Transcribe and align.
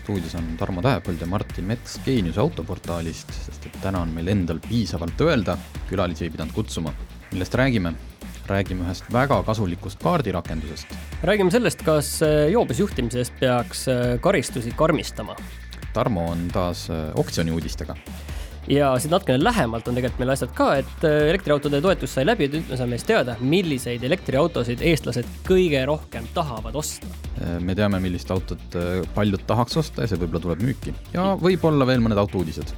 stuudios 0.00 0.34
on 0.38 0.46
Tarmo 0.58 0.82
Tähepõld 0.84 1.20
ja 1.20 1.28
Martin 1.28 1.68
Mets 1.68 1.98
Geeniuse 2.04 2.40
autoportaalist, 2.42 3.32
sest 3.46 3.68
et 3.68 3.76
täna 3.82 4.02
on 4.04 4.12
meil 4.14 4.30
endal 4.32 4.60
piisavalt 4.64 5.20
öelda, 5.26 5.58
külalisi 5.90 6.26
ei 6.26 6.32
pidanud 6.34 6.56
kutsuma. 6.56 6.94
millest 7.32 7.54
räägime? 7.54 7.94
räägime 8.50 8.82
ühest 8.82 9.06
väga 9.12 9.42
kasulikust 9.46 10.02
kaardirakendusest. 10.02 10.96
räägime 11.22 11.50
sellest, 11.50 11.82
kas 11.86 12.22
äh, 12.22 12.48
joobes 12.50 12.80
juhtimise 12.80 13.22
eest 13.22 13.36
peaks 13.40 13.86
äh, 13.88 14.18
karistusi 14.20 14.72
karmistama. 14.76 15.36
Tarmo 15.92 16.26
on 16.32 16.48
taas 16.52 16.88
äh, 16.90 17.10
oksjoniuudistega 17.14 17.96
ja 18.68 18.92
siit 19.00 19.12
natukene 19.12 19.40
lähemalt 19.42 19.88
on 19.88 19.96
tegelikult 19.96 20.20
meil 20.20 20.34
asjad 20.34 20.52
ka, 20.56 20.70
et 20.82 21.08
elektriautode 21.08 21.80
toetus 21.84 22.14
sai 22.16 22.26
läbi, 22.28 22.50
nüüd 22.52 22.68
me 22.70 22.78
saame 22.80 23.00
siis 23.00 23.08
teada, 23.08 23.36
milliseid 23.40 24.04
elektriautosid 24.06 24.84
eestlased 24.92 25.28
kõige 25.48 25.82
rohkem 25.88 26.28
tahavad 26.36 26.76
osta 26.80 27.08
me 27.64 27.74
teame, 27.76 28.00
millist 28.02 28.30
autot 28.30 28.78
äh, 28.78 29.00
paljud 29.14 29.42
tahaks 29.48 29.78
osta 29.80 30.04
ja 30.04 30.10
see 30.10 30.20
võib-olla 30.20 30.44
tuleb 30.44 30.64
müüki. 30.64 30.94
ja 31.14 31.32
võib-olla 31.40 31.86
veel 31.88 32.02
mõned 32.04 32.20
autouudised. 32.20 32.74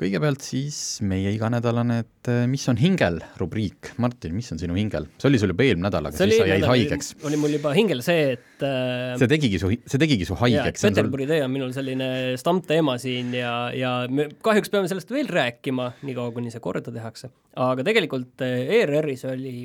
Kõigepealt 0.00 0.44
siis 0.44 0.78
meie 1.04 1.32
iganädalane, 1.34 1.98
et 2.04 2.30
äh, 2.32 2.44
mis 2.50 2.64
on 2.72 2.78
hingel 2.80 3.20
rubriik. 3.40 3.92
Martin, 4.00 4.32
mis 4.36 4.48
on 4.54 4.60
sinu 4.60 4.78
hingel? 4.78 5.10
see 5.20 5.28
oli 5.28 5.40
sul 5.42 5.52
juba 5.52 5.66
eelmine 5.66 5.88
nädal, 5.88 6.08
aga 6.08 6.16
siis 6.16 6.36
sa 6.40 6.48
jäid 6.48 6.66
haigeks. 6.68 7.12
oli 7.28 7.40
mul 7.40 7.54
juba 7.58 7.74
hingel 7.76 8.02
see, 8.06 8.34
et 8.38 8.64
äh, 8.66 9.14
see 9.20 9.30
tegigi 9.30 9.60
su, 9.62 9.72
see 9.76 10.02
tegigi 10.02 10.28
su 10.28 10.38
haigeks. 10.40 10.86
Peterburi 10.88 11.28
sul... 11.28 11.34
tee 11.34 11.44
on 11.44 11.54
minul 11.54 11.76
selline 11.76 12.10
stammteema 12.40 12.96
siin 13.02 13.36
ja, 13.36 13.54
ja 13.76 13.94
me 14.08 14.30
kahjuks 14.40 14.72
peame 14.72 14.90
sellest 14.90 15.12
veel 15.12 15.30
rääkima, 15.30 15.92
niikaua 16.08 16.34
kuni 16.36 16.52
see 16.54 16.64
korda 16.64 16.94
tehakse. 16.94 17.32
aga 17.60 17.86
tegelikult 17.86 18.44
ERR-is 18.46 19.26
oli 19.28 19.56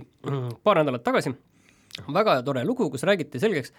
paar 0.66 0.84
nädalat 0.84 1.06
tagasi 1.06 1.36
väga 2.12 2.42
tore 2.44 2.64
lugu, 2.66 2.90
kus 2.92 3.06
räägiti 3.08 3.40
selgeks, 3.40 3.72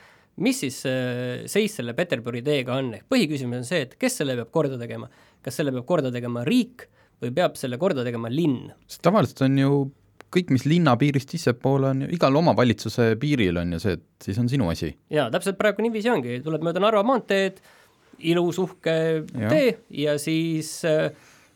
mis 0.45 0.61
siis 0.65 0.81
äh, 0.89 1.45
seis 1.51 1.77
selle 1.79 1.95
Peterburi 1.97 2.43
teega 2.45 2.77
on, 2.81 2.93
ehk 2.97 3.09
põhiküsimus 3.13 3.63
on 3.63 3.69
see, 3.69 3.85
et 3.87 3.97
kes 4.01 4.21
selle 4.23 4.37
peab 4.39 4.53
korda 4.55 4.79
tegema. 4.81 5.09
Kas 5.47 5.61
selle 5.61 5.75
peab 5.75 5.87
korda 5.89 6.11
tegema 6.15 6.43
riik 6.47 6.89
või 7.23 7.33
peab 7.37 7.57
selle 7.59 7.79
korda 7.81 8.05
tegema 8.07 8.31
linn? 8.33 8.73
sest 8.91 9.05
tavaliselt 9.07 9.47
on 9.47 9.63
ju 9.63 9.79
kõik, 10.35 10.51
mis 10.53 10.67
linna 10.69 10.97
piirist 10.99 11.33
sissepoole 11.33 11.93
on 11.93 12.05
ju, 12.05 12.11
igal 12.17 12.35
omavalitsuse 12.43 13.13
piiril 13.23 13.63
on 13.63 13.77
ju 13.77 13.81
see, 13.83 13.97
et 13.99 14.29
siis 14.29 14.41
on 14.43 14.51
sinu 14.51 14.69
asi. 14.73 14.91
jaa, 15.13 15.31
täpselt 15.33 15.59
praegu 15.61 15.85
niiviisi 15.85 16.13
ongi, 16.13 16.41
tuleb 16.45 16.67
mööda 16.67 16.83
Narva 16.83 17.05
maanteed, 17.07 17.63
ilus 18.27 18.59
uhke 18.63 18.97
ja. 19.23 19.49
tee 19.53 19.77
ja 20.05 20.17
siis 20.21 20.79
äh, 20.89 21.09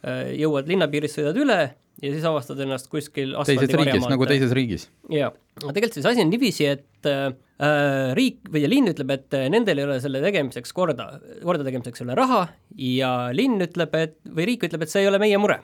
äh 0.07 0.33
jõuad 0.39 0.71
linnapiirist, 0.71 1.19
sõidad 1.19 1.39
üle 1.41 1.61
ja 2.01 2.13
siis 2.15 2.25
avastad 2.27 2.61
ennast 2.65 2.89
kuskil 2.93 3.35
teises 3.47 3.73
riigis, 3.77 4.07
nagu 4.09 4.27
teises 4.29 4.53
riigis. 4.57 4.87
jaa, 5.13 5.31
aga 5.61 5.75
tegelikult 5.77 5.99
siis 5.99 6.09
asi 6.09 6.25
on 6.25 6.31
niiviisi, 6.33 6.67
et 6.73 7.09
äh, 7.11 8.13
riik 8.17 8.51
või 8.53 8.65
linn 8.71 8.93
ütleb, 8.93 9.13
et 9.17 9.37
äh, 9.37 9.47
nendel 9.53 9.83
ei 9.83 9.89
ole 9.89 9.99
selle 10.03 10.23
tegemiseks 10.25 10.75
korda, 10.77 11.11
korda 11.45 11.67
tegemiseks 11.67 12.03
ei 12.03 12.09
ole 12.09 12.19
raha 12.19 12.43
ja 12.87 13.13
linn 13.37 13.61
ütleb, 13.67 13.97
et, 14.01 14.19
või 14.29 14.49
riik 14.53 14.69
ütleb, 14.69 14.87
et 14.87 14.93
see 14.93 15.05
ei 15.05 15.11
ole 15.11 15.21
meie 15.23 15.41
mure. 15.41 15.61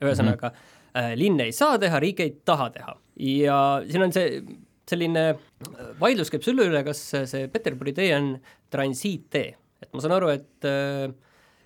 ühesõnaga 0.00 0.52
mm, 0.52 0.58
-hmm. 0.58 0.98
äh, 1.02 1.14
linn 1.18 1.40
ei 1.44 1.54
saa 1.56 1.78
teha, 1.78 2.02
riik 2.02 2.22
ei 2.24 2.36
taha 2.44 2.70
teha 2.76 2.96
ja 3.20 3.56
siin 3.88 4.06
on 4.06 4.14
see 4.14 4.42
selline 4.90 5.24
äh, 5.34 5.88
vaidlus 6.00 6.30
käib 6.30 6.46
selle 6.46 6.68
üle, 6.70 6.84
kas 6.86 7.02
see 7.10 7.48
Peterburi 7.50 7.94
tee 7.96 8.14
on 8.16 8.36
transiittee, 8.70 9.56
et 9.82 9.90
ma 9.92 10.02
saan 10.04 10.16
aru, 10.18 10.30
et 10.38 10.70
äh, 10.70 11.10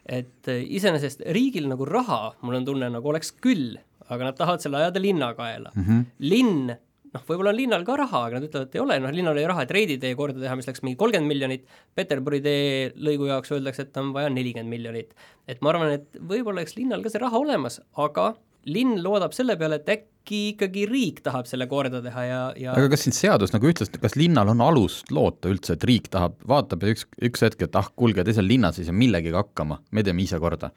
et 0.04 0.48
iseenesest 0.53 1.22
riigil 1.32 1.65
nagu 1.71 1.87
raha, 1.88 2.34
mul 2.44 2.59
on 2.59 2.66
tunne, 2.66 2.91
nagu 2.93 3.09
oleks 3.09 3.31
küll 3.41 3.78
aga 4.14 4.30
nad 4.30 4.38
tahavad 4.38 4.64
selle 4.64 4.80
ajada 4.82 5.02
linna 5.02 5.32
kaela 5.38 5.72
mm. 5.75 5.84
-hmm. 5.84 6.06
linn, 6.30 6.72
noh, 7.14 7.26
võib-olla 7.28 7.52
on 7.52 7.58
linnal 7.58 7.84
ka 7.86 7.98
raha, 8.00 8.22
aga 8.28 8.41
nad 8.41 8.48
ütlevad, 8.48 8.70
et 8.70 8.78
ei 8.78 8.84
ole, 8.84 8.98
noh, 9.02 9.12
linnal 9.14 9.36
oli 9.36 9.47
raha, 9.50 9.66
et 9.66 9.75
Reidi 9.76 9.98
tee 10.02 10.14
korda 10.19 10.41
teha, 10.41 10.56
mis 10.58 10.70
läks 10.70 10.82
mingi 10.86 10.98
kolmkümmend 11.00 11.30
miljonit, 11.30 11.69
Peterburi 11.94 12.41
tee 12.44 12.88
lõigu 12.97 13.28
jaoks 13.30 13.54
öeldakse, 13.54 13.88
et 13.88 14.03
on 14.03 14.14
vaja 14.16 14.32
nelikümmend 14.32 14.70
miljonit. 14.70 15.14
et 15.48 15.60
ma 15.60 15.74
arvan, 15.74 15.94
et 15.98 16.19
võib-olla 16.19 16.62
oleks 16.62 16.76
linnal 16.80 17.04
ka 17.04 17.12
see 17.12 17.22
raha 17.22 17.38
olemas, 17.38 17.80
aga 18.06 18.34
linn 18.70 19.00
loodab 19.04 19.34
selle 19.36 19.56
peale, 19.60 19.78
et 19.80 19.91
äkki 19.92 20.41
ikkagi 20.54 20.86
riik 20.88 21.20
tahab 21.24 21.48
selle 21.48 21.66
korda 21.69 22.00
teha 22.04 22.24
ja, 22.24 22.41
ja 22.58 22.72
aga 22.72 22.88
kas 22.94 23.04
siin 23.04 23.16
seadus 23.16 23.53
nagu 23.54 23.69
ütles, 23.69 23.92
kas 24.00 24.16
linnal 24.16 24.50
on 24.54 24.62
alust 24.64 25.12
loota 25.14 25.53
üldse, 25.53 25.76
et 25.76 25.84
riik 25.88 26.08
tahab, 26.12 26.38
vaatab 26.48 26.84
ja 26.84 26.94
üks, 26.94 27.04
üks 27.28 27.44
hetk, 27.44 27.66
et 27.66 27.78
ah, 27.80 27.91
kuulge, 27.97 28.24
te 28.24 28.36
seal 28.36 28.48
linnas 28.48 28.80
ei 28.80 28.88
saa 28.88 28.97
millegagi 28.97 29.36
hakkama, 29.36 29.80
me 29.92 30.06
teeme 30.06 30.24
ise 30.24 30.41
korda 30.42 30.72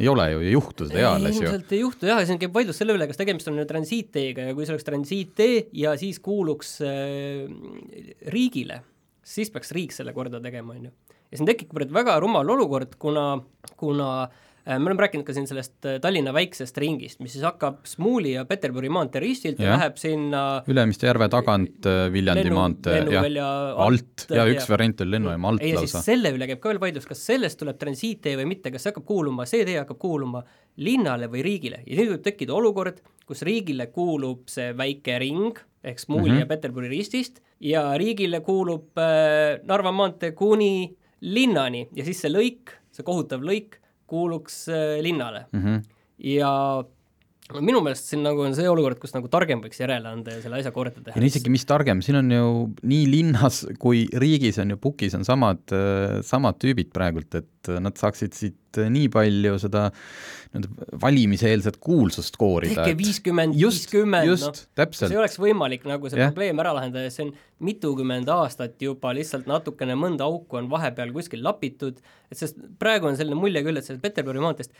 ei 0.00 0.08
ole 0.08 0.28
ju, 0.32 0.44
ei 0.44 0.52
juhtu 0.54 0.88
seda 0.88 1.02
eales 1.02 1.36
ju. 1.36 1.44
ilmselt 1.44 1.74
ei 1.76 1.82
juhtu 1.82 2.08
jah, 2.08 2.22
siin 2.28 2.40
käib 2.40 2.54
vaidlus 2.54 2.80
selle 2.80 2.96
üle, 2.96 3.08
kas 3.10 3.20
tegemist 3.20 3.50
on 3.52 3.60
transiitteega 3.68 4.48
ja 4.48 4.54
kui 4.56 4.66
see 4.66 4.76
oleks 4.76 4.88
transiittee 4.88 5.66
ja 5.82 5.96
siis 6.00 6.20
kuuluks 6.24 6.78
äh, 6.86 7.44
riigile, 8.32 8.82
siis 9.24 9.52
peaks 9.52 9.74
riik 9.76 9.92
selle 9.96 10.14
korda 10.16 10.40
tegema, 10.44 10.78
on 10.78 10.88
ju. 10.88 10.94
ja 11.28 11.40
siin 11.40 11.50
tekib 11.50 11.76
väga 11.92 12.16
rumal 12.24 12.56
olukord, 12.56 12.96
kuna, 13.00 13.26
kuna 13.76 14.08
Äh, 14.28 14.51
me 14.66 14.86
oleme 14.86 15.02
rääkinud 15.02 15.26
ka 15.26 15.34
siin 15.34 15.46
sellest 15.50 15.86
äh, 15.88 15.98
Tallinna 16.02 16.32
väiksest 16.34 16.76
ringist, 16.78 17.18
mis 17.22 17.34
siis 17.34 17.44
hakkab 17.46 17.80
Smuuli 17.88 18.36
ja 18.36 18.44
Peterburi 18.46 18.90
maantee 18.92 19.22
ristilt 19.24 19.58
ja, 19.58 19.72
ja 19.72 19.78
läheb 19.80 19.98
sinna 19.98 20.42
Ülemiste 20.70 21.08
järve 21.08 21.26
tagant 21.32 21.88
äh, 21.90 22.04
Viljandi 22.14 22.44
lennu, 22.46 22.58
maantee 22.60 23.00
ja 23.10 23.48
alt 23.82 24.26
ja 24.30 24.46
üks 24.50 24.68
ja. 24.68 24.70
variant 24.74 25.02
oli 25.02 25.16
lennujaama 25.16 25.52
alt 25.54 25.66
ei, 25.66 25.74
lausa. 25.78 26.04
selle 26.06 26.30
üle 26.36 26.46
käib 26.50 26.62
ka 26.62 26.70
veel 26.70 26.82
vaidlus, 26.84 27.08
kas 27.10 27.24
sellest 27.26 27.58
tuleb 27.62 27.80
transiittee 27.80 28.36
või 28.38 28.52
mitte, 28.54 28.70
kas 28.70 28.86
see 28.86 28.94
hakkab 28.94 29.08
kuuluma, 29.10 29.48
see 29.50 29.66
tee 29.66 29.80
hakkab 29.80 29.98
kuuluma 30.02 30.44
linnale 30.82 31.26
või 31.32 31.42
riigile 31.48 31.82
ja 31.82 31.98
nüüd 31.98 32.14
võib 32.14 32.24
tekkida 32.30 32.54
olukord, 32.54 33.02
kus 33.26 33.42
riigile 33.48 33.90
kuulub 33.90 34.46
see 34.52 34.70
väike 34.78 35.18
ring 35.22 35.58
ehk 35.82 35.98
Smuuli 35.98 36.30
mm 36.30 36.36
-hmm. 36.36 36.46
ja 36.46 36.52
Peterburi 36.54 36.94
ristist 36.94 37.42
ja 37.60 37.88
riigile 37.98 38.44
kuulub 38.46 38.94
äh, 38.94 39.58
Narva 39.66 39.90
maantee 39.92 40.32
kuni 40.38 40.94
linnani 41.20 41.88
ja 41.94 42.04
siis 42.04 42.22
see 42.22 42.30
lõik, 42.30 42.78
see 42.94 43.02
kohutav 43.02 43.42
lõik 43.42 43.81
kuuluks 44.12 44.68
äh, 44.68 45.00
linnale 45.00 45.46
mm. 45.52 45.60
-hmm. 45.60 45.82
ja 46.18 46.84
minu 47.60 47.82
meelest 47.84 48.08
siin 48.12 48.22
nagu 48.24 48.44
on 48.46 48.56
see 48.56 48.68
olukord, 48.70 49.00
kus 49.02 49.14
nagu 49.16 49.28
targem 49.32 49.62
võiks 49.64 49.82
järele 49.82 50.08
anda 50.12 50.36
ja 50.36 50.42
selle 50.44 50.60
asja 50.62 50.72
korda 50.74 51.02
teha. 51.02 51.16
ja 51.18 51.28
isegi 51.28 51.52
mis 51.52 51.66
targem, 51.68 52.02
siin 52.04 52.20
on 52.22 52.32
ju 52.32 52.48
nii 52.88 53.06
linnas 53.10 53.62
kui 53.82 54.06
riigis 54.12 54.60
on 54.62 54.74
ju 54.74 54.80
pukis 54.82 55.16
on 55.18 55.26
samad, 55.28 55.62
samad 56.26 56.60
tüübid 56.62 56.92
praegult, 56.94 57.34
et 57.42 57.72
nad 57.82 57.98
saaksid 57.98 58.36
siit 58.36 58.80
nii 58.92 59.10
palju 59.12 59.58
seda 59.60 59.90
nii-öelda 60.52 60.98
valimiseelset 61.00 61.76
kuulsust 61.80 62.36
koorida. 62.36 62.82
tehke 62.82 62.96
viiskümmend, 62.98 63.56
viiskümmend, 63.56 64.28
noh, 64.28 64.88
see 64.96 65.18
oleks 65.18 65.38
võimalik 65.40 65.86
nagu 65.88 66.10
see 66.10 66.20
yeah. 66.20 66.32
probleem 66.32 66.60
ära 66.60 66.74
lahendada 66.76 67.06
ja 67.06 67.12
see 67.14 67.26
on 67.26 67.32
mitukümmend 67.64 68.28
aastat 68.32 68.80
juba 68.82 69.14
lihtsalt 69.16 69.48
natukene 69.48 69.96
mõnda 69.98 70.28
auku 70.28 70.60
on 70.60 70.68
vahepeal 70.72 71.12
kuskil 71.14 71.44
lapitud, 71.44 72.02
et 72.30 72.38
sest 72.38 72.60
praegu 72.80 73.08
on 73.08 73.16
selline 73.16 73.38
mulje 73.38 73.64
küll, 73.64 73.80
et 73.80 73.88
sellest 73.88 74.04
Peterburi 74.04 74.42
maanteest 74.44 74.76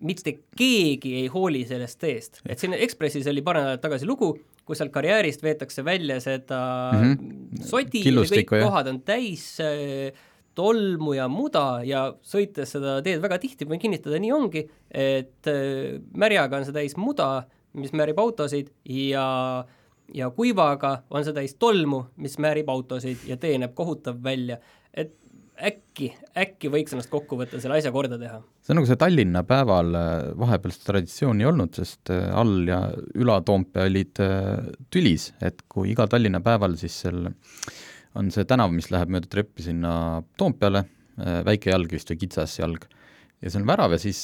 mitte 0.00 0.32
keegi 0.56 1.14
ei 1.22 1.28
hooli 1.32 1.64
sellest 1.68 2.00
teest, 2.00 2.40
et 2.48 2.58
siin 2.60 2.74
Ekspressis 2.76 3.28
oli 3.30 3.42
paar 3.44 3.60
nädalat 3.60 3.82
tagasi 3.84 4.08
lugu, 4.08 4.32
kus 4.64 4.80
sealt 4.80 4.92
karjäärist 4.94 5.42
veetakse 5.42 5.84
välja 5.84 6.20
seda 6.20 6.60
mm 6.94 7.14
-hmm. 7.14 7.62
sodi 7.66 8.02
kõik 8.04 8.56
jah. 8.56 8.68
kohad 8.68 8.88
on 8.92 9.00
täis 9.02 9.44
äh, 9.60 10.12
tolmu 10.54 11.14
ja 11.14 11.28
muda 11.28 11.80
ja 11.84 12.06
sõites 12.22 12.72
seda 12.76 13.00
teed 13.02 13.22
väga 13.22 13.38
tihti, 13.38 13.64
võin 13.64 13.80
kinnitada, 13.80 14.18
nii 14.18 14.32
ongi, 14.32 14.66
et 14.90 15.46
äh, 15.46 16.00
märjaga 16.14 16.56
on 16.56 16.64
see 16.64 16.76
täis 16.76 16.96
muda, 16.96 17.44
mis 17.72 17.92
määrib 17.92 18.18
autosid 18.18 18.72
ja 18.84 19.64
ja 20.14 20.30
kuivaga 20.34 21.02
on 21.10 21.24
see 21.24 21.34
täis 21.34 21.54
tolmu, 21.54 22.04
mis 22.16 22.38
määrib 22.38 22.68
autosid 22.68 23.28
ja 23.28 23.36
tee 23.36 23.58
näeb 23.58 23.74
kohutav 23.74 24.22
välja. 24.22 24.58
et 24.94 25.14
äkki, 25.66 26.10
äkki 26.38 26.70
võiks 26.72 26.94
ennast 26.94 27.10
kokku 27.12 27.38
võtta, 27.40 27.60
selle 27.62 27.78
asja 27.80 27.92
korda 27.94 28.18
teha? 28.20 28.38
see 28.64 28.74
on 28.74 28.80
nagu 28.80 28.88
see 28.88 29.00
Tallinna 29.00 29.42
päeval 29.46 29.96
äh, 29.98 30.12
vahepeal 30.40 30.74
seda 30.74 30.92
traditsiooni 30.92 31.46
olnud, 31.48 31.74
sest 31.76 32.12
äh, 32.14 32.28
all- 32.36 32.68
ja 32.68 32.80
Üla-Toompea 33.18 33.86
olid 33.88 34.22
äh, 34.24 34.70
tülis, 34.92 35.30
et 35.44 35.64
kui 35.70 35.92
iga 35.92 36.08
Tallinna 36.10 36.42
päeval 36.44 36.76
siis 36.80 36.96
seal 37.04 37.28
on 38.18 38.32
see 38.34 38.46
tänav, 38.48 38.72
mis 38.74 38.90
läheb 38.90 39.12
mööda 39.12 39.30
treppi 39.30 39.68
sinna 39.68 39.92
Toompeale, 40.40 40.82
väike 41.46 41.70
jalg 41.70 41.92
vist 41.92 42.10
või 42.10 42.18
kitsas 42.24 42.56
jalg, 42.58 42.86
ja 43.38 43.52
see 43.52 43.60
on 43.60 43.68
värav 43.68 43.94
ja 43.94 44.00
siis 44.02 44.22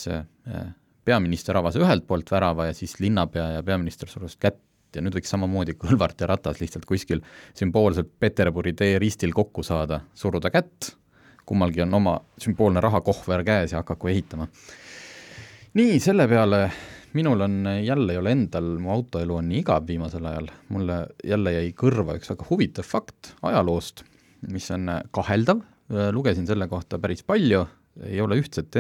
peaminister 1.07 1.59
avas 1.61 1.77
ühelt 1.79 2.07
poolt 2.09 2.33
värava 2.33 2.71
ja 2.71 2.75
siis 2.75 2.97
linnapea 2.99 3.51
ja 3.59 3.65
peaminister 3.67 4.11
surusid 4.11 4.41
kätt. 4.43 4.63
Ja 4.97 5.03
nüüd 5.05 5.15
võiks 5.19 5.29
samamoodi 5.29 5.75
Kõlvart 5.77 6.23
ja 6.23 6.29
Ratas 6.31 6.59
lihtsalt 6.63 6.87
kuskil 6.89 7.21
sümboolselt 7.59 8.09
Peterburi 8.19 8.73
tee 8.75 8.97
ristil 9.03 9.35
kokku 9.37 9.63
saada, 9.67 10.01
suruda 10.17 10.51
kätt 10.51 10.95
kummalgi 11.47 11.85
on 11.85 11.95
oma 11.95 12.17
sümboolne 12.43 12.83
rahakohver 12.83 13.45
käes 13.47 13.73
ja 13.73 13.83
hakaku 13.83 14.11
ehitama. 14.13 14.49
nii, 15.77 16.01
selle 16.01 16.29
peale 16.29 16.61
minul 17.17 17.41
on, 17.41 17.57
jälle 17.85 18.13
ei 18.13 18.19
ole 18.19 18.35
endal, 18.35 18.75
mu 18.83 18.93
autoelu 18.93 19.39
on 19.39 19.49
nii 19.49 19.63
igav 19.63 19.87
viimasel 19.89 20.27
ajal, 20.29 20.51
mulle 20.75 20.99
jälle 21.25 21.55
jäi 21.55 21.73
kõrva 21.79 22.19
üks 22.19 22.33
väga 22.33 22.49
huvitav 22.51 22.89
fakt 22.89 23.33
ajaloost, 23.47 24.05
mis 24.53 24.69
on 24.75 24.91
kaheldav, 25.15 25.63
lugesin 26.13 26.49
selle 26.49 26.69
kohta 26.69 27.01
päris 27.01 27.25
palju, 27.27 27.65
ei 28.05 28.21
ole 28.21 28.41
ühtset, 28.43 28.77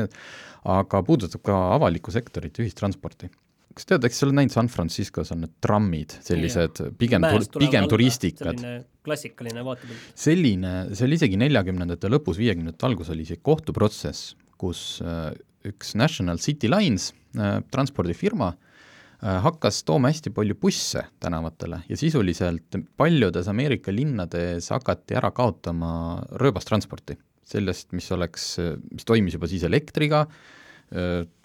aga 0.66 1.02
puudutab 1.06 1.44
ka 1.46 1.58
avalikku 1.78 2.12
sektorit, 2.12 2.58
ühistransporti 2.60 3.30
kas 3.76 3.88
tead, 3.90 4.06
eks 4.08 4.20
sa 4.20 4.26
oled 4.26 4.38
näinud 4.38 4.54
San 4.54 4.70
Franciscos 4.72 5.32
on 5.34 5.42
need 5.44 5.52
trammid, 5.64 6.14
sellised 6.24 6.80
ja, 6.80 6.92
pigem, 6.96 7.24
pigem 7.58 7.88
turistikad. 7.90 8.62
klassikaline 9.04 9.64
vaatepilt. 9.66 10.06
selline, 10.16 10.72
see 10.96 11.04
oli 11.06 11.18
isegi 11.20 11.40
neljakümnendate 11.40 12.10
lõpus, 12.10 12.40
viiekümnendate 12.40 12.88
algus 12.88 13.12
oli 13.12 13.26
see 13.28 13.42
kohtuprotsess, 13.44 14.32
kus 14.60 15.02
äh, 15.04 15.28
üks 15.68 15.92
National 15.98 16.40
City 16.40 16.70
Lines 16.72 17.10
äh, 17.36 17.58
transpordifirma 17.74 18.54
äh, 18.54 19.36
hakkas 19.44 19.82
tooma 19.84 20.08
hästi 20.14 20.32
palju 20.32 20.56
busse 20.62 21.04
tänavatele 21.20 21.82
ja 21.90 22.00
sisuliselt 22.00 22.80
paljudes 22.96 23.52
Ameerika 23.52 23.92
linnades 23.92 24.72
hakati 24.72 25.20
ära 25.20 25.34
kaotama 25.36 25.92
rööbastransporti. 26.40 27.20
sellest, 27.46 27.92
mis 27.94 28.08
oleks, 28.10 28.56
mis 28.90 29.04
toimis 29.06 29.36
juba 29.36 29.46
siis 29.46 29.62
elektriga, 29.68 30.24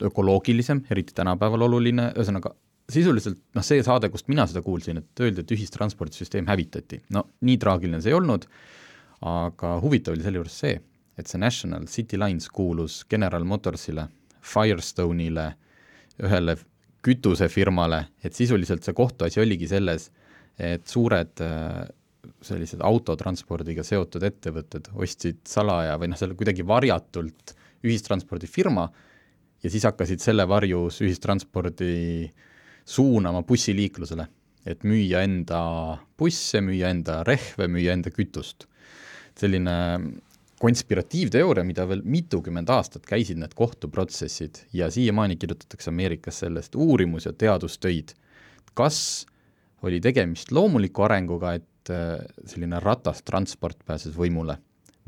ökoloogilisem, 0.05 0.83
eriti 0.93 1.15
tänapäeval 1.17 1.65
oluline, 1.65 2.11
ühesõnaga 2.13 2.53
sisuliselt 2.91 3.39
noh, 3.55 3.65
see 3.65 3.81
saade, 3.85 4.09
kust 4.13 4.29
mina 4.31 4.45
seda 4.49 4.61
kuulsin, 4.65 5.01
et 5.01 5.23
öeldi, 5.23 5.43
et 5.43 5.53
ühistranspordisüsteem 5.55 6.49
hävitati. 6.49 7.01
no 7.15 7.25
nii 7.47 7.57
traagiline 7.61 8.01
see 8.03 8.11
ei 8.13 8.17
olnud, 8.17 8.47
aga 9.27 9.75
huvitav 9.83 10.15
oli 10.15 10.25
selle 10.25 10.41
juures 10.41 10.57
see, 10.63 10.75
et 11.17 11.29
see 11.29 11.41
National 11.41 11.87
City 11.89 12.19
Lines 12.19 12.49
kuulus 12.53 13.01
General 13.09 13.45
Motorsile, 13.47 14.07
Firestone'ile, 14.41 15.47
ühele 16.21 16.57
kütusefirmale, 17.05 18.03
et 18.23 18.37
sisuliselt 18.37 18.85
see 18.85 18.97
kohtuasi 18.97 19.41
oligi 19.41 19.69
selles, 19.69 20.09
et 20.61 20.85
suured 20.89 21.41
sellised 22.45 22.81
autotranspordiga 22.85 23.83
seotud 23.85 24.23
ettevõtted 24.25 24.91
ostsid 24.93 25.41
salaja 25.49 25.95
või 26.01 26.11
noh, 26.11 26.19
seal 26.19 26.35
kuidagi 26.37 26.65
varjatult 26.67 27.55
ühistranspordifirma, 27.85 28.85
ja 29.63 29.69
siis 29.69 29.85
hakkasid 29.85 30.21
selle 30.23 30.47
varjus 30.49 31.01
ühistranspordi 31.05 32.31
suunama 32.85 33.43
bussiliiklusele, 33.47 34.25
et 34.65 34.83
müüa 34.87 35.23
enda 35.25 35.61
busse, 36.17 36.61
müüa 36.65 36.89
enda 36.93 37.21
rehve, 37.27 37.67
müüa 37.69 37.93
enda 37.97 38.13
kütust. 38.13 38.67
selline 39.37 39.73
konspiratiivteooria, 40.61 41.63
mida 41.65 41.87
veel 41.89 42.03
mitukümmend 42.05 42.69
aastat 42.69 43.05
käisid 43.09 43.39
need 43.41 43.53
kohtuprotsessid 43.57 44.59
ja 44.77 44.91
siiamaani 44.93 45.37
kirjutatakse 45.41 45.89
Ameerikas 45.89 46.41
sellest 46.43 46.75
uurimus- 46.75 47.25
ja 47.25 47.33
teadustöid. 47.33 48.13
kas 48.73 49.25
oli 49.83 49.99
tegemist 49.99 50.51
loomuliku 50.51 51.01
arenguga, 51.03 51.53
et 51.53 51.89
äh, 51.89 52.19
selline 52.45 52.79
ratastransport 52.79 53.85
pääses 53.85 54.13
võimule 54.15 54.57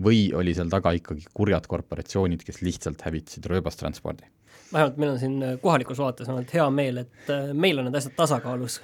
või 0.02 0.34
oli 0.34 0.54
seal 0.54 0.70
taga 0.70 0.92
ikkagi 0.92 1.26
kurjad 1.34 1.68
korporatsioonid, 1.70 2.44
kes 2.44 2.62
lihtsalt 2.62 3.02
hävitasid 3.06 3.46
rööbastranspordi? 3.46 4.26
Vähemalt 4.74 4.98
meil 4.98 5.14
on 5.14 5.20
siin 5.22 5.38
äh, 5.44 5.56
kohalikus 5.62 6.02
vaates 6.02 6.30
ainult 6.30 6.54
hea 6.54 6.66
meel, 6.74 7.04
et 7.04 7.32
äh, 7.32 7.52
meil 7.54 7.80
on 7.80 7.88
need 7.88 7.98
asjad 8.00 8.16
tasakaalus, 8.18 8.80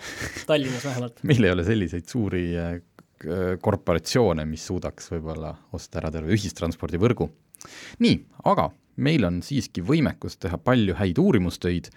Tallinnas 0.47 0.85
vähemalt. 0.85 1.23
meil 1.31 1.47
ei 1.47 1.53
ole 1.55 1.65
selliseid 1.67 2.07
suuri 2.09 2.43
äh, 2.57 2.75
korporatsioone, 3.61 4.45
mis 4.47 4.65
suudaks 4.69 5.09
võib-olla 5.11 5.53
osta 5.75 5.99
ära 5.99 6.11
terve 6.13 6.31
ühistranspordivõrgu. 6.37 7.27
nii, 8.05 8.19
aga 8.47 8.69
meil 9.03 9.27
on 9.27 9.41
siiski 9.43 9.83
võimekus 9.83 10.37
teha 10.39 10.59
palju 10.63 10.95
häid 10.99 11.19
uurimustöid 11.19 11.89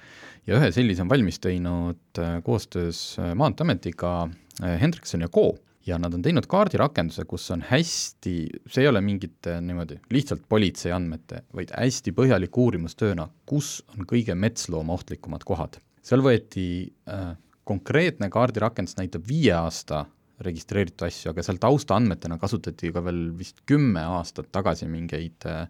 ja 0.46 0.58
ühe 0.58 0.70
sellise 0.74 1.04
on 1.04 1.10
valmis 1.10 1.38
teinud 1.42 2.20
koostöös 2.46 3.20
Maanteeametiga 3.38 4.28
Hendrikson 4.62 5.22
ja 5.22 5.30
Co 5.30 5.52
ja 5.86 5.98
nad 5.98 6.14
on 6.14 6.22
teinud 6.22 6.46
kaardirakenduse, 6.50 7.24
kus 7.28 7.48
on 7.54 7.64
hästi, 7.66 8.34
see 8.70 8.84
ei 8.84 8.90
ole 8.90 9.02
mingite 9.04 9.58
niimoodi 9.64 9.98
lihtsalt 10.14 10.44
politsei 10.48 10.92
andmete, 10.94 11.42
vaid 11.54 11.72
hästi 11.74 12.14
põhjaliku 12.16 12.68
uurimustööna, 12.68 13.28
kus 13.48 13.80
on 13.94 14.06
kõige 14.08 14.36
metslooma 14.38 14.94
ohtlikumad 14.98 15.46
kohad. 15.48 15.80
seal 16.02 16.22
võeti 16.22 16.66
äh, 17.10 17.34
konkreetne 17.64 18.30
kaardirakendus 18.30 18.96
näitab 18.98 19.26
viie 19.28 19.54
aasta 19.54 20.04
registreeritud 20.42 21.06
asju, 21.06 21.30
aga 21.30 21.44
seal 21.46 21.60
taustaandmetena 21.62 22.38
kasutati 22.38 22.90
ka 22.94 23.02
veel 23.04 23.28
vist 23.38 23.62
kümme 23.66 24.02
aastat 24.18 24.50
tagasi 24.54 24.88
mingeid 24.90 25.46
äh, 25.46 25.68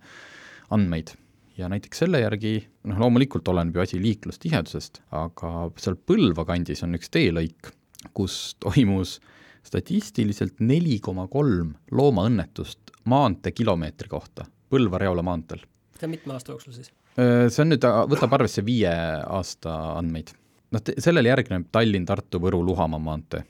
andmeid 0.72 1.12
ja 1.56 1.68
näiteks 1.68 2.04
selle 2.04 2.22
järgi, 2.22 2.56
noh 2.88 3.00
loomulikult 3.00 3.48
oleneb 3.48 3.76
ju 3.76 3.84
asi 3.84 4.00
liiklustihedusest, 4.00 5.02
aga 5.12 5.68
seal 5.76 6.00
Põlva 6.00 6.46
kandis 6.48 6.80
on 6.84 6.96
üks 6.96 7.12
teelõik, 7.12 7.72
kus 8.16 8.56
toimus 8.60 9.18
äh, 9.20 9.38
statistiliselt 9.62 10.60
neli 10.60 10.98
koma 11.00 11.28
kolm 11.30 11.74
loomaõnnetust 11.90 12.92
maanteekilomeetri 13.10 14.08
kohta 14.08 14.46
Põlva-Reola 14.72 15.22
maanteel. 15.22 15.64
see 15.98 16.08
on 16.08 16.14
mitme 16.14 16.34
aasta 16.36 16.52
jooksul 16.52 16.72
siis? 16.72 16.92
See 17.16 17.60
on 17.60 17.68
nüüd, 17.74 17.84
võtab 18.08 18.32
arvesse 18.38 18.64
viie 18.64 18.90
aasta 18.90 19.74
andmeid. 19.98 20.32
noh, 20.72 20.84
sellele 20.98 21.28
järgneb 21.28 21.66
Tallinn, 21.72 22.06
Tartu, 22.08 22.40
Võru, 22.40 22.62
Luhamaa 22.64 23.00
maantee. 23.00 23.44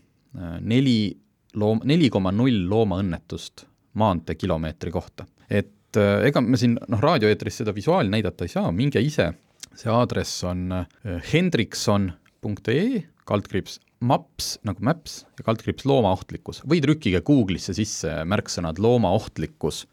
neli 0.60 1.14
loom-, 1.54 1.84
neli 1.84 2.10
koma 2.10 2.32
null 2.32 2.66
loomaõnnetust 2.68 3.66
maanteekilomeetri 3.94 4.90
kohta. 4.90 5.26
et 5.50 5.96
ega 6.26 6.40
me 6.40 6.56
siin 6.56 6.78
noh, 6.88 7.00
raadioeetris 7.00 7.62
seda 7.62 7.74
visuaali 7.74 8.08
näidata 8.08 8.44
ei 8.44 8.48
saa, 8.48 8.72
minge 8.72 9.00
ise, 9.00 9.32
see 9.76 9.92
aadress 9.92 10.44
on 10.44 10.86
hendrikson.ee, 11.32 13.02
kaldkriips 13.24 13.78
maps 14.02 14.56
nagu 14.66 14.82
maps 14.84 15.22
ja 15.38 15.46
kaldkriips 15.46 15.86
loomaohtlikkus 15.88 16.62
või 16.68 16.82
trükkige 16.84 17.22
Google'isse 17.26 17.74
sisse 17.76 18.22
märksõnad 18.28 18.80
loomaohtlikkus 18.82 19.84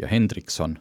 ja 0.00 0.08
Hendrikson. 0.10 0.78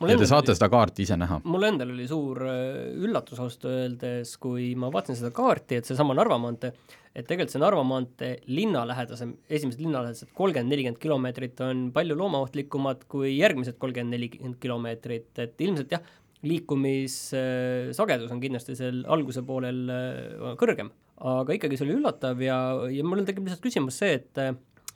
ja 0.00 0.14
te 0.14 0.28
saate 0.30 0.52
oli, 0.52 0.58
seda 0.60 0.68
kaarti 0.70 1.02
ise 1.06 1.18
näha. 1.18 1.40
mul 1.44 1.66
endal 1.68 1.90
oli 1.94 2.06
suur 2.10 2.44
äh, 2.46 2.92
üllatus 2.98 3.40
ausalt 3.42 3.66
öeldes, 3.70 4.36
kui 4.42 4.70
ma 4.78 4.92
vaatasin 4.94 5.18
seda 5.22 5.32
kaarti, 5.34 5.80
et 5.80 5.88
seesama 5.88 6.14
Narva 6.14 6.38
maantee, 6.42 6.70
et 7.10 7.26
tegelikult 7.26 7.56
see 7.56 7.62
Narva 7.62 7.82
maantee 7.86 8.36
linnalähedasem, 8.46 9.34
esimesed 9.50 9.82
linnalähedased 9.82 10.30
kolmkümmend, 10.38 10.70
nelikümmend 10.74 11.02
kilomeetrit 11.02 11.64
on 11.66 11.88
palju 11.96 12.18
loomaohtlikumad 12.20 13.08
kui 13.10 13.34
järgmised 13.34 13.80
kolmkümmend, 13.82 14.14
nelikümmend 14.14 14.62
kilomeetrit, 14.62 15.32
et 15.42 15.66
ilmselt 15.66 15.98
jah, 15.98 16.06
liikumissagedus 16.46 18.30
on 18.30 18.38
kindlasti 18.38 18.78
seal 18.78 19.02
alguse 19.10 19.42
poolel 19.42 19.84
äh, 19.90 20.56
kõrgem 20.60 20.94
aga 21.18 21.56
ikkagi 21.56 21.78
see 21.78 21.88
oli 21.88 21.96
üllatav 21.98 22.42
ja, 22.44 22.58
ja 22.92 23.06
mul 23.06 23.24
tekib 23.26 23.48
lihtsalt 23.48 23.64
küsimus 23.64 23.98
see, 24.02 24.18
et 24.20 24.42
äh, 24.42 24.52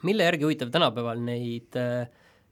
mille 0.07 0.29
järgi 0.29 0.47
huvitav 0.47 0.71
tänapäeval 0.75 1.23
neid, 1.25 1.73
äh, 1.79 2.05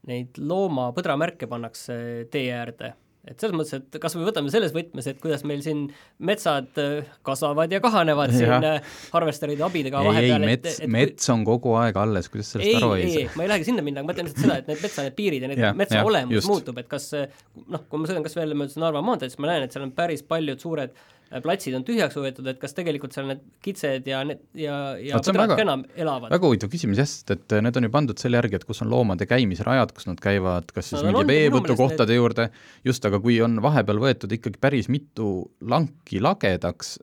neid 0.09 0.41
looma 0.41 0.91
põdramärke 0.95 1.49
pannakse 1.51 1.95
tee 2.33 2.49
äärde 2.55 2.95
et 3.21 3.37
selles 3.37 3.53
mõttes, 3.53 3.77
et 3.77 3.97
kas 4.01 4.15
me 4.17 4.23
võtame 4.25 4.49
selles 4.49 4.71
võtmes, 4.73 5.05
et 5.05 5.19
kuidas 5.21 5.43
meil 5.45 5.59
siin 5.61 5.83
metsad 6.25 6.79
äh, 6.81 7.11
kasvavad 7.27 7.71
ja 7.71 7.77
kahanevad 7.83 8.33
ja. 8.33 8.39
siin 8.39 8.87
harvesteride 9.13 9.63
abidega 9.67 10.01
vahepeal. 10.07 10.41
ei, 10.41 10.49
mets, 10.55 10.81
mets 10.89 11.31
on 11.31 11.45
kogu 11.47 11.75
aeg 11.79 12.01
alles, 12.01 12.31
kuidas 12.33 12.49
sellest 12.55 12.71
ei, 12.71 12.79
aru 12.81 12.95
ei 12.97 13.13
saa? 13.13 13.37
ma 13.37 13.45
ei 13.45 13.53
lähegi 13.53 13.69
sinna 13.69 13.85
minna, 13.85 14.03
ma 14.03 14.11
mõtlen 14.11 14.27
lihtsalt 14.27 14.47
seda, 14.47 14.59
et 14.63 14.73
need 14.73 14.83
metsa 14.87 15.05
need 15.05 15.17
piirid 15.21 15.45
ja 15.45 15.53
need 15.53 15.63
ja, 15.63 15.71
metsa 15.77 16.01
ja, 16.01 16.05
olemus 16.09 16.39
just. 16.41 16.49
muutub, 16.49 16.81
et 16.81 16.89
kas 16.91 17.11
noh, 17.13 17.85
kui 17.85 18.01
ma 18.01 18.09
sõidan 18.09 18.25
kas 18.25 18.35
veel 18.41 18.57
mööda 18.57 18.83
Narva 18.83 19.05
maanteed, 19.05 19.31
siis 19.31 19.43
ma 19.43 19.53
näen, 19.53 19.69
et 19.69 19.77
seal 19.77 19.85
on 19.85 19.93
päris 19.95 20.25
paljud 20.25 20.65
suured 20.65 20.97
platsid 21.43 21.75
on 21.77 21.85
tühjaks 21.87 22.17
võetud, 22.19 22.47
et 22.51 22.59
kas 22.59 22.75
tegelikult 22.75 23.15
seal 23.15 23.29
need 23.29 23.43
kitsed 23.63 24.07
ja 24.09 24.21
need 24.27 24.41
ja, 24.57 24.77
ja 24.99 25.21
põdrad 25.23 25.53
ka 25.53 25.61
enam 25.63 25.85
elavad? 25.95 26.33
väga 26.33 26.49
huvitav 26.49 26.71
küsimus 26.73 26.99
jah, 26.99 27.07
sest 27.07 27.31
et 27.37 27.55
need 27.63 27.79
on 27.79 27.87
ju 27.87 27.93
pandud 27.93 28.21
selle 28.21 28.41
järgi, 28.41 28.59
et 28.59 28.67
kus 28.67 28.83
on 28.83 28.91
loomade 28.91 29.27
käimisrajad, 29.29 29.93
kus 29.95 30.09
nad 30.09 30.19
käivad, 30.23 30.73
kas 30.75 30.91
siis 30.91 30.99
no, 30.99 31.13
mingi 31.13 31.29
veevõtukohtade 31.31 32.11
need... 32.11 32.19
juurde, 32.19 32.49
just, 32.87 33.07
aga 33.07 33.21
kui 33.23 33.39
on 33.45 33.61
vahepeal 33.63 34.01
võetud 34.03 34.35
ikkagi 34.35 34.59
päris 34.61 34.91
mitu 34.91 35.31
lanki 35.61 36.19
lagedaks, 36.23 36.97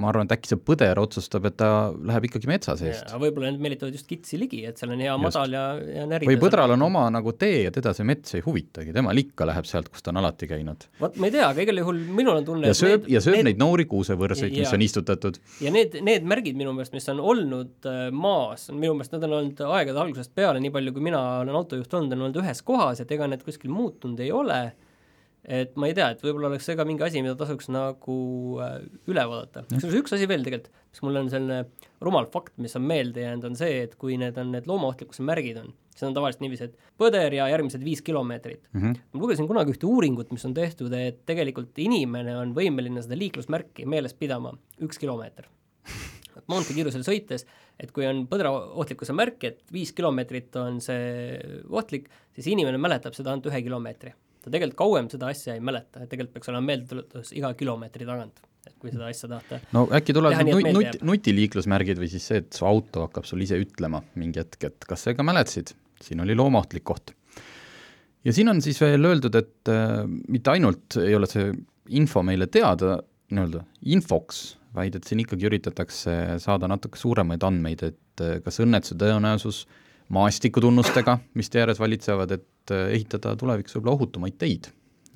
ma 0.00 0.08
arvan, 0.10 0.26
et 0.26 0.34
äkki 0.34 0.50
see 0.50 0.58
põder 0.58 0.98
otsustab, 0.98 1.44
et 1.46 1.54
ta 1.60 1.68
läheb 1.94 2.24
ikkagi 2.26 2.48
metsa 2.50 2.74
seest. 2.78 3.12
võib-olla 3.20 3.52
need 3.52 3.62
meelitavad 3.62 3.94
just 3.94 4.08
kitsi 4.10 4.40
ligi, 4.40 4.64
et 4.66 4.80
seal 4.80 4.90
on 4.90 5.02
hea 5.04 5.12
just. 5.12 5.22
madal 5.22 5.54
ja, 5.54 5.62
ja 6.00 6.06
närida. 6.10 6.30
või 6.32 6.38
põdral 6.42 6.74
on 6.74 6.82
oma 6.88 7.04
nagu 7.14 7.34
tee 7.38 7.60
ja 7.68 7.72
teda 7.74 7.92
see 7.94 8.06
mets 8.08 8.34
ei 8.34 8.42
huvitagi, 8.42 8.90
temal 8.96 9.22
ikka 9.22 9.46
läheb 9.46 9.68
sealt, 9.70 9.92
kus 9.94 10.02
ta 10.02 10.10
on 10.10 10.18
alati 10.18 10.48
käinud. 10.50 10.88
vot 10.98 11.18
ma 11.22 11.30
ei 11.30 11.36
tea, 11.36 11.46
aga 11.46 11.62
igal 11.62 11.78
juhul 11.84 12.00
minul 12.18 12.40
on 12.40 12.48
tunne 12.48 12.72
ja 12.72 12.78
sööb, 12.78 13.06
ja 13.10 13.22
sööb 13.22 13.38
need, 13.38 13.52
neid 13.52 13.62
noori 13.62 13.86
kuusevõrseid, 13.90 14.56
mis 14.58 14.74
on 14.74 14.86
istutatud. 14.88 15.38
ja 15.62 15.74
need, 15.74 15.94
need 16.02 16.26
märgid 16.34 16.58
minu 16.58 16.74
meelest, 16.74 16.96
mis 16.96 17.06
on 17.14 17.22
olnud 17.22 17.86
äh, 17.90 18.08
maas, 18.10 18.66
minu 18.74 18.96
meelest 18.98 19.14
need 19.14 19.28
on 19.28 19.36
olnud 19.38 19.62
aegade 19.68 20.02
algusest 20.08 20.34
peale, 20.34 20.58
nii 20.64 20.74
palju 20.74 20.96
kui 20.96 21.06
mina 21.06 21.22
olen 21.44 21.54
autojuht 21.54 21.94
olnud, 22.00 22.18
on 22.18 22.26
olnud 22.26 22.42
ühes 22.42 22.66
kohas, 22.66 23.04
et 23.04 23.14
ega 23.14 23.30
need 23.30 23.46
kuskil 23.46 23.70
muutunud 23.70 24.18
ei 24.26 24.34
ole 24.34 24.64
et 25.44 25.74
ma 25.76 25.88
ei 25.90 25.94
tea, 25.96 26.08
et 26.14 26.22
võib-olla 26.24 26.48
oleks 26.50 26.66
see 26.68 26.76
ka 26.78 26.86
mingi 26.88 27.04
asi, 27.04 27.20
mida 27.24 27.36
tasuks 27.38 27.68
nagu 27.72 28.16
äh, 28.64 28.76
üle 29.10 29.24
vaadata. 29.28 29.64
kusjuures 29.70 30.00
üks 30.00 30.16
asi 30.16 30.28
veel 30.30 30.44
tegelikult, 30.46 30.72
mis 30.94 31.02
mul 31.04 31.20
on 31.20 31.30
selline 31.32 31.58
rumal 32.04 32.28
fakt, 32.32 32.54
mis 32.62 32.76
on 32.78 32.86
meelde 32.88 33.24
jäänud, 33.24 33.48
on 33.50 33.58
see, 33.58 33.82
et 33.86 33.96
kui 34.00 34.18
need 34.20 34.38
on 34.40 34.54
need 34.54 34.68
loomaohtlikkuse 34.70 35.26
märgid 35.26 35.60
on, 35.60 35.72
siis 35.92 36.06
on 36.08 36.16
tavaliselt 36.16 36.44
niiviisi, 36.44 36.70
et 36.70 36.94
põder 37.00 37.36
ja 37.36 37.50
järgmised 37.52 37.84
viis 37.84 38.02
kilomeetrit 38.06 38.64
mm. 38.72 38.80
-hmm. 38.80 39.02
ma 39.12 39.24
lugesin 39.26 39.50
kunagi 39.50 39.76
ühte 39.76 39.88
uuringut, 39.90 40.32
mis 40.32 40.44
on 40.48 40.56
tehtud, 40.56 40.92
et 40.96 41.24
tegelikult 41.28 41.76
inimene 41.78 42.36
on 42.40 42.56
võimeline 42.56 43.04
seda 43.04 43.18
liiklusmärki 43.20 43.86
meeles 43.86 44.16
pidama 44.16 44.56
üks 44.80 45.00
kilomeeter 45.00 45.50
maanteekiirusel 46.50 47.04
sõites, 47.06 47.46
et 47.80 47.92
kui 47.94 48.06
on 48.08 48.24
põdra 48.30 48.50
ohtlikkuse 48.50 49.14
märk, 49.16 49.44
et 49.44 49.60
viis 49.72 49.92
kilomeetrit 49.96 50.56
on 50.60 50.80
see 50.82 51.38
ohtlik, 51.70 52.08
siis 52.34 52.48
inimene 52.52 52.80
mäletab 52.80 53.14
seda 53.14 53.32
ainult 53.32 53.46
ühe 53.52 53.62
kilomeetri 53.62 54.14
ta 54.44 54.52
tegelikult 54.52 54.76
kauem 54.78 55.08
seda 55.12 55.30
asja 55.32 55.56
ei 55.56 55.62
mäleta, 55.64 56.02
et 56.02 56.10
tegelikult 56.10 56.36
peaks 56.36 56.50
olema 56.52 56.68
meeldetuletus 56.68 57.32
iga 57.38 57.50
kilomeetri 57.56 58.08
tagant, 58.08 58.42
et 58.68 58.74
kui 58.80 58.92
seda 58.92 59.08
asja 59.08 59.30
tahta. 59.30 59.60
No 59.76 59.86
äkki 59.96 60.16
tulevad 60.16 60.44
nut-, 60.44 60.70
nut-, 60.76 60.98
nutiliiklusmärgid 61.08 62.00
või 62.00 62.10
siis 62.12 62.26
see, 62.30 62.42
et 62.44 62.56
su 62.56 62.68
auto 62.68 63.06
hakkab 63.06 63.28
sul 63.28 63.44
ise 63.44 63.58
ütlema 63.60 64.02
mingi 64.20 64.42
hetk, 64.42 64.68
et 64.68 64.88
kas 64.88 65.06
sa 65.06 65.14
ikka 65.14 65.26
mäletasid, 65.26 65.72
siin 66.04 66.20
oli 66.24 66.36
loomaohtlik 66.36 66.84
koht. 66.84 67.14
ja 68.24 68.34
siin 68.36 68.52
on 68.52 68.60
siis 68.64 68.80
veel 68.84 69.08
öeldud, 69.08 69.40
et 69.40 69.72
äh, 69.72 70.02
mitte 70.28 70.52
ainult 70.52 70.98
ei 71.00 71.16
ole 71.16 71.30
see 71.30 71.48
info 71.96 72.24
meile 72.24 72.48
teada 72.52 72.98
nii-öelda 73.32 73.64
infoks, 73.96 74.44
vaid 74.76 74.98
et 74.98 75.08
siin 75.08 75.22
ikkagi 75.24 75.48
üritatakse 75.48 76.36
saada 76.42 76.68
natuke 76.68 77.00
suuremaid 77.00 77.44
andmeid, 77.46 77.86
et 77.88 78.24
äh, 78.24 78.36
kas 78.44 78.60
õnnetuse 78.60 79.00
tõenäosus 79.00 79.64
maastikutunnustega, 80.12 81.18
mis 81.38 81.50
tee 81.50 81.64
ääres 81.64 81.80
valitsevad, 81.80 82.36
et 82.36 82.74
äh, 82.74 82.88
ehitada 82.96 83.34
tulevikus 83.40 83.76
võib-olla 83.78 83.96
ohutumaid 83.98 84.38
teid. 84.40 84.70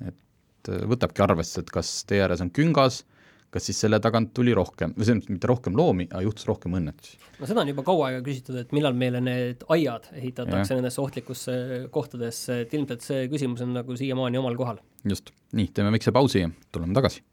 et 0.05 0.69
äh, 0.71 0.83
võtabki 0.89 1.23
arvesse, 1.23 1.61
et 1.61 1.71
kas 1.73 2.03
tee 2.09 2.21
ääres 2.23 2.41
on 2.41 2.51
küngas, 2.51 3.03
kas 3.49 3.65
siis 3.65 3.79
selle 3.81 3.99
tagant 4.01 4.31
tuli 4.37 4.53
rohkem, 4.53 4.93
või 4.97 5.07
selles 5.07 5.23
mõttes 5.23 5.33
mitte 5.33 5.49
rohkem 5.49 5.77
loomi, 5.77 6.05
aga 6.11 6.21
juhtus 6.25 6.45
rohkem 6.49 6.77
õnnetusi. 6.79 7.17
no 7.39 7.49
seda 7.49 7.63
on 7.63 7.71
juba 7.71 7.85
kaua 7.87 8.09
aega 8.09 8.21
küsitud, 8.25 8.59
et 8.61 8.73
millal 8.75 8.97
meile 8.97 9.21
need 9.25 9.65
aiad 9.73 10.09
ehitatakse 10.13 10.73
ja. 10.73 10.79
nendesse 10.79 11.01
ohtlikusse 11.01 11.57
kohtadesse, 11.93 12.61
et 12.65 12.73
ilmselt 12.77 13.05
see 13.05 13.27
küsimus 13.31 13.65
on 13.65 13.73
nagu 13.77 13.97
siiamaani 13.97 14.41
omal 14.41 14.57
kohal. 14.59 14.81
just, 15.07 15.33
nii, 15.53 15.69
teeme 15.73 15.93
väikse 15.97 16.13
pausi 16.15 16.45
ja 16.45 16.53
tuleme 16.71 16.97
tagasi. 16.97 17.25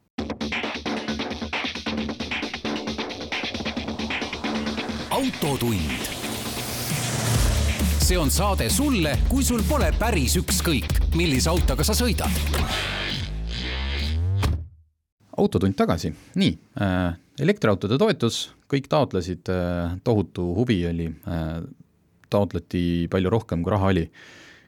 autotund 5.16 6.15
see 8.06 8.18
on 8.18 8.30
saade 8.30 8.68
sulle, 8.70 9.16
kui 9.26 9.42
sul 9.42 9.64
pole 9.66 9.88
päris 9.98 10.36
ükskõik, 10.38 10.92
millise 11.18 11.50
autoga 11.50 11.82
sa 11.82 11.94
sõidad. 11.96 12.30
autotund 15.36 15.74
tagasi, 15.76 16.12
nii 16.38 16.52
äh,, 16.80 17.16
elektriautode 17.42 17.98
toetus, 17.98 18.52
kõik 18.70 18.86
taotlesid 18.92 19.50
äh,, 19.50 19.98
tohutu 20.06 20.46
huvi 20.54 20.78
oli 20.86 21.08
äh,, 21.10 21.58
taotleti 22.30 22.84
palju 23.10 23.34
rohkem, 23.34 23.66
kui 23.66 23.74
raha 23.74 23.90
oli 23.90 24.06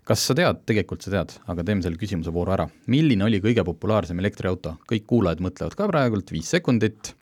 kas 0.02 0.26
sa 0.26 0.34
tead, 0.34 0.66
tegelikult 0.66 1.06
sa 1.06 1.14
tead, 1.14 1.38
aga 1.46 1.62
teeme 1.62 1.86
selle 1.86 2.00
küsimuse 2.00 2.34
vooru 2.34 2.56
ära. 2.58 2.66
milline 2.90 3.28
oli 3.30 3.38
kõige 3.44 3.62
populaarsem 3.70 4.18
elektriauto? 4.18 4.80
kõik 4.90 5.06
kuulajad 5.06 5.46
mõtlevad 5.46 5.78
ka 5.78 5.86
praegult, 5.86 6.34
viis 6.34 6.50
sekundit. 6.50 7.14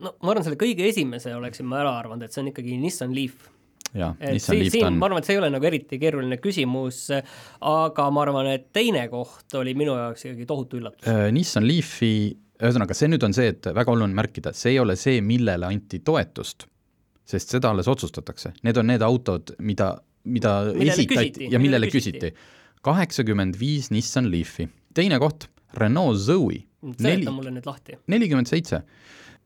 no 0.00 0.16
ma 0.24 0.32
arvan, 0.32 0.48
selle 0.48 0.56
kõige 0.56 0.88
esimese 0.88 1.36
oleksin 1.36 1.68
ma 1.68 1.84
ära 1.84 1.98
arvanud, 2.00 2.24
et 2.24 2.32
see 2.32 2.46
on 2.46 2.54
ikkagi 2.54 2.80
Nissan 2.80 3.12
Leaf 3.12 3.50
jah, 3.96 4.14
Nissan 4.20 4.58
Leaf 4.60 4.74
siin, 4.74 4.98
ma 4.98 5.08
arvan, 5.08 5.20
et 5.22 5.28
see 5.28 5.36
ei 5.36 5.40
ole 5.42 5.50
nagu 5.52 5.66
eriti 5.66 5.98
keeruline 6.00 6.38
küsimus, 6.42 7.02
aga 7.66 8.06
ma 8.14 8.24
arvan, 8.24 8.50
et 8.54 8.68
teine 8.76 9.06
koht 9.12 9.56
oli 9.60 9.74
minu 9.78 9.96
jaoks 9.98 10.26
ikkagi 10.28 10.46
tohutu 10.48 10.80
üllatus 10.80 11.08
äh,. 11.10 11.28
Nissan 11.34 11.66
Leafi, 11.68 12.12
ühesõnaga 12.60 12.96
see 12.96 13.10
nüüd 13.10 13.26
on 13.26 13.36
see, 13.36 13.50
et 13.54 13.70
väga 13.74 13.94
oluline 13.94 14.16
märkida, 14.18 14.54
see 14.56 14.74
ei 14.76 14.80
ole 14.82 14.96
see, 15.00 15.20
millele 15.24 15.68
anti 15.70 16.02
toetust, 16.06 16.66
sest 17.30 17.56
seda 17.56 17.74
alles 17.74 17.90
otsustatakse, 17.90 18.54
need 18.66 18.80
on 18.80 18.90
need 18.90 19.04
autod, 19.06 19.54
mida, 19.58 19.92
mida 20.24 20.56
millele 20.70 20.96
esitati 20.96 21.30
küsiti, 21.30 21.52
ja 21.54 21.62
millele 21.62 21.90
küsiti. 21.92 22.34
kaheksakümmend 22.86 23.58
viis 23.60 23.90
Nissan 23.94 24.30
Leafi, 24.32 24.68
teine 24.96 25.18
koht, 25.22 25.48
Renault 25.78 26.18
Zoe. 26.18 26.64
seleta 26.98 27.30
mulle 27.30 27.52
nüüd 27.52 27.66
lahti. 27.68 27.98
nelikümmend 28.08 28.48
seitse 28.48 28.84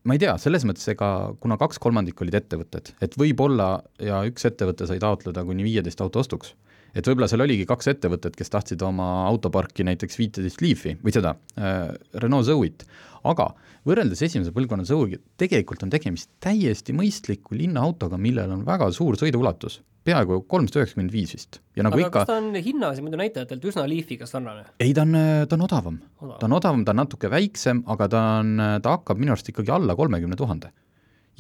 ma 0.05 0.17
ei 0.17 0.21
tea, 0.21 0.35
selles 0.41 0.67
mõttes 0.69 0.87
ega 0.93 1.09
kuna 1.41 1.57
kaks 1.61 1.81
kolmandikku 1.83 2.27
olid 2.27 2.37
ettevõtted, 2.41 2.93
et 3.05 3.17
võib-olla 3.21 3.79
ja 4.03 4.21
üks 4.29 4.45
ettevõte 4.49 4.89
sai 4.89 5.01
taotleda 5.03 5.45
kuni 5.47 5.65
viieteist 5.67 6.03
auto 6.05 6.21
ostuks. 6.21 6.55
et 6.95 7.07
võib-olla 7.09 7.27
seal 7.31 7.43
oligi 7.43 7.65
kaks 7.67 7.89
ettevõtet, 7.91 8.37
kes 8.39 8.53
tahtsid 8.53 8.83
oma 8.87 9.27
autoparki 9.27 9.87
näiteks 9.87 10.19
viiteist 10.19 10.61
Leafi 10.63 10.97
või 11.03 11.15
seda 11.17 11.35
äh, 11.59 11.89
Renault 12.23 12.47
Zoe'it, 12.47 12.85
aga 13.25 13.49
võrreldes 13.89 14.23
esimese 14.23 14.53
põlvkonna 14.55 14.85
Zoe'iga 14.87 15.19
tegelikult 15.41 15.83
on 15.83 15.91
tegemist 15.91 16.31
täiesti 16.41 16.95
mõistliku 16.95 17.57
linnaautoga, 17.59 18.21
millel 18.21 18.53
on 18.55 18.63
väga 18.69 18.93
suur 18.93 19.19
sõiduulatus 19.19 19.81
peaaegu 20.05 20.41
kolmsada 20.51 20.83
üheksakümmend 20.83 21.13
viis 21.15 21.35
vist. 21.35 21.61
ja 21.77 21.85
nagu 21.87 21.99
aga 21.99 22.07
ikka 22.07 22.23
kas 22.23 22.31
ta 22.31 22.39
on 22.41 22.55
hinnas 22.67 23.01
muidu 23.05 23.21
näitajatelt 23.21 23.65
üsna 23.71 23.87
Leafiga 23.89 24.29
sarnane? 24.29 24.67
ei, 24.79 24.93
ta 24.97 25.05
on, 25.07 25.17
ta 25.49 25.59
on 25.59 25.67
odavam, 25.67 25.99
odavam.. 26.21 26.39
ta 26.41 26.49
on 26.49 26.57
odavam, 26.61 26.85
ta 26.85 26.95
on 26.95 27.03
natuke 27.03 27.31
väiksem, 27.33 27.85
aga 27.95 28.09
ta 28.13 28.25
on, 28.43 28.55
ta 28.85 28.97
hakkab 28.99 29.21
minu 29.21 29.35
arust 29.35 29.51
ikkagi 29.53 29.73
alla 29.75 29.97
kolmekümne 29.99 30.39
tuhande. 30.41 30.73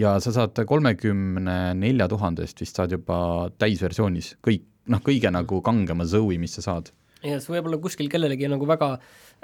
ja 0.00 0.16
sa 0.20 0.32
saad 0.34 0.64
kolmekümne 0.66 1.58
nelja 1.78 2.08
tuhande 2.10 2.46
eest 2.46 2.60
vist 2.64 2.80
saad 2.80 2.96
juba 2.96 3.50
täisversioonis 3.58 4.34
kõik, 4.44 4.66
noh, 4.90 5.04
kõige 5.04 5.32
nagu 5.32 5.60
kangema 5.64 6.08
Zoe, 6.08 6.38
mis 6.40 6.56
sa 6.58 6.68
saad 6.70 6.92
ja 7.24 7.40
see 7.40 7.54
võib 7.54 7.70
olla 7.70 7.80
kuskil 7.82 8.10
kellelegi 8.12 8.48
nagu 8.52 8.66
väga 8.68 8.94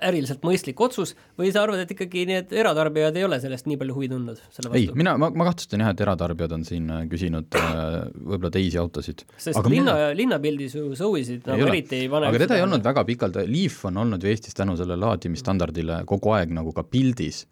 äriliselt 0.08 0.44
mõistlik 0.46 0.80
otsus 0.82 1.14
või 1.38 1.50
sa 1.54 1.64
arvad, 1.64 1.82
et 1.84 1.92
ikkagi 1.94 2.24
need 2.28 2.54
eratarbijad 2.56 3.18
ei 3.18 3.26
ole 3.26 3.38
sellest 3.42 3.68
nii 3.70 3.78
palju 3.80 3.96
huvi 3.96 4.08
tundnud 4.12 4.40
selle 4.40 4.72
vastu? 4.72 4.80
ei, 4.80 4.88
mina, 4.96 5.16
ma, 5.20 5.30
ma 5.34 5.46
kahtlustan 5.50 5.84
jah, 5.84 5.92
et 5.94 6.02
eratarbijad 6.04 6.56
on 6.56 6.66
siin 6.68 6.90
äh, 6.94 7.04
küsinud 7.10 7.58
äh, 7.60 7.86
võib-olla 8.16 8.52
teisi 8.54 8.80
autosid. 8.80 9.24
sest 9.36 9.56
aga 9.60 9.72
linna 9.72 9.96
mina..., 9.96 10.10
linnapildis 10.20 10.76
ju 10.78 10.90
Zoe'sid 10.98 11.48
nagu 11.50 11.66
ei 11.66 11.72
eriti 11.74 12.02
ei 12.04 12.10
pane 12.12 12.30
aga 12.30 12.42
teda 12.44 12.58
ei 12.58 12.66
olnud 12.66 12.84
väga 12.86 13.06
pikalt, 13.08 13.40
Leaf 13.50 13.80
on 13.90 14.02
olnud 14.04 14.24
ju 14.24 14.32
Eestis 14.32 14.56
tänu 14.56 14.76
sellele 14.80 15.00
laadimisstandardile 15.04 16.02
kogu 16.10 16.36
aeg 16.36 16.54
nagu 16.56 16.74
ka 16.76 16.86
pildis 16.86 17.44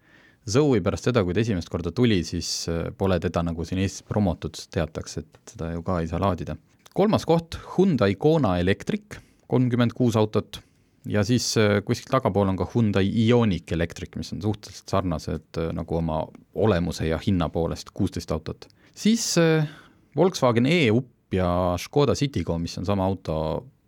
Zoe 0.49 0.81
pärast 0.81 1.11
seda, 1.11 1.21
kui 1.27 1.35
ta 1.37 1.43
esimest 1.43 1.69
korda 1.69 1.93
tuli, 1.93 2.23
siis 2.25 2.51
äh, 2.73 2.89
pole 2.97 3.19
teda 3.21 3.43
nagu 3.45 3.67
siin 3.69 3.83
Eestis 3.85 4.07
promotud, 4.09 4.57
teatakse, 4.73 5.27
et 5.27 5.55
seda 5.55 5.75
ju 5.75 5.85
ka 5.85 6.01
ei 6.03 6.09
saa 6.09 6.23
laadida. 6.23 6.57
kolmas 6.97 7.27
koht, 7.29 7.61
Hyundai 7.77 8.15
Kona 8.19 8.57
Electric 8.59 9.21
kolmkümmend 9.49 9.95
kuus 9.97 10.17
autot 10.19 10.61
ja 11.09 11.25
siis 11.27 11.51
äh, 11.61 11.79
kuskil 11.85 12.11
tagapool 12.13 12.51
on 12.51 12.59
ka 12.59 12.69
Hyundai 12.73 13.09
Ioniq 13.09 13.73
Electric, 13.75 14.17
mis 14.21 14.33
on 14.35 14.43
suhteliselt 14.45 14.93
sarnased 14.93 15.61
äh, 15.61 15.71
nagu 15.77 15.99
oma 15.99 16.23
olemuse 16.55 17.09
ja 17.09 17.19
hinna 17.23 17.49
poolest, 17.53 17.93
kuusteist 17.97 18.33
autot. 18.35 18.69
siis 18.95 19.25
äh, 19.41 19.69
Volkswagen 20.17 20.67
E-Up 20.67 21.35
ja 21.35 21.49
Škoda 21.79 22.15
Citigo, 22.15 22.59
mis 22.59 22.77
on 22.81 22.87
sama 22.89 23.07
auto, 23.07 23.35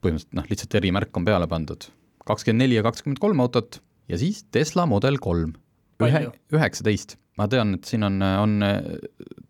põhimõtteliselt 0.04 0.36
noh, 0.36 0.50
lihtsalt 0.50 0.76
erimärk 0.80 1.16
on 1.16 1.26
peale 1.28 1.48
pandud, 1.50 1.88
kakskümmend 2.28 2.64
neli 2.64 2.78
ja 2.78 2.84
kakskümmend 2.86 3.20
kolm 3.22 3.40
autot 3.44 3.80
ja 4.08 4.20
siis 4.20 4.44
Tesla 4.52 4.86
Model 4.88 5.18
kolm, 5.20 5.54
ühe, 6.04 6.26
üheksateist. 6.52 7.18
ma 7.40 7.48
tean, 7.48 7.76
et 7.76 7.88
siin 7.88 8.04
on, 8.04 8.20
on 8.20 8.58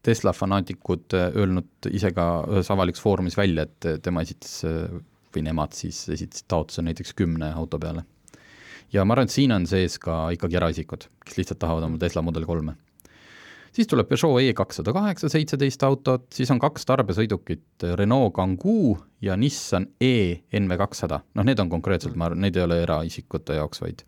Tesla 0.06 0.32
fanaatikud 0.34 1.16
öelnud 1.18 1.90
ise 1.90 2.12
ka 2.14 2.26
ühes 2.50 2.70
avalikus 2.70 3.02
foorumis 3.02 3.36
välja, 3.38 3.66
et 3.66 4.02
tema 4.04 4.22
esitas 4.22 4.60
või 5.34 5.44
nemad 5.46 5.74
siis 5.76 6.02
esitasid 6.08 6.48
taotluse 6.50 6.84
näiteks 6.86 7.14
kümne 7.18 7.52
auto 7.54 7.78
peale. 7.78 8.04
ja 8.92 9.04
ma 9.04 9.14
arvan, 9.14 9.30
et 9.30 9.34
siin 9.34 9.52
on 9.52 9.66
sees 9.70 9.98
ka 10.02 10.28
ikkagi 10.34 10.58
eraisikud, 10.60 11.08
kes 11.24 11.38
lihtsalt 11.38 11.60
tahavad 11.62 11.86
oma 11.86 11.98
Tesla 11.98 12.22
Model 12.22 12.46
kolme. 12.46 12.74
siis 13.72 13.86
tuleb 13.86 14.08
Peugeot 14.08 14.42
E 14.42 14.52
kakssada 14.54 14.92
kaheksa, 14.92 15.28
seitseteist 15.28 15.82
autot, 15.82 16.26
siis 16.34 16.50
on 16.50 16.58
kaks 16.58 16.86
tarbesõidukit, 16.86 17.86
Renault 17.94 18.34
Kangoo 18.34 18.98
ja 19.22 19.36
Nissan 19.36 19.86
E 20.00 20.42
NV 20.60 20.76
kakssada, 20.76 21.20
noh, 21.34 21.44
need 21.44 21.58
on 21.58 21.70
konkreetselt, 21.70 22.16
ma 22.16 22.30
arvan, 22.30 22.40
need 22.46 22.56
ei 22.56 22.66
ole 22.66 22.82
eraisikute 22.82 23.58
jaoks, 23.60 23.82
vaid 23.82 24.04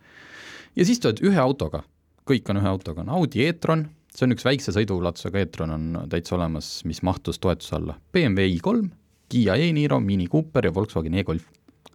ja 0.76 0.86
siis 0.86 1.00
tuled 1.00 1.20
ühe 1.26 1.40
autoga, 1.40 1.82
kõik 2.28 2.48
on 2.50 2.62
ühe 2.62 2.70
autoga, 2.70 3.04
on 3.04 3.12
Audi 3.18 3.46
e-tron, 3.46 3.86
see 4.12 4.26
on 4.26 4.34
üks 4.36 4.46
väikse 4.46 4.74
sõiduulatusega 4.74 5.44
e-tron 5.44 5.74
on 5.74 5.86
täitsa 6.12 6.36
olemas, 6.38 6.80
mis 6.88 7.02
mahtus 7.06 7.40
toetuse 7.42 7.76
alla, 7.78 7.98
BMW 8.12 8.56
i3 8.56 8.90
Kiia 9.32 9.56
e-Niro, 9.56 10.00
Mini 10.00 10.28
Cooper 10.28 10.68
ja 10.68 10.74
Volkswagen 10.74 11.16
e-Golf, 11.16 11.46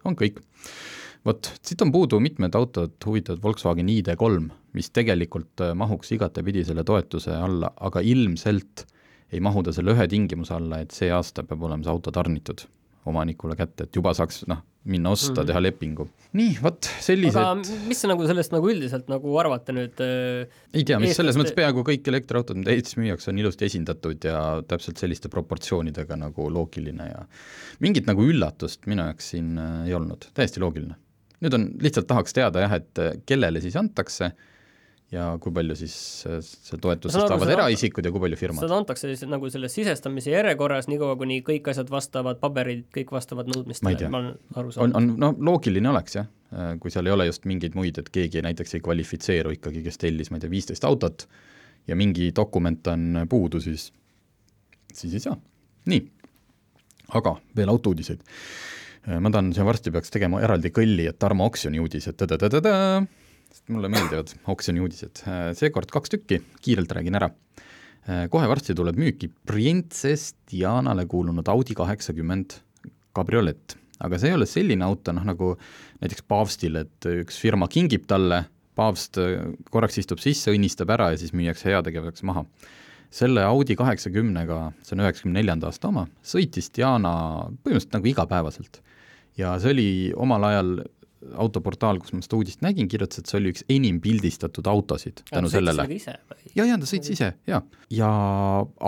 on 0.06 0.18
kõik. 0.18 0.42
vot, 1.28 1.50
siit 1.62 1.82
on 1.84 1.92
puudu 1.92 2.22
mitmed 2.24 2.56
autod 2.56 2.96
huvitavad 3.06 3.42
Volkswagen 3.44 3.90
ID3, 3.92 4.48
mis 4.78 4.90
tegelikult 4.96 5.62
äh, 5.66 5.74
mahuks 5.76 6.14
igatepidi 6.16 6.64
selle 6.66 6.86
toetuse 6.88 7.36
alla, 7.36 7.74
aga 7.78 8.02
ilmselt 8.02 8.86
ei 9.32 9.44
mahu 9.44 9.66
ta 9.68 9.74
selle 9.76 9.94
ühe 9.94 10.08
tingimuse 10.08 10.56
alla, 10.56 10.80
et 10.82 10.96
see 10.96 11.12
aasta 11.12 11.44
peab 11.44 11.68
olema 11.68 11.84
see 11.84 11.94
auto 11.94 12.14
tarnitud 12.16 12.64
omanikule 13.12 13.56
kätte, 13.60 13.88
et 13.88 13.98
juba 13.98 14.14
saaks 14.18 14.44
noh, 14.52 14.60
minna 14.88 15.12
osta 15.12 15.32
mm, 15.32 15.38
-hmm. 15.38 15.48
teha 15.50 15.62
lepingu. 15.62 16.08
nii, 16.38 16.58
vot 16.64 16.90
sellised 17.04 17.40
aga 17.42 17.78
mis 17.88 18.02
te 18.02 18.10
nagu 18.12 18.28
sellest 18.30 18.54
nagu 18.56 18.70
üldiselt 18.72 19.10
nagu 19.12 19.38
arvate 19.42 19.76
nüüd 19.76 20.04
äh, 20.04 20.60
ei 20.74 20.86
tea, 20.88 21.00
mis 21.04 21.16
selles 21.20 21.40
mõttes 21.40 21.56
peaaegu 21.58 21.84
kõik 21.88 22.08
elektriautod, 22.12 22.60
mida 22.60 22.76
Eestis 22.76 22.98
müüakse, 23.00 23.32
on 23.32 23.42
ilusti 23.42 23.68
esindatud 23.68 24.28
ja 24.30 24.42
täpselt 24.68 25.02
selliste 25.02 25.32
proportsioonidega 25.34 26.20
nagu 26.20 26.50
loogiline 26.54 27.10
ja 27.10 27.26
mingit 27.84 28.08
nagu 28.10 28.24
üllatust 28.24 28.88
minu 28.88 29.08
jaoks 29.10 29.34
siin 29.36 29.58
äh, 29.58 29.88
ei 29.88 29.98
olnud, 29.98 30.30
täiesti 30.38 30.64
loogiline. 30.64 30.96
nüüd 31.44 31.54
on, 31.54 31.72
lihtsalt 31.82 32.08
tahaks 32.10 32.34
teada 32.38 32.64
jah, 32.66 32.78
et 32.80 33.04
äh, 33.04 33.18
kellele 33.26 33.64
siis 33.64 33.76
antakse 33.80 34.32
ja 35.14 35.28
kui 35.40 35.54
palju 35.56 35.76
siis 35.80 35.94
äh, 36.28 36.40
see 36.44 36.76
saan 36.76 36.82
aru, 36.92 37.12
saavad 37.14 37.52
eraisikud 37.54 38.06
ja 38.06 38.12
kui 38.12 38.22
palju 38.24 38.40
firmad. 38.40 38.64
seda 38.66 38.80
antakse 38.82 39.08
siis 39.08 39.24
nagu 39.32 39.50
selles 39.52 39.76
sisestamise 39.78 40.34
järjekorras, 40.34 40.90
niikaua 40.92 41.16
kuni 41.20 41.40
kõik 41.48 41.70
asjad 41.72 41.92
vastavad, 41.92 42.40
paberid, 42.42 42.84
kõik 42.96 43.14
vastavad 43.16 43.48
nõudmistele 43.54 44.10
ma 44.12 44.20
olen 44.20 44.34
aru 44.60 44.74
on, 44.74 44.76
saanud. 44.76 44.98
on 45.00 45.12
no 45.24 45.30
loogiline 45.52 45.92
oleks 45.94 46.18
jah, 46.20 46.28
kui 46.84 46.92
seal 46.92 47.08
ei 47.08 47.16
ole 47.16 47.30
just 47.30 47.48
mingeid 47.48 47.78
muid, 47.80 48.02
et 48.02 48.12
keegi 48.12 48.44
näiteks 48.44 48.76
ei 48.76 48.84
kvalifitseeru 48.84 49.56
ikkagi, 49.56 49.84
kes 49.86 50.02
tellis, 50.02 50.32
ma 50.32 50.42
ei 50.42 50.44
tea, 50.44 50.52
viisteist 50.52 50.88
autot 50.88 51.24
ja 51.88 51.96
mingi 51.96 52.34
dokument 52.36 52.92
on 52.92 53.24
puudu, 53.32 53.62
siis, 53.64 53.88
siis 54.92 55.14
ei 55.16 55.24
saa. 55.24 55.38
nii, 55.88 56.02
aga 57.16 57.38
veel 57.56 57.72
autouudiseid. 57.72 58.28
ma 59.24 59.32
tahan, 59.32 59.54
see 59.56 59.64
varsti 59.64 59.96
peaks 59.96 60.12
tegema 60.12 60.44
eraldi 60.44 60.74
kõlli, 60.76 61.08
et 61.08 61.16
Tarmo 61.20 61.48
oksjoni 61.48 61.80
uudised, 61.80 62.20
sest 63.58 63.74
mulle 63.74 63.90
meeldivad 63.90 64.30
oksjoni 64.54 64.82
uudised, 64.84 65.24
seekord 65.58 65.90
kaks 65.90 66.14
tükki, 66.14 66.42
kiirelt 66.62 66.92
räägin 66.94 67.18
ära. 67.18 67.32
kohe 68.32 68.48
varsti 68.48 68.76
tuleb 68.78 68.96
müüki 68.96 69.28
Princess 69.50 70.36
Dianale 70.48 71.04
kuulunud 71.10 71.48
Audi 71.52 71.74
kaheksakümmend 71.76 72.60
kabriolett, 73.18 73.76
aga 74.00 74.20
see 74.20 74.30
ei 74.30 74.38
ole 74.38 74.46
selline 74.48 74.86
auto, 74.86 75.12
noh 75.12 75.26
nagu 75.28 75.56
näiteks 76.04 76.24
paavstile, 76.30 76.86
et 76.86 77.10
üks 77.26 77.40
firma 77.42 77.68
kingib 77.68 78.06
talle, 78.08 78.46
paavst 78.78 79.18
korraks 79.74 79.98
istub 79.98 80.22
sisse, 80.22 80.54
õnnistab 80.54 80.94
ära 80.94 81.10
ja 81.12 81.20
siis 81.20 81.34
müüakse 81.34 81.72
heategevuseks 81.74 82.24
maha. 82.30 82.46
selle 83.10 83.42
Audi 83.48 83.76
kaheksakümnega, 83.80 84.74
see 84.84 84.94
on 84.94 85.02
üheksakümne 85.02 85.40
neljanda 85.40 85.72
aasta 85.72 85.88
oma, 85.88 86.06
sõitis 86.22 86.70
Diana 86.76 87.48
põhimõtteliselt 87.64 87.96
nagu 87.98 88.14
igapäevaselt. 88.14 88.82
ja 89.38 89.58
see 89.60 89.74
oli 89.74 89.90
omal 90.16 90.44
ajal 90.44 90.72
autoportaal, 91.36 92.00
kus 92.02 92.14
ma 92.16 92.24
seda 92.24 92.38
uudist 92.40 92.64
nägin, 92.66 92.90
kirjutas, 92.92 93.22
et 93.22 93.32
see 93.32 93.40
oli 93.42 93.52
üks 93.54 93.66
enim 93.74 94.00
pildistatud 94.04 94.68
autosid 94.70 95.24
tänu 95.30 95.52
sellele. 95.52 95.88
ja, 96.54 96.64
ja 96.64 96.78
ta 96.78 96.90
sõitis 96.90 97.16
ise 97.18 97.34
ja, 97.50 97.62
ja 97.94 98.10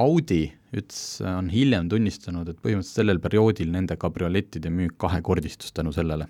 Audi 0.03 0.45
ütles, 0.75 1.03
on 1.25 1.49
hiljem 1.51 1.89
tunnistanud, 1.89 2.49
et 2.51 2.59
põhimõtteliselt 2.61 3.01
sellel 3.01 3.21
perioodil 3.23 3.71
nende 3.73 3.97
kabriolettide 3.99 4.71
müük 4.73 4.97
kahekordistus 5.01 5.73
tänu 5.75 5.93
sellele. 5.95 6.29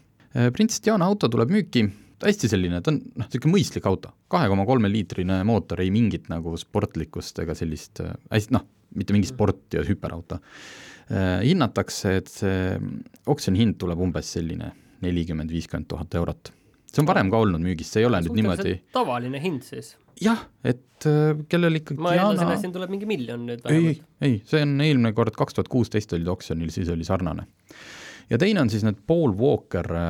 Prints 0.56 0.80
Diana 0.86 1.10
auto 1.10 1.28
tuleb 1.32 1.52
müüki, 1.52 1.84
hästi 2.24 2.52
selline, 2.52 2.82
ta 2.84 2.94
on 2.94 3.00
noh, 3.02 3.28
niisugune 3.28 3.56
mõistlik 3.56 3.88
auto, 3.90 4.14
kahe 4.32 4.50
koma 4.52 4.66
kolme 4.70 4.92
liitrine 4.92 5.42
mootor, 5.48 5.82
ei 5.84 5.92
mingit 5.94 6.30
nagu 6.32 6.54
sportlikkust 6.60 7.42
ega 7.44 7.56
sellist 7.58 8.04
äh, 8.04 8.14
hästi 8.32 8.56
noh, 8.56 8.68
mitte 8.96 9.16
mingi 9.16 9.30
sport 9.30 9.76
ja 9.78 9.84
hüperauto. 9.86 10.40
hinnatakse, 11.10 12.12
et 12.20 12.28
see 12.30 12.76
oksjoni 13.34 13.58
hind 13.64 13.78
tuleb 13.82 13.98
umbes 14.06 14.28
selline 14.36 14.68
nelikümmend, 15.06 15.52
viiskümmend 15.54 15.90
tuhat 15.92 16.16
eurot. 16.16 16.54
see 16.90 17.04
on 17.04 17.10
varem 17.10 17.30
ka 17.32 17.42
olnud 17.46 17.62
müügis, 17.62 17.92
see 17.94 18.04
ei 18.04 18.10
ole 18.10 18.22
nüüd 18.26 18.38
niimoodi 18.40 18.80
tavaline 18.96 19.42
hind 19.44 19.66
siis? 19.68 19.96
jah, 20.22 20.42
et 20.64 21.08
äh, 21.08 21.34
kellel 21.52 21.80
ikkagi 21.80 22.04
ma 22.04 22.14
eeldasin, 22.18 22.54
et 22.54 22.64
siin 22.64 22.76
tuleb 22.76 22.92
mingi 22.94 23.08
miljon 23.10 23.46
nüüd 23.48 23.64
ei, 23.64 23.76
ei 23.76 23.82
vähemalt., 23.82 24.06
ei, 24.28 24.38
see 24.50 24.64
on 24.66 24.76
eelmine 24.86 25.14
kord 25.18 25.36
kaks 25.38 25.58
tuhat 25.58 25.72
kuusteist 25.72 26.14
olid 26.18 26.30
oksjonil, 26.32 26.72
siis 26.76 26.92
oli 26.94 27.08
sarnane. 27.08 27.48
ja 28.30 28.40
teine 28.42 28.64
on 28.64 28.72
siis 28.72 28.86
need 28.88 29.00
Paul 29.08 29.36
Walker 29.40 29.92
äh, 29.96 30.10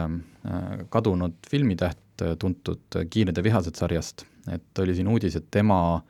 äh, 0.50 0.72
kadunud 0.94 1.38
filmitäht, 1.50 2.04
tuntud 2.40 2.98
Kiired 3.10 3.38
ja 3.38 3.44
vihased 3.46 3.78
sarjast, 3.80 4.26
et 4.52 4.80
oli 4.84 4.92
siin 4.98 5.08
uudis, 5.08 5.38
et 5.40 5.46
tema, 5.56 6.02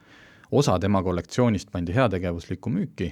osa 0.50 0.80
tema 0.82 1.04
kollektsioonist 1.06 1.70
pandi 1.70 1.94
heategevuslikku 1.94 2.72
müüki, 2.74 3.12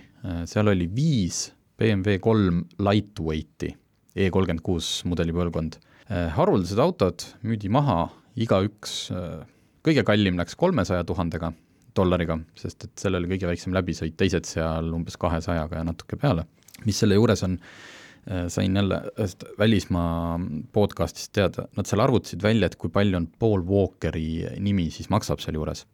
seal 0.49 0.71
oli 0.71 0.87
viis 0.89 1.43
BMW 1.77 2.17
kolm 2.17 2.63
lightweight'i, 2.81 3.69
E 4.17 4.31
kolmkümmend 4.33 4.63
kuus 4.65 5.03
mudeli 5.05 5.33
põlvkond. 5.35 5.77
haruldased 6.33 6.79
autod 6.81 7.21
müüdi 7.45 7.69
maha, 7.69 8.07
igaüks, 8.39 9.11
kõige 9.85 10.03
kallim 10.07 10.39
läks 10.39 10.55
kolmesaja 10.57 11.03
tuhandega 11.05 11.51
dollariga, 11.97 12.39
sest 12.57 12.87
et 12.87 13.03
sellel 13.03 13.23
oli 13.23 13.35
kõige 13.35 13.49
väiksem 13.51 13.75
läbisõit, 13.75 14.15
teised 14.17 14.47
seal 14.49 14.89
umbes 14.95 15.19
kahesajaga 15.21 15.81
ja 15.81 15.85
natuke 15.85 16.17
peale. 16.17 16.47
mis 16.85 16.97
selle 16.97 17.17
juures 17.17 17.43
on, 17.43 17.57
sain 18.53 18.75
jälle 18.75 19.01
ühest 19.17 19.45
välismaa 19.59 20.39
podcast'ist 20.73 21.33
teada, 21.33 21.67
nad 21.77 21.89
seal 21.89 22.01
arvutasid 22.01 22.41
välja, 22.43 22.69
et 22.71 22.75
kui 22.75 22.89
palju 22.93 23.17
on 23.17 23.27
Paul 23.39 23.65
Walkeri 23.65 24.59
nimi 24.59 24.89
siis 24.91 25.09
maksab 25.13 25.43
sealjuures. 25.45 25.85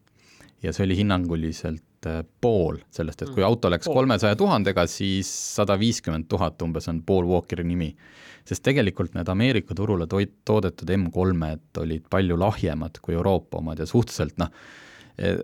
ja 0.64 0.72
see 0.72 0.86
oli 0.86 0.96
hinnanguliselt 0.96 1.84
äh, 2.10 2.22
pool 2.42 2.80
sellest, 2.94 3.22
et 3.24 3.34
kui 3.34 3.44
auto 3.46 3.72
läks 3.72 3.90
kolmesaja 3.90 4.38
tuhandega, 4.40 4.86
siis 4.88 5.30
sada 5.56 5.78
viiskümmend 5.80 6.30
tuhat 6.32 6.62
umbes 6.62 6.88
on 6.92 7.02
Paul 7.06 7.28
Walkeri 7.30 7.66
nimi. 7.68 7.96
sest 8.44 8.64
tegelikult 8.64 9.14
need 9.16 9.30
Ameerika 9.32 9.76
turule 9.76 10.04
toit-, 10.12 10.42
toodetud 10.46 10.90
M3-d 10.90 11.80
olid 11.80 12.08
palju 12.12 12.36
lahjemad 12.38 13.00
kui 13.02 13.16
Euroopa 13.16 13.62
omad 13.62 13.80
ja 13.80 13.86
suhteliselt 13.88 14.36
noh, 14.38 14.52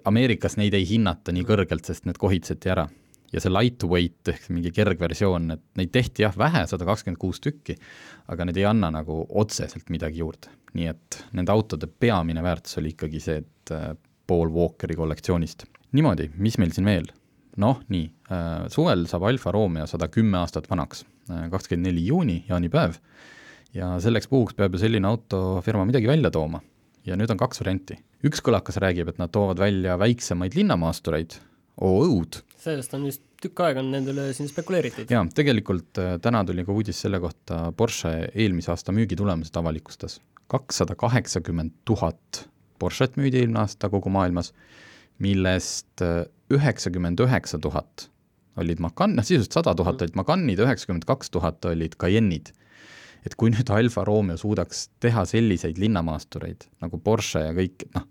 Ameerikas 0.05 0.57
neid 0.57 0.73
ei 0.73 0.87
hinnata 0.89 1.33
nii 1.33 1.45
kõrgelt, 1.45 1.85
sest 1.85 2.07
need 2.09 2.17
kohitseti 2.17 2.71
ära. 2.73 2.87
ja 3.29 3.37
see 3.37 3.51
lightweight 3.53 4.29
ehk 4.31 4.47
mingi 4.49 4.71
kergversioon, 4.73 5.51
et 5.53 5.61
neid 5.77 5.91
tehti 5.93 6.23
jah 6.23 6.33
vähe, 6.33 6.63
sada 6.65 6.87
kakskümmend 6.87 7.19
kuus 7.21 7.37
tükki, 7.37 7.75
aga 8.25 8.47
need 8.49 8.57
ei 8.57 8.65
anna 8.65 8.89
nagu 8.89 9.19
otseselt 9.29 9.91
midagi 9.93 10.23
juurde. 10.23 10.49
nii 10.73 10.87
et 10.89 11.19
nende 11.37 11.53
autode 11.53 11.87
peamine 11.87 12.41
väärtus 12.41 12.77
oli 12.81 12.95
ikkagi 12.95 13.21
see, 13.21 13.43
et 13.43 13.73
äh, 13.73 13.93
Paul 14.27 14.49
Walkeri 14.53 14.97
kollektsioonist. 14.97 15.65
niimoodi, 15.95 16.29
mis 16.37 16.57
meil 16.61 16.73
siin 16.75 16.89
veel? 16.89 17.09
noh, 17.59 17.81
nii 17.91 18.05
äh,, 18.31 18.67
suvel 18.71 19.03
saab 19.09 19.25
Alfa 19.27 19.51
Romeo 19.51 19.87
sada 19.89 20.07
kümme 20.07 20.39
aastat 20.39 20.69
vanaks, 20.69 21.03
kakskümmend 21.27 21.89
neli 21.89 22.05
juuni, 22.07 22.37
jaanipäev, 22.47 22.95
ja 23.75 23.91
selleks 24.01 24.29
puhuks 24.31 24.55
peab 24.57 24.75
ju 24.75 24.81
selline 24.81 25.09
autofirma 25.09 25.83
midagi 25.89 26.07
välja 26.07 26.31
tooma. 26.31 26.61
ja 27.05 27.15
nüüd 27.17 27.31
on 27.31 27.39
kaks 27.39 27.61
varianti. 27.61 27.97
üks 28.23 28.41
kõlakas 28.45 28.77
räägib, 28.79 29.09
et 29.09 29.17
nad 29.19 29.31
toovad 29.31 29.59
välja 29.59 29.97
väiksemaid 29.99 30.55
linnamaastureid, 30.55 31.35
oo 31.81 32.05
õud, 32.05 32.41
sellest 32.59 32.93
on 32.93 33.07
vist 33.09 33.23
tükk 33.41 33.61
aega 33.63 33.83
on 33.83 33.91
nende 33.93 34.13
üle 34.13 34.29
siin 34.35 34.49
spekuleeritud. 34.51 35.11
jaa, 35.11 35.23
tegelikult 35.35 35.99
äh, 36.01 36.15
täna 36.23 36.43
tuli 36.47 36.65
ka 36.67 36.75
uudis 36.75 36.99
selle 37.05 37.21
kohta, 37.23 37.69
Porsche 37.77 38.13
eelmise 38.33 38.73
aasta 38.73 38.95
müügitulemused 38.95 39.55
avalikustas. 39.59 40.19
kakssada 40.47 40.95
kaheksakümmend 40.99 41.75
tuhat 41.85 42.45
Porsche't 42.79 43.17
müüdi 43.19 43.41
eelmine 43.41 43.59
aasta 43.65 43.89
kogu 43.91 44.09
maailmas, 44.09 44.53
millest 45.23 46.03
äh, 46.05 46.23
üheksakümmend 46.53 47.19
üheksa 47.23 47.59
tuhat 47.61 48.09
olid 48.59 48.81
Macan, 48.83 49.15
noh 49.15 49.25
sisuliselt 49.25 49.59
sada 49.59 49.75
tuhat 49.77 50.01
olid 50.03 50.17
Macanid 50.19 50.59
üheksakümmend 50.63 51.05
kaks 51.07 51.31
tuhat 51.31 51.65
olid 51.69 51.95
Cayenne'id. 52.01 52.53
et 53.27 53.35
kui 53.35 53.51
nüüd 53.51 53.67
Alfa 53.75 54.05
Romeo 54.07 54.37
suudaks 54.39 54.87
teha 55.03 55.25
selliseid 55.27 55.77
linnamaastureid 55.77 56.69
nagu 56.81 56.99
Porsche 57.03 57.41
ja 57.43 57.55
kõik, 57.55 57.83
noh, 57.95 58.05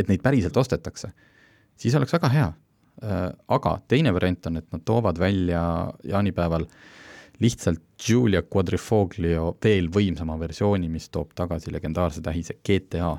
et 0.00 0.08
neid 0.08 0.22
päriselt 0.24 0.56
ostetakse, 0.56 1.10
siis 1.76 1.94
oleks 1.94 2.14
väga 2.16 2.30
hea. 2.32 2.46
Aga 3.52 3.74
teine 3.92 4.14
variant 4.16 4.48
on, 4.48 4.56
et 4.56 4.70
nad 4.72 4.80
toovad 4.88 5.20
välja 5.20 5.60
jaanipäeval 6.08 6.64
lihtsalt 7.44 7.82
Giulia 8.00 8.40
Quadrifoglio 8.48 9.50
veel 9.64 9.90
võimsama 9.92 10.38
versiooni, 10.40 10.88
mis 10.88 11.10
toob 11.12 11.34
tagasi 11.36 11.72
legendaarse 11.74 12.24
tähise 12.24 12.56
GTA. 12.64 13.16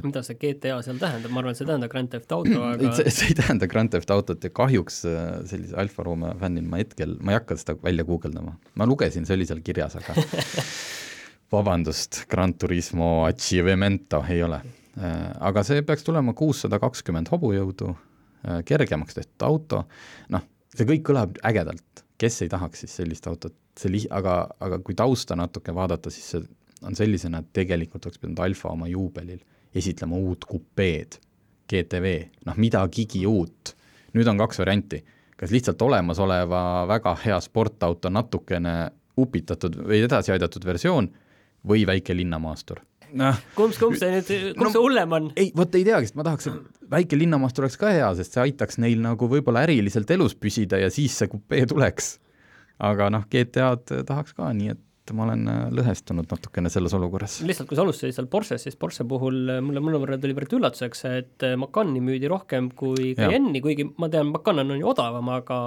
Mida 0.00 0.22
see 0.24 0.38
GTA 0.40 0.78
seal 0.84 0.98
tähendab, 1.00 1.32
ma 1.34 1.42
arvan, 1.42 1.52
et 1.52 1.60
see 1.60 1.68
tähendab 1.68 1.92
Grand 1.92 2.10
Theft 2.12 2.32
Auto, 2.32 2.60
aga 2.70 2.92
see, 2.96 3.12
see 3.12 3.30
ei 3.32 3.36
tähenda 3.38 3.68
Grand 3.70 3.92
Theft 3.92 4.12
Autot 4.14 4.44
ja 4.44 4.50
kahjuks 4.54 5.02
äh, 5.08 5.24
sellise 5.50 5.76
Alfa 5.80 6.06
Romeo 6.06 6.32
fännina 6.40 6.72
ma 6.72 6.80
hetkel, 6.80 7.18
ma 7.20 7.34
ei 7.34 7.40
hakka 7.40 7.58
seda 7.60 7.76
välja 7.82 8.06
guugeldama, 8.08 8.54
ma 8.80 8.88
lugesin, 8.88 9.28
see 9.28 9.36
oli 9.36 9.48
seal 9.48 9.60
kirjas, 9.64 9.98
aga 10.00 10.16
vabandust, 11.52 12.22
Gran 12.32 12.56
Turismo 12.56 13.26
Achievemento 13.26 14.22
ei 14.32 14.40
ole. 14.46 14.62
aga 15.40 15.62
see 15.64 15.84
peaks 15.88 16.04
tulema 16.04 16.34
kuussada 16.36 16.76
kakskümmend 16.80 17.30
hobujõudu, 17.32 17.92
kergemaks 18.68 19.16
tehtud 19.16 19.46
auto, 19.48 19.84
noh, 20.32 20.48
see 20.72 20.88
kõik 20.88 21.04
kõlab 21.08 21.38
ägedalt, 21.48 22.04
kes 22.20 22.42
ei 22.44 22.50
tahaks 22.52 22.84
siis 22.84 22.96
sellist 23.00 23.28
autot, 23.28 23.56
see 23.78 23.92
li-, 23.92 24.08
aga, 24.12 24.42
aga 24.60 24.80
kui 24.84 24.96
tausta 24.96 25.36
natuke 25.36 25.72
vaadata, 25.76 26.12
siis 26.12 26.34
see 26.34 26.44
on 26.82 26.96
sellisena, 26.98 27.40
et 27.40 27.52
tegelikult 27.56 28.08
oleks 28.08 28.20
pidanud 28.20 28.40
Alfa 28.44 28.72
oma 28.72 28.88
juubelil 28.90 29.40
esitlema 29.74 30.16
uut 30.16 30.44
kupeed, 30.44 31.18
GTV, 31.72 32.14
noh 32.46 32.56
midagigi 32.60 33.24
uut. 33.26 33.74
nüüd 34.12 34.28
on 34.28 34.36
kaks 34.38 34.58
varianti, 34.60 34.98
kas 35.40 35.50
lihtsalt 35.54 35.80
olemasoleva 35.82 36.84
väga 36.90 37.14
hea 37.24 37.38
sportauto 37.40 38.10
natukene 38.12 38.90
upitatud 39.16 39.76
või 39.88 40.02
edasi 40.04 40.32
aidatud 40.34 40.64
versioon 40.68 41.08
või 41.68 41.86
väike 41.88 42.14
linnamaastur. 42.16 42.80
noh, 43.12 43.36
kumb, 43.56 43.72
kumb 43.80 43.96
see 43.96 44.10
nüüd, 44.12 44.28
kumb 44.56 44.66
No- 44.66 44.70
see 44.72 44.80
hullem 44.84 45.12
on? 45.12 45.32
ei, 45.36 45.50
vot 45.56 45.74
ei 45.74 45.84
teagi, 45.84 46.06
sest 46.08 46.16
ma 46.16 46.24
tahaks, 46.28 46.46
et 46.48 46.86
väike 46.90 47.16
linnamaastur 47.18 47.64
oleks 47.66 47.76
ka 47.80 47.90
hea, 47.92 48.14
sest 48.16 48.32
see 48.36 48.40
aitaks 48.46 48.78
neil 48.80 49.00
nagu 49.04 49.28
võib-olla 49.28 49.64
äriliselt 49.66 50.10
elus 50.10 50.34
püsida 50.34 50.80
ja 50.80 50.88
siis 50.90 51.16
see 51.18 51.28
kupee 51.28 51.66
tuleks. 51.66 52.18
aga 52.82 53.10
noh, 53.12 53.24
GTA-d 53.30 54.02
tahaks 54.08 54.32
ka, 54.36 54.52
nii 54.52 54.72
et 54.74 54.80
ma 55.10 55.26
olen 55.26 55.48
äh, 55.50 55.62
lõhestunud 55.74 56.30
natukene 56.30 56.70
selles 56.70 56.94
olukorras. 56.94 57.40
lihtsalt, 57.46 57.68
kui 57.70 57.78
sa 57.78 57.82
alustasid 57.82 58.14
seal 58.14 58.28
Porsches, 58.30 58.62
siis 58.66 58.78
Porsche 58.78 59.06
puhul 59.08 59.56
äh, 59.56 59.60
mulle 59.64 59.82
mõnevõrra 59.82 60.18
tuli 60.22 60.36
pärit 60.38 60.54
üllatuseks, 60.58 61.04
et 61.10 61.46
äh, 61.48 61.56
Macani 61.58 62.02
müüdi 62.04 62.30
rohkem 62.30 62.70
kui. 62.78 63.12
Cayenne'i, 63.18 63.62
kuigi 63.64 63.88
ma 63.98 64.08
tean, 64.12 64.30
Macan 64.30 64.62
on 64.62 64.74
ju 64.78 64.90
odavam, 64.92 65.32
aga 65.34 65.58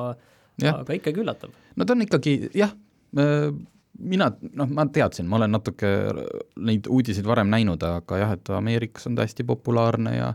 Jah. 0.62 0.80
aga 0.86 0.96
ikkagi 0.96 1.20
üllatav. 1.20 1.52
no 1.76 1.84
ta 1.84 1.96
on 1.98 2.06
ikkagi 2.06 2.38
jah, 2.56 2.72
mina, 3.12 4.30
noh, 4.56 4.70
ma 4.72 4.86
teadsin, 4.88 5.28
ma 5.28 5.36
olen 5.42 5.52
natuke 5.52 5.90
neid 6.64 6.88
uudiseid 6.88 7.28
varem 7.28 7.52
näinud, 7.52 7.84
aga 7.84 8.22
jah, 8.22 8.32
et 8.38 8.52
Ameerikas 8.56 9.10
on 9.10 9.18
ta 9.20 9.28
hästi 9.28 9.44
populaarne 9.52 10.16
ja 10.16 10.30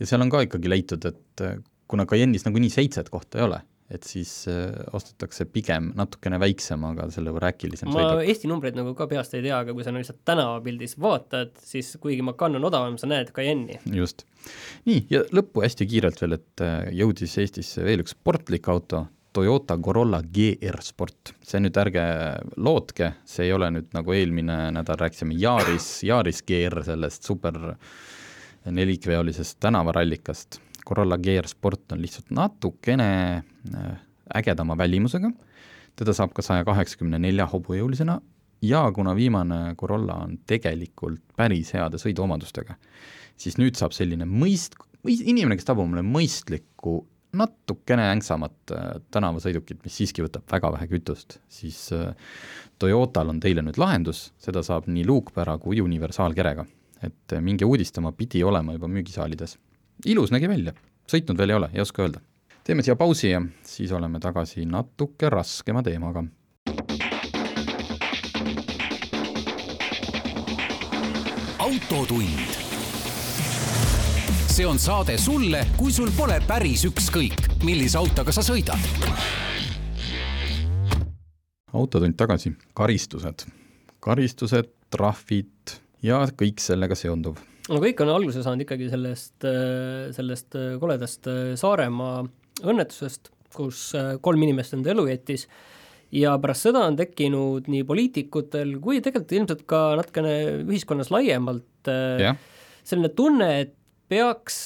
ja 0.00 0.08
seal 0.08 0.24
on 0.24 0.32
ka 0.34 0.40
ikkagi 0.48 0.72
leitud, 0.72 1.06
et 1.06 1.44
kuna 1.86 2.08
Cayenne'is 2.10 2.42
nagunii 2.48 2.72
seitset 2.74 3.12
kohta 3.12 3.38
ei 3.38 3.46
ole, 3.46 3.60
et 3.92 4.06
siis 4.08 4.30
äh, 4.50 4.72
ostetakse 4.96 5.46
pigem 5.52 5.90
natukene 5.98 6.38
väiksem, 6.42 6.82
aga 6.88 7.08
selle 7.12 7.34
võrra 7.34 7.52
äkilisem 7.52 7.90
ma 7.90 7.98
sõiduk. 7.98 8.26
Eesti 8.32 8.50
numbreid 8.50 8.78
nagu 8.78 8.94
ka 8.98 9.06
peast 9.10 9.36
ei 9.36 9.44
tea, 9.44 9.58
aga 9.58 9.74
kui 9.76 9.84
sa 9.86 9.94
lihtsalt 9.94 10.22
tänavapildis 10.28 10.96
vaatad, 11.02 11.54
siis 11.62 11.94
kuigi 12.02 12.24
Macan 12.24 12.56
on 12.58 12.68
odavam, 12.70 12.98
sa 13.00 13.10
näed 13.10 13.32
Cayenne'i. 13.36 13.80
just. 13.98 14.24
nii, 14.88 15.04
ja 15.12 15.24
lõppu 15.34 15.64
hästi 15.66 15.88
kiirelt 15.90 16.22
veel, 16.24 16.38
et 16.40 16.64
äh, 16.64 16.78
jõudis 17.02 17.36
Eestisse 17.42 17.84
veel 17.86 18.04
üks 18.04 18.16
sportlik 18.16 18.70
auto, 18.72 19.06
Toyota 19.32 19.78
Corolla 19.80 20.20
GR 20.22 20.82
Sport. 20.84 21.34
see 21.40 21.60
nüüd 21.62 21.76
ärge 21.80 22.02
lootke, 22.60 23.14
see 23.24 23.46
ei 23.48 23.54
ole 23.56 23.70
nüüd 23.72 23.92
nagu 23.96 24.12
eelmine 24.12 24.58
nädal 24.76 25.00
rääkisime 25.00 25.36
Yaris, 25.40 26.02
Yaris 26.04 26.42
GR, 26.48 26.82
sellest 26.84 27.24
super 27.28 27.56
nelikveolisest 28.64 29.56
tänavarallikast. 29.60 30.60
Corolla 30.88 31.18
GR 31.18 31.48
Sport 31.48 31.92
on 31.92 32.02
lihtsalt 32.02 32.30
natukene 32.34 33.08
äh, 33.74 33.94
ägedama 34.38 34.76
välimusega, 34.78 35.30
teda 35.96 36.14
saab 36.16 36.32
ka 36.36 36.44
saja 36.44 36.64
kaheksakümne 36.64 37.20
nelja 37.20 37.46
hobujõulisena 37.50 38.20
ja 38.62 38.82
kuna 38.94 39.14
viimane 39.16 39.74
Corolla 39.78 40.22
on 40.24 40.38
tegelikult 40.46 41.22
päris 41.36 41.72
heade 41.76 42.00
sõiduomadustega, 42.00 42.76
siis 43.36 43.58
nüüd 43.60 43.78
saab 43.78 43.94
selline 43.96 44.26
mõist-, 44.28 44.78
või 45.04 45.18
inimene, 45.20 45.58
kes 45.58 45.68
tahab 45.68 45.84
omale 45.84 46.04
mõistlikku 46.06 47.02
natukene 47.36 48.10
ängsamat 48.12 48.74
äh, 48.76 48.88
tänavasõidukit, 49.14 49.80
mis 49.84 49.96
siiski 49.96 50.24
võtab 50.24 50.44
väga 50.52 50.72
vähe 50.74 50.88
kütust, 50.90 51.38
siis 51.52 51.86
äh, 51.96 52.12
Toyotal 52.82 53.30
on 53.30 53.38
teile 53.40 53.62
nüüd 53.64 53.78
lahendus, 53.78 54.32
seda 54.42 54.62
saab 54.66 54.88
nii 54.90 55.04
luukpära 55.06 55.56
kui 55.62 55.80
universaalkerega. 55.80 56.66
et 57.02 57.34
minge 57.42 57.66
uudistama, 57.66 58.12
pidi 58.14 58.44
olema 58.46 58.76
juba 58.76 58.86
müügisaalides. 58.86 59.56
Ilus 60.06 60.30
nägi 60.30 60.48
välja, 60.48 60.72
sõitnud 61.10 61.38
veel 61.38 61.50
ei 61.50 61.56
ole, 61.56 61.70
ei 61.74 61.80
oska 61.80 62.02
öelda. 62.02 62.20
teeme 62.64 62.82
siia 62.82 62.96
pausi 62.96 63.30
ja 63.30 63.42
siis 63.62 63.92
oleme 63.92 64.20
tagasi 64.20 64.66
natuke 64.66 65.30
raskema 65.30 65.82
teemaga 65.82 66.24
autotund. 71.92 72.62
see 74.46 74.66
on 74.66 74.78
saade 74.78 75.18
sulle, 75.18 75.66
kui 75.76 75.92
sul 75.92 76.10
pole 76.16 76.36
päris 76.46 76.84
ükskõik, 76.84 77.46
millise 77.64 77.98
autoga 77.98 78.32
sa 78.32 78.42
sõidad. 78.44 78.78
autotund 81.72 82.16
tagasi, 82.16 82.52
karistused, 82.74 83.46
karistused, 84.00 84.68
trahvid 84.90 85.78
ja 86.02 86.26
kõik 86.36 86.60
sellega 86.60 86.94
seonduv. 86.94 87.51
No 87.72 87.82
kõik 87.82 88.00
on 88.04 88.12
alguse 88.12 88.44
saanud 88.44 88.64
ikkagi 88.66 88.88
sellest, 88.92 89.46
sellest 90.16 90.58
koledast 90.82 91.28
Saaremaa 91.60 92.22
õnnetusest, 92.62 93.32
kus 93.52 93.90
kolm 94.24 94.46
inimest 94.46 94.76
enda 94.76 94.92
elu 94.94 95.06
jättis 95.10 95.46
ja 96.12 96.34
pärast 96.40 96.68
seda 96.68 96.84
on 96.88 96.96
tekkinud 96.98 97.68
nii 97.72 97.84
poliitikutel 97.88 98.76
kui 98.84 99.00
tegelikult 99.04 99.36
ilmselt 99.38 99.66
ka 99.68 99.82
natukene 100.00 100.34
ühiskonnas 100.62 101.12
laiemalt 101.12 101.90
jah, 102.20 102.36
selline 102.84 103.12
tunne, 103.16 103.48
et 103.64 103.76
peaks 104.12 104.58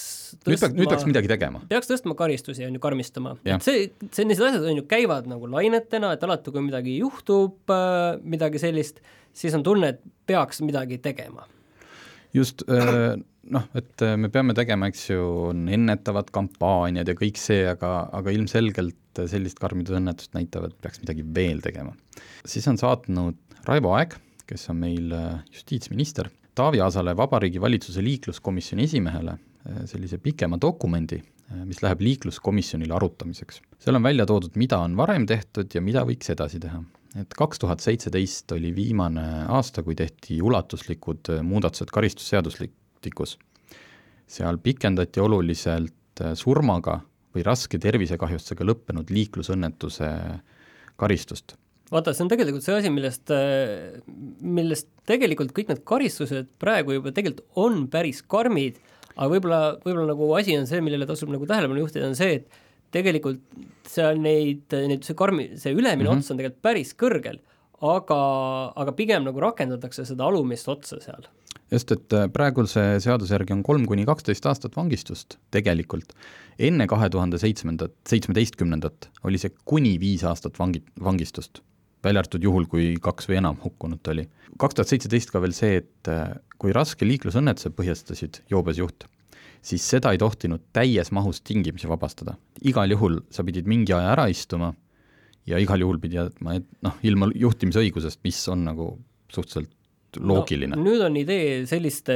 nüüd 0.47 0.59
peaks, 0.59 0.75
nüüd 0.75 0.91
peaks 0.91 1.07
midagi 1.09 1.31
tegema. 1.31 1.63
peaks 1.71 1.91
tõstma 1.91 2.17
karistusi, 2.19 2.65
on 2.67 2.77
ju, 2.77 2.83
karmistama. 2.83 3.37
Et 3.47 3.65
see, 3.65 3.89
sellised 4.15 4.45
asjad 4.49 4.67
on 4.67 4.81
ju, 4.81 4.87
käivad 4.91 5.29
nagu 5.31 5.49
lainetena, 5.51 6.13
et 6.17 6.25
alati, 6.27 6.53
kui 6.55 6.65
midagi 6.65 6.97
juhtub, 7.01 7.75
midagi 8.27 8.63
sellist, 8.63 9.03
siis 9.37 9.55
on 9.57 9.65
tunne, 9.67 9.95
et 9.95 10.03
peaks 10.29 10.63
midagi 10.67 10.99
tegema. 11.03 11.47
Just, 12.37 12.63
noh, 13.53 13.67
et 13.79 14.05
äh, 14.05 14.15
me 14.21 14.31
peame 14.33 14.55
tegema, 14.57 14.91
eks 14.91 15.09
ju, 15.11 15.21
on 15.51 15.67
ennetavad 15.73 16.31
kampaaniad 16.35 17.09
ja 17.11 17.17
kõik 17.19 17.39
see, 17.41 17.65
aga, 17.71 18.09
aga 18.17 18.35
ilmselgelt 18.35 19.23
sellist 19.31 19.61
karmidusõnnetust 19.63 20.35
näitavad, 20.37 20.75
peaks 20.83 21.01
midagi 21.05 21.25
veel 21.37 21.63
tegema. 21.65 21.95
siis 22.45 22.67
on 22.69 22.79
saatnud 22.81 23.39
Raivo 23.67 23.95
Aeg, 23.97 24.19
kes 24.47 24.69
on 24.73 24.83
meil 24.83 25.15
äh, 25.15 25.39
justiitsminister, 25.53 26.31
Taavi 26.57 26.81
Aasale, 26.81 27.17
Vabariigi 27.17 27.61
Valitsuse 27.61 28.05
liikluskomisjoni 28.05 28.87
esimehele, 28.89 29.39
äh, 29.67 29.81
sellise 29.91 30.21
pikema 30.23 30.61
dokumendi, 30.61 31.23
mis 31.63 31.79
läheb 31.79 32.01
liikluskomisjonile 32.03 32.95
arutamiseks. 32.97 33.61
seal 33.79 33.95
on 33.95 34.03
välja 34.03 34.25
toodud, 34.27 34.57
mida 34.59 34.81
on 34.83 34.97
varem 34.99 35.29
tehtud 35.31 35.71
ja 35.71 35.79
mida 35.81 36.03
võiks 36.03 36.33
edasi 36.33 36.59
teha. 36.59 36.81
Et 37.21 37.35
kaks 37.37 37.61
tuhat 37.63 37.83
seitseteist 37.85 38.53
oli 38.57 38.73
viimane 38.77 39.27
aasta, 39.53 39.83
kui 39.87 39.97
tehti 39.99 40.41
ulatuslikud 40.43 41.33
muudatused 41.47 41.93
karistusseaduslikus. 41.95 43.37
seal 44.27 44.59
pikendati 44.59 45.21
oluliselt 45.23 46.23
surmaga 46.35 46.99
või 47.37 47.45
raske 47.47 47.79
tervisekahjustusega 47.79 48.67
lõppenud 48.67 49.13
liiklusõnnetuse 49.13 50.11
karistust. 50.97 51.55
vaata, 51.93 52.15
see 52.17 52.25
on 52.25 52.33
tegelikult 52.33 52.65
see 52.65 52.75
asi, 52.75 52.91
millest, 52.91 53.31
millest 54.41 54.89
tegelikult 55.07 55.53
kõik 55.55 55.71
need 55.71 55.85
karistused 55.87 56.49
praegu 56.59 56.97
juba 56.97 57.13
tegelikult 57.15 57.47
on 57.63 57.85
päris 57.93 58.25
karmid, 58.27 58.81
aga 59.15 59.29
võib-olla, 59.31 59.61
võib-olla 59.85 60.09
nagu 60.11 60.31
asi 60.39 60.57
on 60.59 60.67
see, 60.67 60.83
millele 60.83 61.07
tasub 61.07 61.31
nagu 61.31 61.47
tähelepanu 61.47 61.85
juhtida, 61.85 62.09
on 62.09 62.19
see, 62.19 62.41
et 62.41 62.66
tegelikult 62.97 63.43
seal 63.87 64.21
neid, 64.23 64.67
neid, 64.73 65.05
see 65.07 65.17
karmi, 65.19 65.51
see 65.61 65.75
ülemine 65.75 66.09
mm 66.09 66.13
-hmm. 66.13 66.25
ots 66.25 66.33
on 66.33 66.41
tegelikult 66.41 66.63
päris 66.65 66.95
kõrgel, 66.99 67.41
aga, 67.85 68.21
aga 68.75 68.97
pigem 68.97 69.27
nagu 69.27 69.41
rakendatakse 69.43 70.07
seda 70.09 70.27
alumist 70.27 70.69
otsa 70.73 71.01
seal 71.01 71.29
just, 71.73 71.93
et 71.93 72.17
äh, 72.17 72.27
praeguse 72.33 72.85
seaduse 73.03 73.35
järgi 73.35 73.55
on 73.57 73.63
kolm 73.67 73.87
kuni 73.91 74.07
kaksteist 74.09 74.47
aastat 74.47 74.77
vangistust 74.79 75.39
tegelikult. 75.55 76.15
enne 76.59 76.87
kahe 76.89 77.09
tuhande 77.13 77.39
seitsmendat, 77.39 77.93
seitsmeteistkümnendat 78.09 79.11
oli 79.29 79.41
see 79.41 79.53
kuni 79.69 79.97
viis 80.01 80.25
aastat 80.25 80.59
vangi, 80.59 80.83
vangistust, 81.03 81.61
välja 82.05 82.23
arvatud 82.23 82.43
juhul, 82.43 82.65
kui 82.71 82.95
kaks 83.03 83.29
või 83.29 83.41
enam 83.43 83.59
hukkunut 83.65 84.09
oli. 84.09 84.29
kaks 84.59 84.79
tuhat 84.79 84.93
seitseteist 84.95 85.35
ka 85.35 85.43
veel 85.43 85.57
see, 85.57 85.83
et 85.83 86.13
äh, 86.13 86.39
kui 86.59 86.73
raske 86.73 87.09
liiklusõnnetuse 87.09 87.75
põhjustasid 87.77 88.43
joobes 88.51 88.81
juht, 88.81 89.09
siis 89.65 89.85
seda 89.85 90.13
ei 90.15 90.21
tohtinud 90.21 90.65
täies 90.77 91.13
mahus 91.13 91.41
tingimisi 91.41 91.89
vabastada. 91.89 92.37
igal 92.63 92.91
juhul 92.91 93.21
sa 93.31 93.45
pidid 93.45 93.67
mingi 93.67 93.93
aja 93.93 94.13
ära 94.15 94.29
istuma 94.33 94.75
ja 95.47 95.59
igal 95.63 95.81
juhul 95.81 95.99
pidi 96.03 96.19
jätma, 96.19 96.57
et 96.59 96.67
noh, 96.83 96.97
ilma 97.07 97.31
juhtimisõigusest, 97.35 98.21
mis 98.27 98.41
on 98.53 98.65
nagu 98.67 98.93
suhteliselt 99.33 99.73
loogiline 100.17 100.77
no,. 100.77 100.85
nüüd 100.87 101.03
on 101.05 101.19
idee 101.21 101.65
selliste 101.69 102.15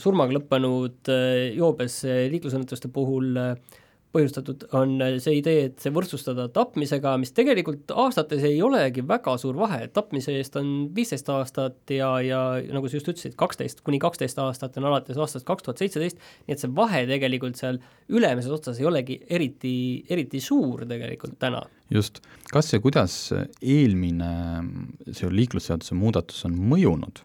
surmaga 0.00 0.38
lõppenud 0.38 1.10
äh, 1.12 1.50
joobes 1.58 2.00
äh, 2.08 2.24
liiklusõnnetuste 2.32 2.90
puhul 2.94 3.36
äh, 3.36 3.78
põhjustatud, 4.18 4.66
on 4.76 4.96
see 5.22 5.38
idee, 5.38 5.68
et 5.68 5.82
see 5.82 5.92
võrdsustada 5.94 6.48
tapmisega, 6.52 7.14
mis 7.22 7.32
tegelikult 7.36 7.92
aastates 7.94 8.42
ei 8.46 8.58
olegi 8.64 9.04
väga 9.06 9.36
suur 9.40 9.56
vahe, 9.58 9.84
et 9.86 9.94
tapmise 9.96 10.34
eest 10.34 10.58
on 10.60 10.72
viisteist 10.94 11.30
aastat 11.32 11.94
ja, 11.94 12.10
ja 12.24 12.42
nagu 12.74 12.90
sa 12.90 12.98
just 12.98 13.12
ütlesid, 13.14 13.36
kaksteist 13.38 13.84
kuni 13.86 14.00
kaksteist 14.02 14.40
aastat 14.42 14.76
on 14.80 14.88
alates 14.90 15.20
aastast 15.20 15.46
kaks 15.48 15.66
tuhat 15.66 15.84
seitseteist, 15.84 16.20
nii 16.46 16.56
et 16.56 16.64
see 16.64 16.74
vahe 16.74 17.04
tegelikult 17.10 17.60
seal 17.60 17.80
ülemises 18.10 18.52
otsas 18.58 18.82
ei 18.82 18.90
olegi 18.90 19.20
eriti, 19.30 19.74
eriti 20.10 20.42
suur 20.42 20.84
tegelikult 20.88 21.38
täna. 21.40 21.62
Just, 21.94 22.20
kas 22.52 22.74
ja 22.74 22.82
kuidas 22.84 23.16
eelmine 23.32 24.32
see 25.08 25.30
liiklusseaduse 25.32 25.96
muudatus 25.96 26.44
on 26.48 26.58
mõjunud? 26.74 27.24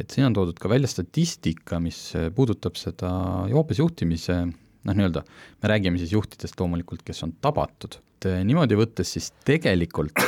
et 0.00 0.14
siin 0.14 0.30
on 0.30 0.32
toodud 0.32 0.56
ka 0.56 0.70
välja 0.70 0.88
statistika, 0.88 1.76
mis 1.82 1.98
puudutab 2.32 2.78
seda 2.80 3.10
joobes 3.50 3.82
juhtimise 3.82 4.38
noh, 4.86 4.96
nii-öelda 4.96 5.24
me 5.24 5.72
räägime 5.72 6.00
siis 6.00 6.14
juhtidest 6.14 6.60
loomulikult, 6.60 7.02
kes 7.06 7.24
on 7.26 7.34
tabatud, 7.42 7.98
niimoodi 8.24 8.78
võttes 8.78 9.14
siis 9.16 9.30
tegelikult 9.46 10.20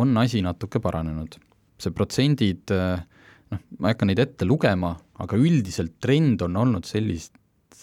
on 0.00 0.16
asi 0.20 0.42
natuke 0.44 0.80
paranenud. 0.82 1.38
see 1.76 1.92
protsendid, 1.92 2.72
noh, 2.72 3.64
ma 3.78 3.90
ei 3.90 3.92
hakka 3.92 4.06
neid 4.08 4.20
ette 4.22 4.46
lugema, 4.48 4.94
aga 5.20 5.36
üldiselt 5.36 5.98
trend 6.00 6.40
on 6.46 6.56
olnud 6.56 6.86
sellist, 6.88 7.34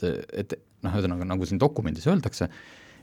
et 0.02 0.56
noh, 0.82 0.96
ühesõnaga 0.96 1.28
nagu 1.30 1.46
siin 1.46 1.62
dokumendis 1.62 2.08
öeldakse, 2.10 2.50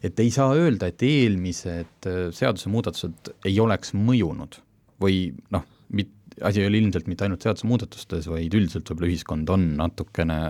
et 0.02 0.18
ei 0.18 0.32
saa 0.34 0.54
öelda, 0.56 0.88
et 0.90 1.02
eelmised 1.06 2.08
seadusemuudatused 2.34 3.30
ei 3.46 3.60
oleks 3.62 3.94
mõjunud 3.94 4.58
või 5.00 5.28
noh, 5.54 5.62
mit-, 5.94 6.16
asi 6.42 6.62
ei 6.62 6.70
ole 6.70 6.80
ilmselt 6.82 7.06
mitte 7.10 7.26
ainult 7.26 7.46
seadusemuudatustes, 7.46 8.26
vaid 8.30 8.54
üldiselt 8.56 8.90
võib-olla 8.90 9.12
ühiskond 9.12 9.54
on 9.54 9.70
natukene 9.78 10.40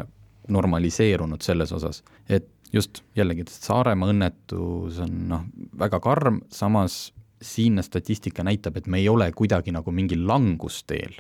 normaliseerunud 0.51 1.43
selles 1.45 1.73
osas, 1.77 2.03
et 2.29 2.49
just 2.73 3.03
jällegi, 3.19 3.47
Saaremaa 3.51 4.13
õnnetus 4.13 5.01
on 5.05 5.17
noh, 5.31 5.49
väga 5.79 6.01
karm, 6.03 6.41
samas 6.55 7.11
siinne 7.41 7.83
statistika 7.83 8.45
näitab, 8.45 8.77
et 8.77 8.87
me 8.87 9.01
ei 9.01 9.09
ole 9.09 9.31
kuidagi 9.33 9.73
nagu 9.75 9.93
mingil 9.95 10.27
langusteel. 10.29 11.19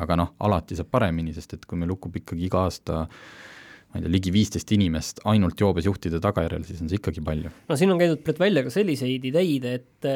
aga 0.00 0.16
noh, 0.16 0.30
alati 0.40 0.78
saab 0.78 0.88
paremini, 0.88 1.34
sest 1.36 1.58
et 1.58 1.64
kui 1.68 1.76
meil 1.76 1.90
hukkub 1.92 2.14
ikkagi 2.22 2.46
iga 2.46 2.62
aasta 2.64 3.02
ma 3.90 3.98
ei 3.98 4.04
tea, 4.04 4.12
ligi 4.14 4.30
viisteist 4.32 4.70
inimest 4.72 5.20
ainult 5.28 5.60
joobes 5.60 5.84
juhtide 5.84 6.22
tagajärjel, 6.22 6.64
siis 6.64 6.80
on 6.80 6.88
see 6.88 6.96
ikkagi 6.96 7.20
palju. 7.26 7.50
no 7.68 7.76
siin 7.76 7.92
on 7.92 8.00
käidud 8.00 8.40
välja 8.40 8.64
ka 8.64 8.72
selliseid 8.72 9.26
ideid, 9.28 9.66
et 9.68 10.08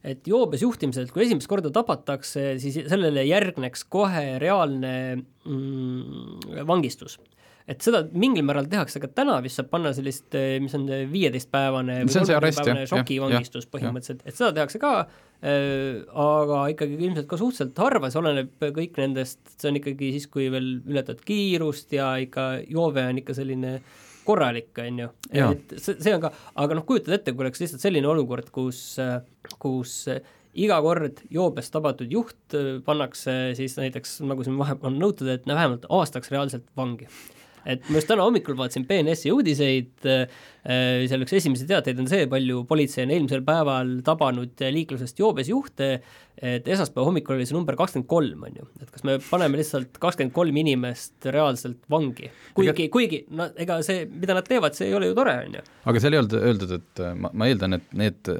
et 0.00 0.28
joobes 0.30 0.62
juhtimisel, 0.64 1.10
kui 1.12 1.26
esimest 1.26 1.48
korda 1.50 1.72
tabatakse, 1.74 2.54
siis 2.62 2.78
sellele 2.88 3.24
järgneks 3.26 3.82
kohe 3.92 4.38
reaalne 4.40 4.94
mm, 5.18 6.62
vangistus 6.68 7.18
et 7.70 7.84
seda 7.84 8.02
mingil 8.18 8.44
määral 8.46 8.66
tehakse, 8.70 8.98
aga 8.98 9.10
täna 9.14 9.36
vist 9.44 9.60
saab 9.60 9.70
panna 9.70 9.92
sellist, 9.94 10.34
mis 10.62 10.74
on 10.78 10.88
viieteistpäevane 11.12 12.00
või 12.02 12.16
kolmekümnepäevane 12.16 12.86
šokivangistus 12.90 13.68
põhimõtteliselt, 13.70 14.24
et 14.26 14.36
seda 14.36 14.50
tehakse 14.56 14.80
ka 14.82 14.92
äh,, 15.04 16.02
aga 16.24 16.64
ikkagi 16.74 16.98
ilmselt 16.98 17.30
ka 17.30 17.38
suhteliselt 17.40 17.78
harva, 17.84 18.10
see 18.10 18.22
oleneb 18.22 18.68
kõik 18.80 18.98
nendest, 19.00 19.40
see 19.54 19.70
on 19.70 19.80
ikkagi 19.80 20.12
siis, 20.16 20.26
kui 20.32 20.50
veel 20.52 20.72
ületad 20.90 21.22
kiirust 21.26 21.94
ja 21.94 22.12
ikka 22.22 22.50
joove 22.66 23.06
on 23.12 23.22
ikka 23.22 23.38
selline 23.38 23.78
korralik, 24.26 24.74
on 24.82 25.04
ju, 25.04 25.08
et 25.30 25.78
see, 25.78 25.96
see 25.96 26.12
on 26.14 26.26
ka, 26.26 26.34
aga 26.60 26.76
noh, 26.76 26.86
kujutad 26.86 27.16
ette, 27.16 27.32
kui 27.34 27.46
oleks 27.46 27.62
lihtsalt 27.62 27.86
selline 27.86 28.10
olukord, 28.10 28.50
kus, 28.54 28.82
kus 29.62 29.96
iga 30.58 30.76
kord 30.82 31.22
joobes 31.30 31.70
tabatud 31.70 32.10
juht 32.10 32.56
pannakse 32.86 33.54
siis 33.58 33.76
näiteks, 33.78 34.18
nagu 34.26 34.42
siin 34.42 34.58
vahepeal 34.58 34.90
on 34.90 34.98
nõutud, 34.98 35.30
et 35.30 35.46
vähemalt 35.46 35.86
aastaks 35.86 36.34
reaalselt 36.34 36.66
vangi 36.78 37.06
et 37.68 37.86
ma 37.88 38.00
just 38.00 38.08
täna 38.10 38.24
hommikul 38.26 38.56
vaatasin 38.58 38.86
BNS-i 38.88 39.32
uudiseid, 39.34 39.92
äh, 40.08 40.40
seal 41.10 41.24
üks 41.24 41.34
esimesi 41.38 41.68
teateid 41.68 42.00
on 42.02 42.08
see, 42.10 42.26
palju 42.30 42.64
politsei 42.68 43.04
on 43.06 43.14
eelmisel 43.14 43.44
päeval 43.46 43.94
tabanud 44.06 44.64
liiklusest 44.76 45.20
joobes 45.20 45.50
juhte, 45.52 45.90
et 46.40 46.68
esmaspäeva 46.68 47.08
hommikul 47.08 47.36
oli 47.36 47.48
see 47.48 47.56
number 47.56 47.78
kakskümmend 47.78 48.08
kolm, 48.10 48.44
on 48.48 48.60
ju, 48.60 48.68
et 48.80 48.92
kas 48.92 49.06
me 49.08 49.16
paneme 49.24 49.60
lihtsalt 49.60 50.00
kakskümmend 50.02 50.36
kolm 50.36 50.60
inimest 50.62 51.30
reaalselt 51.30 51.80
vangi, 51.92 52.30
kuigi, 52.56 52.90
kuigi 52.92 53.24
no 53.36 53.50
ega 53.60 53.80
see, 53.86 54.04
mida 54.10 54.36
nad 54.36 54.48
teevad, 54.48 54.76
see 54.76 54.90
ei 54.90 54.98
ole 54.98 55.10
ju 55.10 55.18
tore, 55.18 55.36
on 55.46 55.58
ju. 55.60 55.66
aga 55.92 56.04
seal 56.04 56.16
ei 56.16 56.22
olnud 56.22 56.38
öeldud, 56.40 56.78
et 56.80 57.04
ma, 57.20 57.32
ma 57.32 57.50
eeldan, 57.50 57.80
et 57.80 57.98
need, 58.04 58.32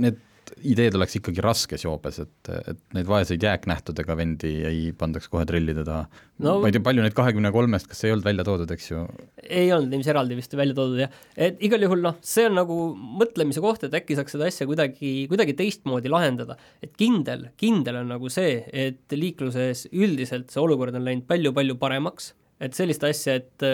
need 0.00 0.26
ideed 0.72 0.94
oleks 0.98 1.16
ikkagi 1.18 1.42
raskes 1.44 1.84
joobes, 1.84 2.20
et, 2.22 2.50
et 2.72 2.80
neid 2.96 3.08
vaeseid 3.08 3.42
jääknähtudega 3.44 4.16
vendi 4.18 4.52
ei 4.68 4.80
pandaks 4.96 5.30
kohe 5.32 5.46
trellide 5.48 5.84
taha 5.86 6.04
no,. 6.44 6.58
ma 6.62 6.68
ei 6.68 6.74
tea, 6.74 6.84
palju 6.84 7.04
neid 7.04 7.16
kahekümne 7.16 7.52
kolmest, 7.54 7.88
kas 7.90 8.04
ei 8.04 8.14
olnud 8.14 8.26
välja 8.26 8.46
toodud, 8.46 8.72
eks 8.74 8.90
ju? 8.90 9.04
ei 9.46 9.70
olnud 9.74 9.94
ilmselt 9.96 10.14
eraldi 10.14 10.38
vist 10.38 10.56
välja 10.58 10.76
toodud 10.76 11.04
jah, 11.04 11.14
et 11.48 11.62
igal 11.66 11.86
juhul 11.86 12.04
noh, 12.04 12.18
see 12.24 12.48
on 12.50 12.58
nagu 12.60 12.78
mõtlemise 13.22 13.62
koht, 13.64 13.86
et 13.86 13.96
äkki 14.00 14.18
saaks 14.18 14.36
seda 14.36 14.50
asja 14.50 14.68
kuidagi, 14.70 15.14
kuidagi 15.30 15.56
teistmoodi 15.58 16.12
lahendada. 16.12 16.58
et 16.82 16.92
kindel, 17.00 17.48
kindel 17.60 18.02
on 18.02 18.14
nagu 18.16 18.32
see, 18.32 18.60
et 18.72 19.16
liikluses 19.16 19.88
üldiselt 19.92 20.52
see 20.52 20.62
olukord 20.62 20.96
on 20.98 21.06
läinud 21.06 21.26
palju-palju 21.30 21.78
paremaks, 21.80 22.34
et 22.60 22.76
sellist 22.76 23.04
asja, 23.08 23.40
et 23.40 23.68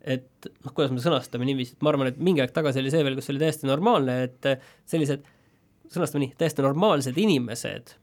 et 0.00 0.48
noh, 0.64 0.72
kuidas 0.72 0.92
me 0.94 1.02
sõnastame 1.02 1.44
niiviisi, 1.44 1.74
et 1.76 1.84
ma 1.84 1.92
arvan, 1.92 2.08
et 2.08 2.20
mingi 2.22 2.40
aeg 2.40 2.54
tagasi 2.56 2.80
oli 2.80 2.92
see 2.92 3.04
veel, 3.04 3.18
kus 3.18 3.28
oli 3.32 3.42
täiesti 3.42 3.68
normaalne, 3.68 4.14
et 4.30 4.48
sellised 4.88 5.26
sõnastame 5.90 6.26
nii, 6.26 6.36
täiesti 6.38 6.64
normaalsed 6.64 7.18
inimesed 7.18 7.94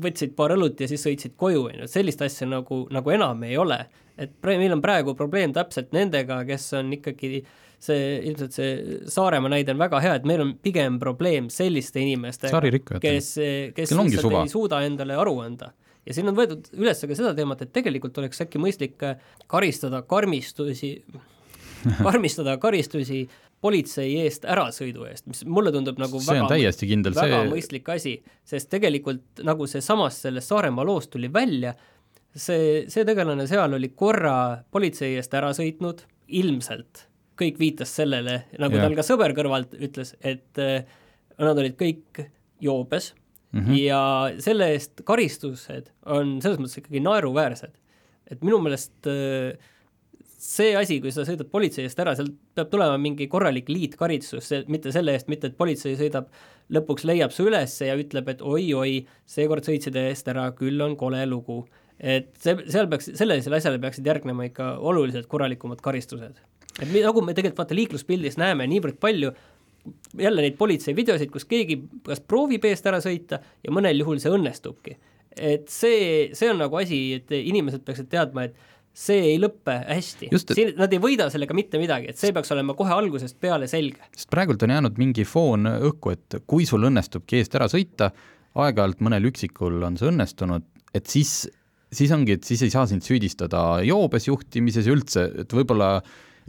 võtsid 0.00 0.34
paar 0.38 0.54
õlut 0.54 0.80
ja 0.80 0.88
siis 0.90 1.02
sõitsid 1.04 1.34
koju, 1.40 1.64
on 1.68 1.80
ju, 1.80 1.88
et 1.88 1.92
sellist 1.92 2.22
asja 2.24 2.48
nagu, 2.48 2.84
nagu 2.94 3.12
enam 3.14 3.42
ei 3.46 3.56
ole. 3.60 3.84
et 4.20 4.32
meil 4.44 4.72
on 4.74 4.82
praegu 4.84 5.14
probleem 5.16 5.52
täpselt 5.56 5.94
nendega, 5.96 6.42
kes 6.44 6.66
on 6.76 6.92
ikkagi 6.92 7.42
see, 7.80 8.18
ilmselt 8.28 8.56
see 8.56 8.98
Saaremaa 9.08 9.52
näide 9.52 9.72
on 9.72 9.80
väga 9.80 10.00
hea, 10.04 10.14
et 10.20 10.26
meil 10.28 10.42
on 10.44 10.54
pigem 10.62 10.98
probleem 11.00 11.48
selliste 11.52 12.02
inimestega, 12.02 12.60
kes, 13.00 13.30
kes 13.76 13.94
lihtsalt 13.96 14.36
ei 14.42 14.52
suuda 14.52 14.82
endale 14.86 15.16
aru 15.16 15.38
anda. 15.44 15.72
Ja 16.06 16.16
siin 16.16 16.28
on 16.30 16.36
võetud 16.36 16.68
üles 16.80 17.00
ka 17.00 17.16
seda 17.16 17.32
teemat, 17.36 17.62
et 17.64 17.72
tegelikult 17.76 18.16
oleks 18.20 18.40
äkki 18.44 18.60
mõistlik 18.60 19.00
karistada 19.50 20.02
karmistusi 20.08 20.96
karmistada 22.06 22.56
karistusi 22.60 23.24
politsei 23.60 24.14
eest 24.22 24.46
ärasõidu 24.48 25.04
eest, 25.08 25.26
mis 25.28 25.42
mulle 25.44 25.72
tundub 25.74 25.98
nagu 26.00 26.20
see 26.22 26.40
väga, 26.40 26.72
kindel, 26.80 27.14
väga 27.16 27.42
see... 27.42 27.50
mõistlik 27.52 27.90
asi, 27.92 28.14
sest 28.48 28.70
tegelikult 28.72 29.42
nagu 29.46 29.68
seesamas 29.68 30.22
sellest 30.24 30.52
Saaremaa 30.52 30.86
loost 30.88 31.12
tuli 31.12 31.28
välja, 31.32 31.74
see, 32.32 32.86
see 32.88 33.04
tegelane 33.08 33.46
seal 33.50 33.76
oli 33.76 33.92
korra 33.92 34.34
politsei 34.72 35.18
eest 35.20 35.36
ära 35.36 35.52
sõitnud, 35.56 36.06
ilmselt 36.40 37.06
kõik 37.40 37.60
viitas 37.60 37.92
sellele, 37.96 38.42
nagu 38.60 38.76
ja. 38.76 38.84
tal 38.84 38.96
ka 38.98 39.04
sõber 39.06 39.34
kõrvalt 39.36 39.76
ütles, 39.80 40.14
et 40.20 40.60
äh, 40.60 40.84
nad 41.40 41.58
olid 41.60 41.76
kõik 41.80 42.24
joobes 42.60 43.14
mm 43.52 43.60
-hmm. 43.60 43.76
ja 43.80 44.02
selle 44.42 44.72
eest 44.74 45.04
karistused 45.08 45.92
on 46.06 46.38
selles 46.42 46.60
mõttes 46.60 46.80
ikkagi 46.80 47.00
naeruväärsed. 47.04 47.76
et 48.30 48.42
minu 48.42 48.60
meelest 48.62 49.06
äh, 49.10 49.56
see 50.40 50.72
asi, 50.78 50.96
kui 51.04 51.12
sa 51.12 51.26
sõidad 51.28 51.50
politsei 51.52 51.84
eest 51.84 51.98
ära, 52.00 52.14
seal 52.16 52.30
peab 52.56 52.70
tulema 52.72 52.96
mingi 53.00 53.26
korralik 53.30 53.68
liitkaritsus, 53.68 54.48
mitte 54.72 54.92
selle 54.94 55.12
eest, 55.16 55.28
mitte 55.28 55.50
et 55.50 55.58
politsei 55.58 55.98
sõidab, 55.98 56.30
lõpuks 56.72 57.04
leiab 57.08 57.34
su 57.34 57.44
üles 57.50 57.74
ja 57.84 57.96
ütleb, 58.00 58.30
et 58.32 58.40
oi-oi, 58.40 59.02
seekord 59.28 59.68
sõitsid 59.68 59.98
eest 60.00 60.30
ära, 60.32 60.46
küll 60.56 60.80
on 60.84 60.96
kole 61.00 61.20
lugu. 61.28 61.66
et 62.00 62.30
see, 62.40 62.56
seal 62.72 62.88
peaks, 62.88 63.10
sellisele 63.12 63.58
asjale 63.58 63.78
peaksid 63.82 64.06
järgnema 64.08 64.46
ikka 64.48 64.70
oluliselt 64.78 65.28
korralikumad 65.28 65.82
karistused. 65.84 66.40
et 66.80 66.88
me, 66.88 67.04
nagu 67.04 67.20
me 67.20 67.36
tegelikult 67.36 67.60
vaata 67.60 67.76
liikluspildis 67.76 68.40
näeme 68.40 68.66
niivõrd 68.66 68.96
palju, 69.00 69.34
jälle 70.16 70.42
neid 70.46 70.56
politsei 70.56 70.96
videosid, 70.96 71.28
kus 71.30 71.44
keegi 71.44 71.82
kas 72.06 72.24
proovib 72.24 72.64
eest 72.64 72.86
ära 72.88 73.02
sõita 73.04 73.42
ja 73.60 73.72
mõnel 73.72 74.00
juhul 74.00 74.20
see 74.24 74.32
õnnestubki. 74.32 74.96
et 75.36 75.68
see, 75.68 76.30
see 76.32 76.48
on 76.50 76.64
nagu 76.64 76.76
asi, 76.80 77.20
et 77.20 77.30
inimesed 77.30 77.84
peaksid 77.84 78.08
teadma, 78.08 78.48
et 78.48 78.79
see 79.00 79.20
ei 79.32 79.38
lõppe 79.40 79.76
hästi. 79.86 80.28
Et... 80.34 80.74
nad 80.78 80.92
ei 80.92 81.00
võida 81.02 81.28
sellega 81.32 81.56
mitte 81.56 81.80
midagi, 81.80 82.10
et 82.12 82.20
see 82.20 82.34
peaks 82.36 82.52
olema 82.54 82.76
kohe 82.78 82.92
algusest 82.94 83.38
peale 83.40 83.68
selge. 83.70 84.02
sest 84.16 84.30
praegult 84.32 84.62
on 84.66 84.74
jäänud 84.74 85.00
mingi 85.00 85.24
foon 85.28 85.70
õhku, 85.72 86.12
et 86.16 86.40
kui 86.50 86.68
sul 86.68 86.84
õnnestubki 86.90 87.40
eest 87.40 87.56
ära 87.58 87.70
sõita, 87.72 88.10
aeg-ajalt 88.60 89.00
mõnel 89.06 89.30
üksikul 89.30 89.80
on 89.86 89.96
see 90.00 90.10
õnnestunud, 90.10 90.66
et 90.96 91.06
siis, 91.10 91.44
siis 91.94 92.12
ongi, 92.14 92.36
et 92.38 92.46
siis 92.46 92.64
ei 92.66 92.72
saa 92.72 92.86
sind 92.90 93.06
süüdistada 93.06 93.80
joobes 93.86 94.28
juhtimises 94.28 94.90
üldse, 94.90 95.28
et 95.44 95.54
võib-olla 95.54 95.98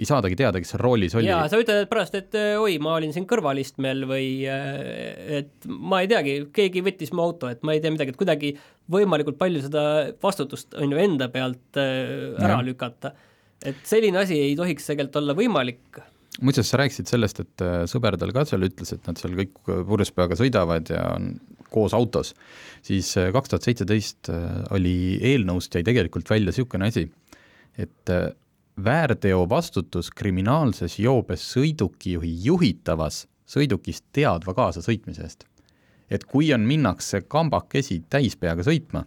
ei 0.02 0.08
saadagi 0.10 0.38
teada, 0.38 0.60
kes 0.62 0.74
seal 0.74 0.82
roolis 0.82 1.14
oli. 1.18 1.30
jaa, 1.30 1.46
sa 1.52 1.60
ütled 1.62 1.86
pärast, 1.92 2.16
et 2.18 2.36
oi, 2.58 2.78
ma 2.82 2.96
olin 2.98 3.14
siin 3.14 3.28
kõrvalistmel 3.30 4.06
või 4.10 4.30
äh, 4.50 5.42
et 5.42 5.68
ma 5.70 6.02
ei 6.02 6.10
teagi, 6.10 6.38
keegi 6.56 6.82
võttis 6.86 7.14
mu 7.14 7.28
auto, 7.28 7.52
et 7.52 7.62
ma 7.68 7.76
ei 7.76 7.84
tea 7.84 7.94
midagi, 7.94 8.16
et 8.16 8.20
kuidagi 8.20 8.54
võimalikult 8.92 9.38
palju 9.42 9.62
seda 9.68 9.84
vastutust 10.24 10.74
on 10.82 10.96
ju 10.96 11.04
enda 11.04 11.30
pealt 11.34 11.78
äh, 11.80 12.34
ära 12.42 12.58
ja. 12.58 12.66
lükata. 12.66 13.14
et 13.62 13.86
selline 13.86 14.24
asi 14.24 14.40
ei 14.42 14.58
tohiks 14.58 14.90
tegelikult 14.90 15.22
olla 15.22 15.38
võimalik 15.38 16.02
muuseas, 16.42 16.72
sa 16.72 16.82
rääkisid 16.82 17.12
sellest, 17.12 17.46
et 17.46 17.66
äh, 17.66 17.78
sõber 17.92 18.18
tal 18.18 18.34
ka 18.34 18.48
seal 18.50 18.66
ütles, 18.66 18.96
et 18.96 19.06
nad 19.06 19.22
seal 19.22 19.38
kõik 19.38 19.62
purjus 19.68 20.14
peaga 20.18 20.40
sõidavad 20.40 20.90
ja 20.90 21.06
on 21.14 21.36
koos 21.72 21.94
autos, 21.96 22.34
siis 22.84 23.14
kaks 23.32 23.54
tuhat 23.54 23.64
seitseteist 23.64 24.28
oli 24.76 25.22
eelnõust 25.24 25.78
jäi 25.78 25.86
tegelikult 25.88 26.28
välja 26.28 26.50
niisugune 26.52 26.90
asi, 26.90 27.06
et 27.80 28.12
väärteovastutus 28.84 30.12
kriminaalses 30.15 31.00
joobes 31.00 31.44
sõidukijuhi 31.54 32.32
juhitavas 32.46 33.26
sõidukis 33.52 34.04
teadva 34.13 34.54
kaasasõitmise 34.54 35.24
eest. 35.26 35.46
et 36.12 36.24
kui 36.28 36.54
on, 36.54 36.62
minnakse 36.67 37.22
kambakesi 37.22 38.02
täispeaga 38.10 38.63
sõitma, 38.67 39.06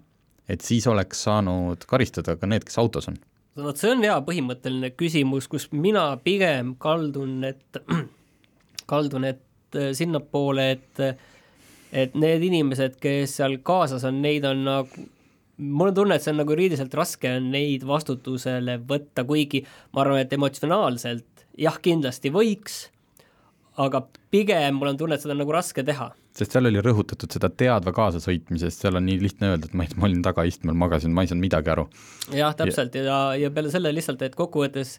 et 0.48 0.60
siis 0.60 0.86
oleks 0.86 1.22
saanud 1.26 1.84
karistada 1.86 2.36
ka 2.36 2.46
need, 2.46 2.64
kes 2.64 2.78
autos 2.78 3.08
on. 3.08 3.16
vot 3.56 3.76
see 3.76 3.90
on 3.92 4.02
hea 4.02 4.16
põhimõtteline 4.24 4.90
küsimus, 4.96 5.48
kus 5.48 5.68
mina 5.72 6.16
pigem 6.16 6.74
kaldun, 6.78 7.44
et 7.44 7.82
kaldun, 8.92 9.24
et 9.24 9.76
äh, 9.76 9.92
sinnapoole, 9.92 10.70
et 10.70 11.06
et 11.94 12.14
need 12.18 12.42
inimesed, 12.42 12.96
kes 12.98 13.36
seal 13.38 13.60
kaasas 13.62 14.02
on, 14.04 14.16
neid 14.22 14.44
on 14.48 14.64
nagu 14.66 15.04
mul 15.58 15.90
on 15.90 15.94
tunne, 15.94 16.16
et 16.16 16.24
see 16.24 16.32
on 16.34 16.40
nagu 16.42 16.54
juriidiliselt 16.54 16.94
raske 16.98 17.30
on 17.38 17.50
neid 17.54 17.84
vastutusele 17.86 18.78
võtta, 18.88 19.24
kuigi 19.28 19.62
ma 19.94 20.02
arvan, 20.04 20.24
et 20.24 20.32
emotsionaalselt 20.34 21.46
jah, 21.60 21.78
kindlasti 21.82 22.32
võiks, 22.34 22.84
aga 23.80 24.04
pigem 24.34 24.78
mul 24.78 24.92
on 24.92 25.00
tunne, 25.00 25.18
et 25.18 25.24
seda 25.24 25.34
on 25.34 25.42
nagu 25.44 25.54
raske 25.54 25.84
teha. 25.86 26.12
sest 26.34 26.54
seal 26.54 26.66
oli 26.66 26.82
rõhutatud 26.82 27.30
seda 27.30 27.50
teadva 27.50 27.92
kaasasõitmisest, 27.94 28.82
seal 28.82 28.98
on 28.98 29.06
nii 29.06 29.20
lihtne 29.22 29.52
öelda, 29.52 29.70
et 29.70 29.76
ma, 29.78 29.86
ma 29.96 30.08
olin 30.08 30.22
tagaistmel, 30.22 30.74
magasin, 30.78 31.14
ma 31.14 31.22
ei 31.22 31.30
saanud 31.30 31.46
midagi 31.46 31.70
aru. 31.74 31.86
jah, 32.34 32.56
täpselt 32.58 32.98
ja, 32.98 33.04
ja, 33.06 33.20
ja 33.44 33.52
peale 33.54 33.70
selle 33.74 33.94
lihtsalt, 33.94 34.22
et 34.26 34.34
kokkuvõttes 34.38 34.98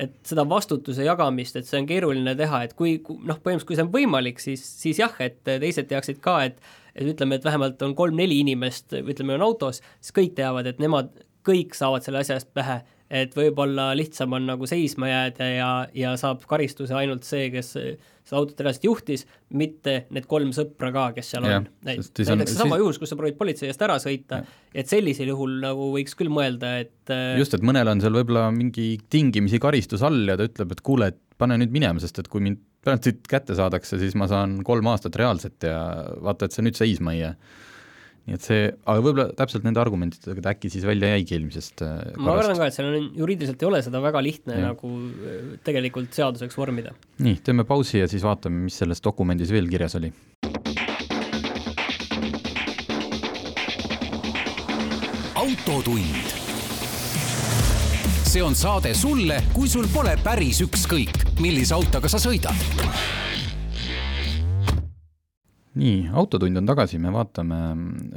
et 0.00 0.12
seda 0.24 0.46
vastutuse 0.48 1.02
jagamist, 1.04 1.58
et 1.58 1.66
see 1.66 1.80
on 1.80 1.86
keeruline 1.88 2.32
teha, 2.38 2.62
et 2.64 2.76
kui 2.78 3.00
noh, 3.02 3.40
põhimõtteliselt 3.42 3.68
kui 3.68 3.76
see 3.76 3.84
on 3.84 3.90
võimalik, 3.92 4.38
siis, 4.40 4.62
siis 4.80 5.00
jah, 5.02 5.16
et 5.20 5.42
teised 5.44 5.90
teaksid 5.90 6.22
ka, 6.24 6.38
et 6.46 6.62
et 6.89 6.89
ütleme, 7.08 7.38
et 7.38 7.44
vähemalt 7.44 7.82
on 7.86 7.96
kolm-neli 7.98 8.40
inimest, 8.44 8.92
ütleme, 9.00 9.38
on 9.38 9.48
autos, 9.48 9.80
siis 10.00 10.16
kõik 10.16 10.34
teavad, 10.38 10.68
et 10.70 10.80
nemad 10.82 11.12
kõik 11.46 11.76
saavad 11.76 12.04
selle 12.04 12.20
asja 12.20 12.36
eest 12.36 12.50
pähe, 12.56 12.80
et 13.10 13.32
võib-olla 13.34 13.88
lihtsam 13.98 14.36
on 14.36 14.44
nagu 14.52 14.68
seisma 14.70 15.08
jääda 15.10 15.46
ja, 15.50 15.70
ja 15.96 16.12
saab 16.20 16.44
karistuse 16.48 16.94
ainult 16.94 17.24
see, 17.26 17.48
kes 17.50 17.72
seda 17.74 18.38
autot 18.38 18.60
reaalselt 18.62 18.86
juhtis, 18.86 19.24
mitte 19.58 19.96
need 20.14 20.28
kolm 20.30 20.52
sõpra 20.54 20.92
ka, 20.94 21.06
kes 21.16 21.32
seal 21.32 21.48
ja, 21.48 21.58
on. 21.62 21.66
näiteks 21.88 22.12
seesama 22.20 22.46
siis... 22.46 22.84
juhus, 22.84 23.00
kus 23.02 23.10
sa 23.10 23.18
proovid 23.18 23.38
politsei 23.40 23.70
eest 23.72 23.82
ära 23.82 23.96
sõita, 24.02 24.44
et 24.70 24.92
sellisel 24.92 25.32
juhul 25.32 25.58
nagu 25.64 25.90
võiks 25.96 26.14
küll 26.18 26.30
mõelda, 26.32 26.76
et 26.84 27.14
just, 27.40 27.56
et 27.56 27.66
mõnel 27.66 27.90
on 27.90 28.04
seal 28.04 28.14
võib-olla 28.20 28.46
mingi 28.54 28.92
tingimisi 29.10 29.58
karistus 29.62 30.06
all 30.06 30.22
ja 30.30 30.38
ta 30.38 30.46
ütleb, 30.46 30.76
et 30.76 30.84
kuule, 30.86 31.10
et 31.10 31.20
pane 31.40 31.56
nüüd 31.60 31.72
minema, 31.74 32.02
sest 32.02 32.20
et 32.22 32.28
kui 32.30 32.44
mind 32.44 32.60
pärast 32.84 33.08
siit 33.08 33.26
kätte 33.28 33.56
saadakse, 33.58 33.98
siis 34.00 34.14
ma 34.16 34.28
saan 34.30 34.60
kolm 34.64 34.88
aastat 34.92 35.16
reaalset 35.20 35.68
ja 35.68 35.80
vaata, 36.20 36.46
et 36.46 36.56
see 36.56 36.64
nüüd 36.64 36.78
seisma 36.78 37.16
ei 37.16 37.24
jää 37.24 37.34
nii 38.28 38.36
et 38.36 38.44
see, 38.44 38.66
aga 38.84 39.02
võib-olla 39.02 39.26
täpselt 39.36 39.64
nende 39.66 39.80
argumentidega 39.82 40.44
ta 40.44 40.52
äkki 40.52 40.70
siis 40.72 40.84
välja 40.86 41.14
jäigi 41.14 41.36
eelmisest 41.38 41.82
äh, 41.86 41.96
ma 42.20 42.36
kardan 42.36 42.58
ka, 42.60 42.68
et 42.68 42.76
seal 42.76 42.90
on, 42.90 43.06
juriidiliselt 43.16 43.62
ei 43.64 43.68
ole 43.70 43.80
seda 43.82 44.02
väga 44.04 44.22
lihtne 44.22 44.58
ja. 44.58 44.70
nagu 44.70 44.90
äh, 44.92 45.54
tegelikult 45.66 46.14
seaduseks 46.14 46.58
vormida. 46.58 46.92
nii, 47.24 47.40
teeme 47.46 47.64
pausi 47.68 48.02
ja 48.02 48.10
siis 48.10 48.24
vaatame, 48.26 48.66
mis 48.68 48.76
selles 48.82 49.02
dokumendis 49.04 49.52
veel 49.54 49.70
kirjas 49.72 49.96
oli. 49.98 50.12
autotund. 55.40 56.36
see 58.30 58.42
on 58.44 58.54
saade 58.54 58.92
sulle, 58.94 59.40
kui 59.56 59.66
sul 59.68 59.88
pole 59.90 60.12
päris 60.22 60.60
ükskõik, 60.62 61.24
millise 61.40 61.74
autoga 61.74 62.10
sa 62.10 62.20
sõidad 62.20 62.56
nii, 65.80 66.10
Autotund 66.18 66.58
on 66.58 66.68
tagasi, 66.68 66.98
me 67.00 67.12
vaatame 67.14 67.58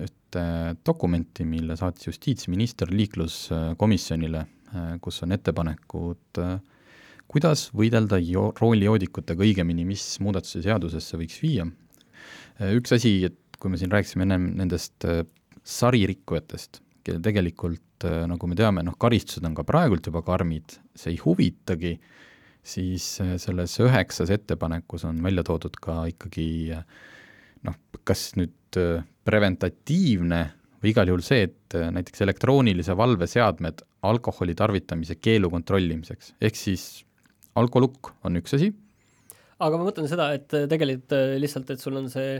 ühte 0.03 0.43
dokumenti, 0.85 1.45
mille 1.47 1.77
saatis 1.79 2.09
justiitsminister 2.09 2.91
liikluskomisjonile, 2.93 4.43
kus 5.03 5.21
on 5.25 5.35
ettepanekud, 5.35 6.41
kuidas 7.29 7.67
võidelda 7.77 8.19
jo-, 8.21 8.51
roolijoodikutega, 8.59 9.45
õigemini, 9.45 9.85
mis 9.87 10.07
muudatusi 10.23 10.63
seadusesse 10.65 11.19
võiks 11.19 11.39
viia. 11.43 11.67
üks 12.73 12.95
asi, 12.97 13.15
et 13.29 13.59
kui 13.59 13.71
me 13.71 13.79
siin 13.79 13.93
rääkisime 13.93 14.25
ennem 14.27 14.49
nendest 14.59 15.05
saririkkujatest, 15.63 16.81
kelle 17.05 17.21
tegelikult, 17.23 18.07
nagu 18.27 18.49
me 18.49 18.57
teame, 18.59 18.83
noh, 18.83 18.97
karistused 18.99 19.45
on 19.47 19.55
ka 19.55 19.63
praegult 19.67 20.09
juba 20.09 20.23
karmid, 20.25 20.75
see 20.97 21.13
ei 21.13 21.21
huvitagi, 21.21 21.93
siis 22.63 23.05
selles 23.43 23.73
üheksas 23.83 24.31
ettepanekus 24.31 25.03
on 25.09 25.17
välja 25.23 25.43
toodud 25.43 25.75
ka 25.83 26.03
ikkagi 26.11 26.47
äh, 26.77 26.85
noh, 27.67 27.77
kas 28.07 28.31
nüüd 28.39 28.79
äh, 28.79 29.03
preventatiivne 29.27 30.41
või 30.83 30.91
igal 30.91 31.09
juhul 31.09 31.23
see, 31.25 31.47
et 31.47 31.77
äh, 31.77 31.89
näiteks 31.95 32.23
elektroonilise 32.25 32.95
valve 32.99 33.27
seadmed 33.29 33.83
alkoholi 34.03 34.55
tarvitamise 34.59 35.17
keelu 35.21 35.49
kontrollimiseks, 35.51 36.33
ehk 36.43 36.59
siis 36.59 36.87
alkolukk 37.59 38.13
on 38.27 38.41
üks 38.41 38.57
asi. 38.57 38.73
aga 39.63 39.79
ma 39.79 39.87
mõtlen 39.87 40.09
seda, 40.11 40.31
et 40.35 40.53
äh, 40.57 40.67
tegelikult 40.71 41.15
lihtsalt, 41.41 41.73
et 41.73 41.83
sul 41.83 41.99
on 42.01 42.11
see 42.11 42.37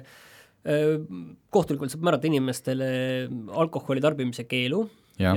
kohtulikult 1.52 1.92
saab 1.92 2.06
määrata 2.08 2.30
inimestele 2.30 2.86
alkoholi 3.52 4.00
tarbimise 4.00 4.46
keelu 4.48 4.78
ja, 5.22 5.34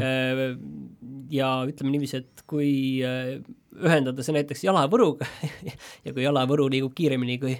ja 1.32 1.52
ütleme 1.68 1.94
niiviisi, 1.94 2.22
et 2.22 2.44
kui 2.48 2.70
ühendada 3.04 4.24
see 4.24 4.36
näiteks 4.36 4.64
jalavõruga 4.66 5.28
ja 6.06 6.12
kui 6.12 6.24
jalavõru 6.24 6.68
liigub 6.72 6.94
kiiremini 6.96 7.40
kui 7.42 7.56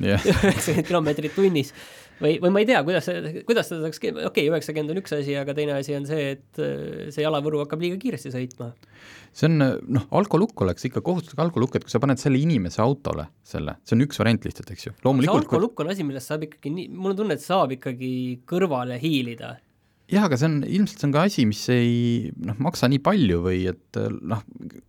üheksakümmend 0.00 0.86
kilomeetrit 0.88 1.34
tunnis 1.36 1.74
või, 2.20 2.36
või 2.40 2.52
ma 2.54 2.62
ei 2.62 2.68
tea, 2.68 2.80
kuidas, 2.86 3.08
kuidas 3.48 3.68
seda 3.70 3.84
saaks, 3.84 4.00
okei 4.00 4.24
okay,, 4.28 4.46
üheksakümmend 4.48 4.94
on 4.94 5.00
üks 5.02 5.14
asi, 5.16 5.34
aga 5.40 5.54
teine 5.56 5.76
asi 5.76 5.96
on 5.96 6.06
see, 6.08 6.34
et 6.36 6.60
äh, 6.62 7.08
see 7.12 7.24
jalavõru 7.24 7.62
hakkab 7.64 7.84
liiga 7.84 7.98
kiiresti 8.00 8.32
sõitma. 8.34 8.70
see 9.36 9.48
on, 9.50 9.64
noh, 9.96 10.06
alkolukk 10.16 10.64
oleks 10.64 10.88
ikka 10.88 11.04
kohustuslik 11.06 11.40
alkolukk, 11.44 11.78
et 11.78 11.86
kui 11.86 11.92
sa 11.92 12.02
paned 12.02 12.20
selle 12.20 12.40
inimese 12.40 12.82
autole 12.84 13.28
selle, 13.46 13.76
see 13.84 13.98
on 13.98 14.06
üks 14.06 14.20
variant 14.22 14.48
lihtsalt, 14.48 14.72
eks 14.74 14.88
ju. 14.88 14.94
loomulikult 15.04 15.36
see 15.36 15.46
alkolukk 15.46 15.84
on 15.84 15.92
asi, 15.94 16.06
millest 16.08 16.32
saab 16.32 16.46
ikkagi 16.48 16.74
nii, 16.76 16.88
mul 16.96 17.14
on 17.14 17.20
tunne, 17.22 17.36
et 17.36 17.44
saab 17.44 17.76
ikkagi 17.76 18.12
kõrvale 18.48 19.00
hiilida 19.02 19.58
jah, 20.10 20.26
aga 20.26 20.38
see 20.40 20.48
on, 20.50 20.56
ilmselt 20.66 21.02
see 21.02 21.08
on 21.08 21.14
ka 21.14 21.26
asi, 21.28 21.46
mis 21.48 21.62
ei 21.74 22.32
noh, 22.46 22.58
maksa 22.62 22.90
nii 22.90 23.02
palju 23.04 23.42
või 23.44 23.62
et 23.70 24.00
noh, 24.20 24.42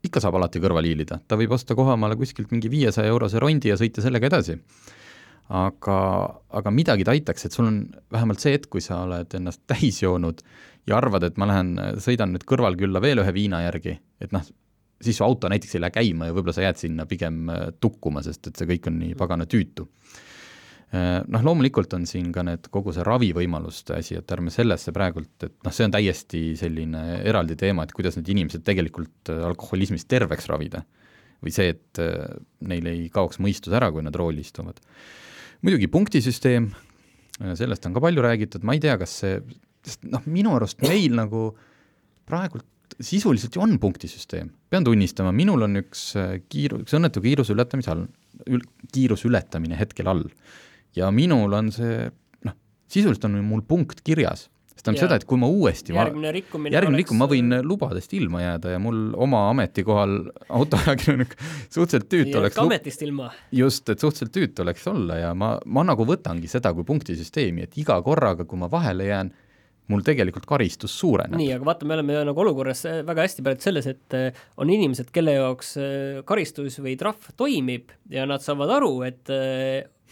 ikka 0.08 0.24
saab 0.24 0.40
alati 0.40 0.62
kõrvale 0.64 0.90
hiilida, 0.92 1.22
ta 1.28 1.38
võib 1.40 1.54
osta 1.58 1.78
kohe 1.78 1.94
omale 1.96 2.18
kuskilt 2.20 2.52
mingi 2.54 2.72
viiesaja 2.74 3.12
eurose 3.12 3.42
rondi 3.42 3.72
ja 3.72 3.80
sõita 3.80 4.04
sellega 4.04 4.32
edasi 4.32 4.58
aga, 5.52 5.98
aga 6.56 6.74
midagi 6.74 7.06
ta 7.06 7.14
aitaks, 7.16 7.46
et 7.46 7.56
sul 7.56 7.68
on 7.68 7.80
vähemalt 8.14 8.44
see 8.44 8.56
hetk, 8.56 8.70
kui 8.72 8.84
sa 8.84 9.02
oled 9.06 9.34
ennast 9.38 9.64
täis 9.70 10.00
joonud 10.04 10.42
ja 10.88 10.98
arvad, 10.98 11.26
et 11.28 11.38
ma 11.42 11.50
lähen, 11.50 11.76
sõidan 12.02 12.34
nüüd 12.36 12.46
kõrvalkülla 12.48 13.02
veel 13.04 13.24
ühe 13.24 13.34
viina 13.36 13.62
järgi, 13.66 13.98
et 14.24 14.34
noh, 14.36 14.46
siis 15.02 15.18
su 15.18 15.26
auto 15.26 15.50
näiteks 15.52 15.76
ei 15.76 15.84
lähe 15.84 15.96
käima 15.96 16.30
ja 16.30 16.36
võib-olla 16.36 16.56
sa 16.56 16.66
jääd 16.66 16.80
sinna 16.82 17.08
pigem 17.10 17.50
äh, 17.52 17.64
tukkuma, 17.84 18.24
sest 18.26 18.52
et 18.52 18.60
see 18.60 18.70
kõik 18.70 18.92
on 18.92 19.00
nii 19.02 19.18
pagana 19.20 19.48
tüütu. 19.50 19.88
Äh, 20.92 21.22
noh, 21.32 21.44
loomulikult 21.48 21.94
on 21.96 22.04
siin 22.10 22.34
ka 22.36 22.44
need, 22.44 22.68
kogu 22.74 22.92
see 22.96 23.06
ravivõimaluste 23.08 23.96
asi, 23.96 24.18
et 24.20 24.34
ärme 24.36 24.52
sellesse 24.52 24.92
praegult, 24.96 25.34
et 25.48 25.56
noh, 25.64 25.76
see 25.76 25.88
on 25.88 25.94
täiesti 25.96 26.42
selline 26.60 27.22
eraldi 27.28 27.56
teema, 27.60 27.86
et 27.88 27.96
kuidas 27.96 28.20
need 28.20 28.32
inimesed 28.34 28.66
tegelikult 28.68 29.32
äh, 29.32 29.44
alkoholismist 29.48 30.10
terveks 30.12 30.52
ravida. 30.52 30.84
või 31.42 31.50
see, 31.50 31.72
et 31.74 31.98
neil 32.70 32.86
ei 32.86 33.08
kaoks 33.10 33.40
mõistus 33.42 33.74
ära, 33.74 33.88
kui 33.90 34.04
nad 34.06 34.14
rooli 34.14 34.44
istuvad 34.46 34.78
muidugi 35.66 35.90
punktisüsteem, 35.92 36.70
sellest 37.58 37.86
on 37.88 37.96
ka 37.96 38.04
palju 38.04 38.24
räägitud, 38.26 38.66
ma 38.66 38.76
ei 38.78 38.82
tea, 38.84 38.98
kas 39.02 39.14
see, 39.24 39.40
sest 39.86 40.06
noh, 40.10 40.24
minu 40.30 40.56
arust 40.58 40.82
meil 40.86 41.16
nagu 41.18 41.52
praegult 42.30 42.68
sisuliselt 43.02 43.56
ju 43.56 43.64
on 43.64 43.78
punktisüsteem, 43.82 44.50
pean 44.70 44.86
tunnistama, 44.86 45.32
minul 45.36 45.64
on 45.68 45.80
üks 45.80 46.12
äh, 46.20 46.34
kiiru-, 46.52 46.82
üks 46.84 46.98
õnnetu 46.98 47.24
kiiruse 47.24 47.56
ületamise 47.56 47.94
all, 47.94 48.04
ül-, 48.52 48.66
kiiruse 48.92 49.30
ületamine 49.30 49.80
hetkel 49.80 50.12
all. 50.12 50.26
Ja 50.96 51.12
minul 51.12 51.54
on 51.54 51.72
see 51.76 52.10
noh, 52.48 52.58
sisuliselt 52.92 53.30
on 53.30 53.40
mul 53.46 53.64
punkt 53.68 54.04
kirjas 54.06 54.50
see 54.82 54.88
tähendab 54.88 55.04
seda, 55.06 55.20
et 55.20 55.28
kui 55.30 55.40
ma 55.40 55.50
uuesti 55.52 55.94
järgmine 55.96 56.32
rikkumine 56.36 56.74
järgmine 56.76 57.02
rikkumine, 57.02 57.22
ma 57.22 57.28
võin 57.30 57.68
lubadest 57.68 58.16
ilma 58.18 58.42
jääda 58.42 58.74
ja 58.76 58.80
mul 58.82 59.12
oma 59.22 59.44
ametikohal 59.52 60.18
autoajakirjanik 60.50 61.36
suhteliselt 61.76 62.10
tüütu 62.12 62.42
oleks 62.42 62.60
ametist 62.62 63.06
ilma. 63.06 63.30
just, 63.56 63.88
et 63.90 64.02
suhteliselt 64.02 64.34
tüütu 64.38 64.66
oleks 64.66 64.88
olla 64.92 65.22
ja 65.22 65.32
ma, 65.38 65.54
ma 65.66 65.86
nagu 65.88 66.08
võtangi 66.08 66.50
seda 66.52 66.74
kui 66.78 66.88
punktisüsteemi, 66.88 67.68
et 67.68 67.80
iga 67.82 68.00
korraga, 68.06 68.48
kui 68.48 68.60
ma 68.62 68.70
vahele 68.72 69.08
jään, 69.10 69.32
mul 69.92 70.06
tegelikult 70.08 70.48
karistus 70.50 70.94
suureneb. 70.98 71.38
nii, 71.40 71.52
aga 71.58 71.68
vaata, 71.68 71.88
me 71.88 71.98
oleme 71.98 72.22
nagu 72.32 72.46
olukorras 72.46 72.86
väga 73.08 73.28
hästi 73.28 73.46
praegu 73.46 73.66
selles, 73.66 73.90
et 73.92 74.18
eh, 74.18 74.44
on 74.62 74.72
inimesed, 74.72 75.12
kelle 75.14 75.36
jaoks 75.38 75.76
eh, 75.82 76.22
karistus 76.28 76.80
või 76.82 76.98
trahv 77.00 77.34
toimib 77.38 77.92
ja 78.12 78.26
nad 78.30 78.44
saavad 78.44 78.78
aru, 78.80 78.94
et 79.10 79.34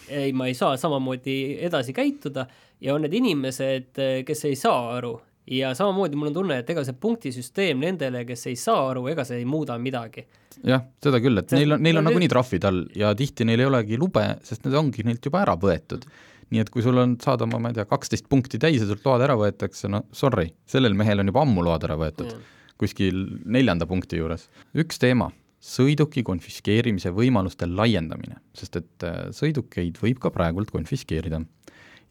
ei, 0.07 0.33
ma 0.33 0.47
ei 0.47 0.55
saa 0.57 0.77
samamoodi 0.77 1.57
edasi 1.67 1.93
käituda 1.93 2.47
ja 2.81 2.95
on 2.95 3.03
need 3.05 3.13
inimesed, 3.19 3.99
kes 4.25 4.45
ei 4.49 4.55
saa 4.59 4.95
aru 4.97 5.17
ja 5.49 5.73
samamoodi 5.75 6.15
mul 6.15 6.29
on 6.29 6.33
tunne, 6.33 6.59
et 6.61 6.69
ega 6.69 6.83
see 6.85 6.97
punktisüsteem 7.01 7.81
nendele, 7.81 8.23
kes 8.27 8.45
ei 8.51 8.57
saa 8.59 8.89
aru, 8.91 9.07
ega 9.11 9.25
see 9.27 9.41
ei 9.41 9.47
muuda 9.49 9.77
midagi. 9.81 10.25
jah, 10.65 10.83
seda 11.03 11.21
küll, 11.23 11.41
et 11.41 11.49
see, 11.49 11.61
neil 11.61 11.75
on, 11.75 11.83
neil 11.85 12.01
on 12.01 12.07
nagunii 12.09 12.29
trahvid 12.31 12.67
all 12.69 12.83
ja 12.97 13.13
tihti 13.17 13.47
neil 13.47 13.63
ei 13.63 13.69
olegi 13.69 13.97
lube, 13.99 14.25
sest 14.45 14.67
need 14.67 14.77
ongi 14.77 15.05
neilt 15.07 15.25
juba 15.25 15.43
ära 15.45 15.55
võetud. 15.59 16.05
nii 16.49 16.63
et 16.63 16.71
kui 16.73 16.81
sul 16.85 16.97
on, 16.97 17.15
saad 17.21 17.43
oma, 17.45 17.59
ma 17.61 17.69
ei 17.69 17.77
tea, 17.77 17.85
kaksteist 17.89 18.25
punkti 18.29 18.57
täis 18.61 18.81
ja 18.81 18.87
sult 18.89 19.05
load 19.05 19.21
ära 19.25 19.35
võetakse, 19.37 19.89
no 19.91 20.03
sorry, 20.11 20.49
sellel 20.69 20.97
mehel 20.97 21.21
on 21.21 21.29
juba 21.29 21.43
ammu 21.45 21.65
load 21.65 21.85
ära 21.85 21.97
võetud, 21.99 22.33
kuskil 22.79 23.25
neljanda 23.45 23.85
punkti 23.89 24.21
juures. 24.21 24.47
üks 24.73 25.01
teema, 25.01 25.29
sõiduki 25.59 26.23
konfiskeerimise 26.23 27.11
võimaluste 27.15 27.67
laiendamine, 27.67 28.39
sest 28.55 28.79
et 28.79 29.07
äh, 29.07 29.21
sõidukeid 29.35 29.99
võib 30.01 30.21
ka 30.23 30.31
praegult 30.33 30.71
konfiskeerida 30.71 31.41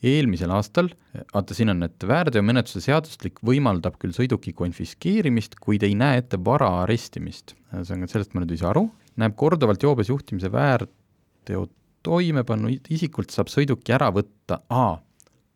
eelmisel 0.04 0.52
aastal, 0.54 0.90
vaata 1.32 1.56
siin 1.56 1.72
on, 1.72 1.82
et 1.82 2.04
väärteomenetluse 2.06 2.84
seadustik 2.84 3.40
võimaldab 3.46 3.96
küll 3.98 4.14
sõiduki 4.14 4.52
konfiskeerimist, 4.54 5.56
kuid 5.58 5.82
ei 5.86 5.96
näe 5.98 6.20
ette 6.22 6.38
vara 6.44 6.68
arestimist. 6.84 7.56
ühesõnaga, 7.72 8.12
sellest 8.12 8.34
ma 8.34 8.44
nüüd 8.44 8.54
ei 8.54 8.62
saa 8.62 8.70
aru, 8.70 8.86
näeb 9.18 9.34
korduvalt 9.38 9.82
joobes 9.82 10.12
juhtimise 10.12 10.52
väärteo 10.54 11.66
toime 12.06 12.44
pannud 12.46 12.86
isikult 12.94 13.34
saab 13.34 13.50
sõiduki 13.50 13.94
ära 13.96 14.12
võtta 14.14 14.62
A, 14.70 15.00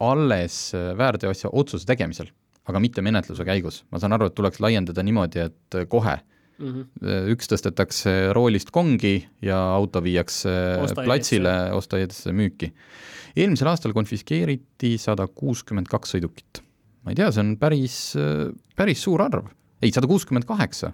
alles 0.03 0.57
väärteoasja 0.99 1.53
otsuse 1.53 1.87
tegemisel, 1.87 2.33
aga 2.67 2.81
mitte 2.83 3.03
menetluse 3.05 3.47
käigus. 3.47 3.85
ma 3.91 4.01
saan 4.03 4.17
aru, 4.17 4.27
et 4.27 4.35
tuleks 4.35 4.61
laiendada 4.61 5.03
niimoodi, 5.07 5.47
et 5.47 5.79
kohe 5.89 6.19
mm. 6.59 6.69
-hmm. 6.69 7.31
üks 7.35 7.49
tõstetakse 7.53 8.33
roolist 8.33 8.71
kongi 8.71 9.23
ja 9.43 9.59
auto 9.77 10.03
viiakse 10.03 10.49
Ostajaidesse. 10.49 11.05
platsile 11.05 11.55
ostajaidesse 11.73 12.33
müüki 12.33 12.73
eelmisel 13.37 13.71
aastal 13.71 13.95
konfiskeeriti 13.97 14.97
sada 15.01 15.27
kuuskümmend 15.27 15.89
kaks 15.91 16.17
sõidukit. 16.17 16.63
ma 17.03 17.13
ei 17.13 17.19
tea, 17.19 17.31
see 17.33 17.43
on 17.43 17.57
päris, 17.61 17.97
päris 18.77 19.03
suur 19.03 19.23
arv. 19.25 19.49
ei, 19.83 19.93
sada 19.93 20.07
kuuskümmend 20.07 20.47
kaheksa 20.49 20.93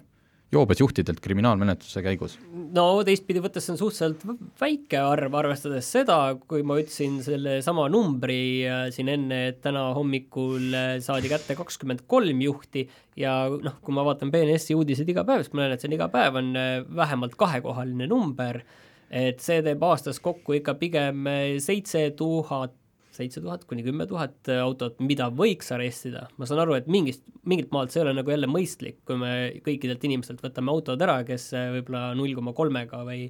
joobes 0.53 0.79
juhtidelt 0.81 1.19
kriminaalmenetluse 1.23 2.01
käigus? 2.05 2.37
no 2.75 2.85
teistpidi 3.05 3.41
võttes 3.43 3.65
see 3.65 3.75
on 3.75 3.79
suhteliselt 3.81 4.23
väike 4.61 4.99
arv, 5.01 5.35
arvestades 5.41 5.89
seda, 5.93 6.17
kui 6.49 6.63
ma 6.65 6.79
ütlesin 6.81 7.19
sellesama 7.25 7.87
numbri 7.93 8.41
äh, 8.65 8.87
siin 8.95 9.11
enne, 9.13 9.41
et 9.51 9.61
täna 9.65 9.89
hommikul 9.97 10.73
äh, 10.73 10.91
saadi 11.05 11.31
kätte 11.31 11.57
kakskümmend 11.59 12.05
kolm 12.09 12.43
juhti 12.45 12.87
ja 13.19 13.35
noh, 13.49 13.79
kui 13.85 13.95
ma 13.95 14.05
vaatan 14.07 14.33
BNS-i 14.33 14.77
uudiseid 14.77 15.13
iga 15.13 15.25
päev, 15.27 15.45
siis 15.45 15.53
ma 15.53 15.65
näen, 15.65 15.77
et 15.77 15.83
see 15.83 15.91
on 15.91 15.97
iga 15.99 16.09
päev 16.13 16.41
on 16.41 16.51
äh, 16.59 16.75
vähemalt 17.01 17.37
kahekohaline 17.39 18.09
number 18.09 18.63
et 19.09 19.41
see 19.41 19.63
teeb 19.65 19.81
aastas 19.81 20.19
kokku 20.21 20.59
ikka 20.59 20.75
pigem 20.77 21.25
seitse 21.65 22.03
tuhat 22.17 22.75
seitse 23.15 23.41
tuhat 23.41 23.65
kuni 23.69 23.83
kümme 23.85 24.05
tuhat 24.09 24.49
autot, 24.59 24.99
mida 25.01 25.29
võiks 25.33 25.71
arestida, 25.73 26.27
ma 26.37 26.47
saan 26.49 26.61
aru, 26.63 26.75
et 26.77 26.89
mingist, 26.91 27.23
mingilt 27.49 27.71
maalt 27.73 27.93
see 27.93 28.01
ei 28.01 28.07
ole 28.07 28.15
nagu 28.19 28.33
jälle 28.33 28.49
mõistlik, 28.49 28.99
kui 29.07 29.17
me 29.19 29.31
kõikidelt 29.65 30.03
inimestelt 30.05 30.43
võtame 30.45 30.73
autod 30.73 31.01
ära, 31.01 31.19
kes 31.27 31.49
võib-olla 31.75 32.11
null 32.17 32.35
koma 32.37 32.53
kolmega 32.57 33.01
või 33.07 33.27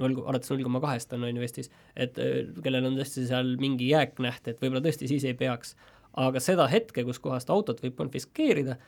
null, 0.00 0.18
alates 0.24 0.52
null 0.52 0.64
koma 0.66 0.80
kahest 0.82 1.12
on, 1.16 1.26
on 1.28 1.40
ju 1.40 1.44
Eestis, 1.44 1.70
et 1.96 2.18
kellel 2.64 2.88
on 2.88 2.98
tõesti 2.98 3.26
seal 3.28 3.56
mingi 3.60 3.90
jääknäht, 3.92 4.48
et 4.48 4.62
võib-olla 4.62 4.84
tõesti 4.84 5.10
siis 5.10 5.26
ei 5.28 5.36
peaks. 5.38 5.76
aga 6.18 6.40
seda 6.42 6.66
hetke, 6.66 7.04
kus 7.06 7.20
kohast 7.22 7.50
autot 7.50 7.80
võib 7.82 7.94
konfiskeerida, 7.98 8.78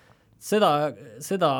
seda, 0.41 0.70
seda 1.22 1.51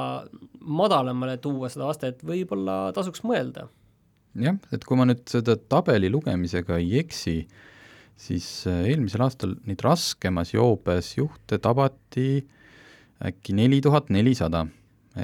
madalamale 0.61 1.37
tuua, 1.43 1.69
seda 1.71 1.91
astet, 1.93 2.25
võib-olla 2.27 2.91
tasuks 2.97 3.23
mõelda. 3.27 3.69
jah, 4.41 4.57
et 4.73 4.85
kui 4.87 4.97
ma 4.97 5.07
nüüd 5.11 5.27
seda 5.29 5.57
tabeli 5.57 6.11
lugemisega 6.11 6.79
ei 6.79 6.99
eksi, 7.03 7.43
siis 8.21 8.49
äh, 8.69 8.85
eelmisel 8.93 9.25
aastal 9.25 9.55
neid 9.69 9.81
raskemas 9.85 10.53
joobes 10.55 11.15
juhte 11.17 11.59
tabati 11.63 12.45
äkki 13.31 13.57
neli 13.57 13.81
tuhat 13.85 14.11
nelisada. 14.13 14.67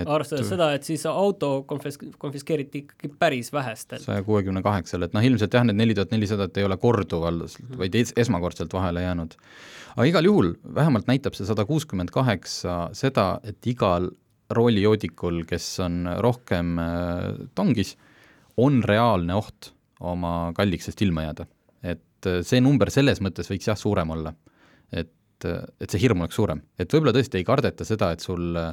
arvestades 0.05 0.49
seda, 0.51 0.72
et 0.74 0.84
siis 0.84 1.05
auto 1.07 1.64
konfis-, 1.68 2.01
konfiskeeriti 2.18 2.84
ikkagi 2.84 3.12
päris 3.18 3.53
vähestel. 3.53 4.01
saja 4.03 4.24
kuuekümne 4.26 4.62
kaheksal, 4.62 5.07
et 5.07 5.14
noh, 5.16 5.24
ilmselt 5.24 5.55
jah, 5.55 5.64
need 5.64 5.78
neli 5.78 5.94
tuhat 5.94 6.12
nelisadat 6.12 6.57
ei 6.59 6.66
ole 6.66 6.76
korduval, 6.82 7.44
vaid 7.78 7.97
es-, 8.01 8.12
esmakordselt 8.16 8.74
vahele 8.74 9.05
jäänud. 9.07 9.36
aga 9.94 10.09
igal 10.11 10.28
juhul 10.28 10.53
vähemalt 10.74 11.09
näitab 11.11 11.38
see 11.38 11.49
sada 11.49 11.64
kuuskümmend 11.68 12.12
kaheksa 12.14 12.90
seda, 12.97 13.36
et 13.44 13.66
igal 13.66 14.11
roolijoodikul, 14.57 15.42
kes 15.49 15.68
on 15.84 16.05
rohkem 16.22 16.78
äh, 16.78 17.32
tongis, 17.55 17.97
on 18.57 18.82
reaalne 18.84 19.34
oht 19.36 19.72
oma 20.01 20.53
kalliksest 20.57 21.01
ilma 21.03 21.30
jääda 21.30 21.47
et 22.16 22.46
see 22.46 22.62
number 22.64 22.90
selles 22.92 23.20
mõttes 23.24 23.50
võiks 23.50 23.68
jah, 23.68 23.78
suurem 23.78 24.10
olla. 24.16 24.34
et, 24.92 25.12
et 25.44 25.90
see 25.90 26.00
hirm 26.00 26.22
oleks 26.24 26.38
suurem, 26.38 26.62
et 26.78 26.92
võib-olla 26.92 27.12
tõesti 27.16 27.40
ei 27.40 27.44
kardeta 27.44 27.84
seda, 27.84 28.12
et 28.14 28.24
sul 28.24 28.56
äh, 28.56 28.72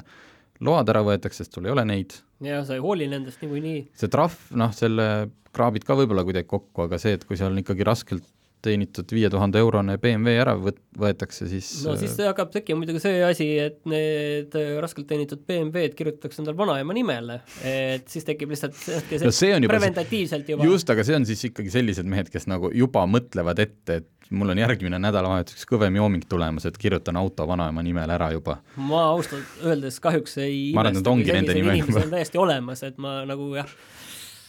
load 0.63 0.89
ära 0.93 1.01
võetakse, 1.05 1.43
sest 1.43 1.57
sul 1.57 1.67
ei 1.67 1.73
ole 1.73 1.85
neid. 1.87 2.15
jah, 2.43 2.63
sa 2.67 2.77
ei 2.77 2.83
hooli 2.83 3.09
nendest 3.11 3.41
niikuinii. 3.43 3.79
see 3.99 4.11
trahv, 4.11 4.37
noh, 4.59 4.71
selle 4.75 5.07
kraabid 5.53 5.85
ka 5.87 5.97
võib-olla 5.97 6.23
kuidagi 6.25 6.49
kokku, 6.49 6.87
aga 6.87 6.99
see, 7.01 7.17
et 7.17 7.25
kui 7.27 7.37
seal 7.39 7.51
on 7.53 7.61
ikkagi 7.61 7.85
raskelt 7.87 8.25
teenitud 8.63 9.09
viie 9.13 9.29
tuhande 9.31 9.59
eurone 9.61 9.97
BMW 10.01 10.37
ära 10.41 10.53
võt-, 10.59 10.79
võetakse, 10.99 11.47
siis 11.51 11.69
no 11.85 11.95
siis 11.99 12.15
hakkab 12.23 12.51
tekkima 12.53 12.81
muidugi 12.81 13.01
see 13.03 13.19
asi, 13.25 13.47
et 13.61 13.81
need 13.89 14.55
raskelt 14.83 15.07
teenitud 15.09 15.43
BMW-d 15.47 15.97
kirjutatakse 15.99 16.41
endale 16.43 16.57
vanaema 16.59 16.95
nimele, 16.95 17.39
et 17.67 18.07
siis 18.11 18.27
tekib 18.27 18.53
lihtsalt 18.53 18.77
no 19.23 19.33
see 19.35 19.51
on 19.55 19.67
juba 19.67 19.75
preventatiivselt 19.75 20.53
juba 20.53 20.67
just, 20.67 20.89
aga 20.93 21.05
see 21.07 21.17
on 21.19 21.27
siis 21.29 21.43
ikkagi 21.49 21.73
sellised 21.73 22.09
mehed, 22.09 22.31
kes 22.33 22.47
nagu 22.51 22.71
juba 22.75 23.05
mõtlevad 23.09 23.59
ette, 23.63 23.99
et 24.01 24.31
mul 24.33 24.53
on 24.53 24.63
järgmine 24.63 24.99
nädalavahetuseks 25.03 25.67
kõvem 25.69 25.99
jooming 25.99 26.23
tulemas, 26.29 26.67
et 26.69 26.79
kirjutan 26.79 27.19
auto 27.19 27.47
vanaema 27.49 27.83
nimele 27.85 28.15
ära 28.15 28.31
juba. 28.33 28.61
ma 28.79 29.09
ausalt 29.11 29.63
öeldes 29.65 29.99
kahjuks 30.03 30.39
ei 30.43 30.71
ma 30.75 30.85
arvan, 30.85 30.95
et 30.95 31.01
nad 31.03 31.11
ongi 31.13 31.35
nende 31.35 31.57
nimel 31.59 31.83
juba. 31.83 32.07
täiesti 32.15 32.39
olemas, 32.41 32.85
et 32.87 32.97
ma 33.01 33.21
nagu 33.29 33.51
jah 33.57 33.69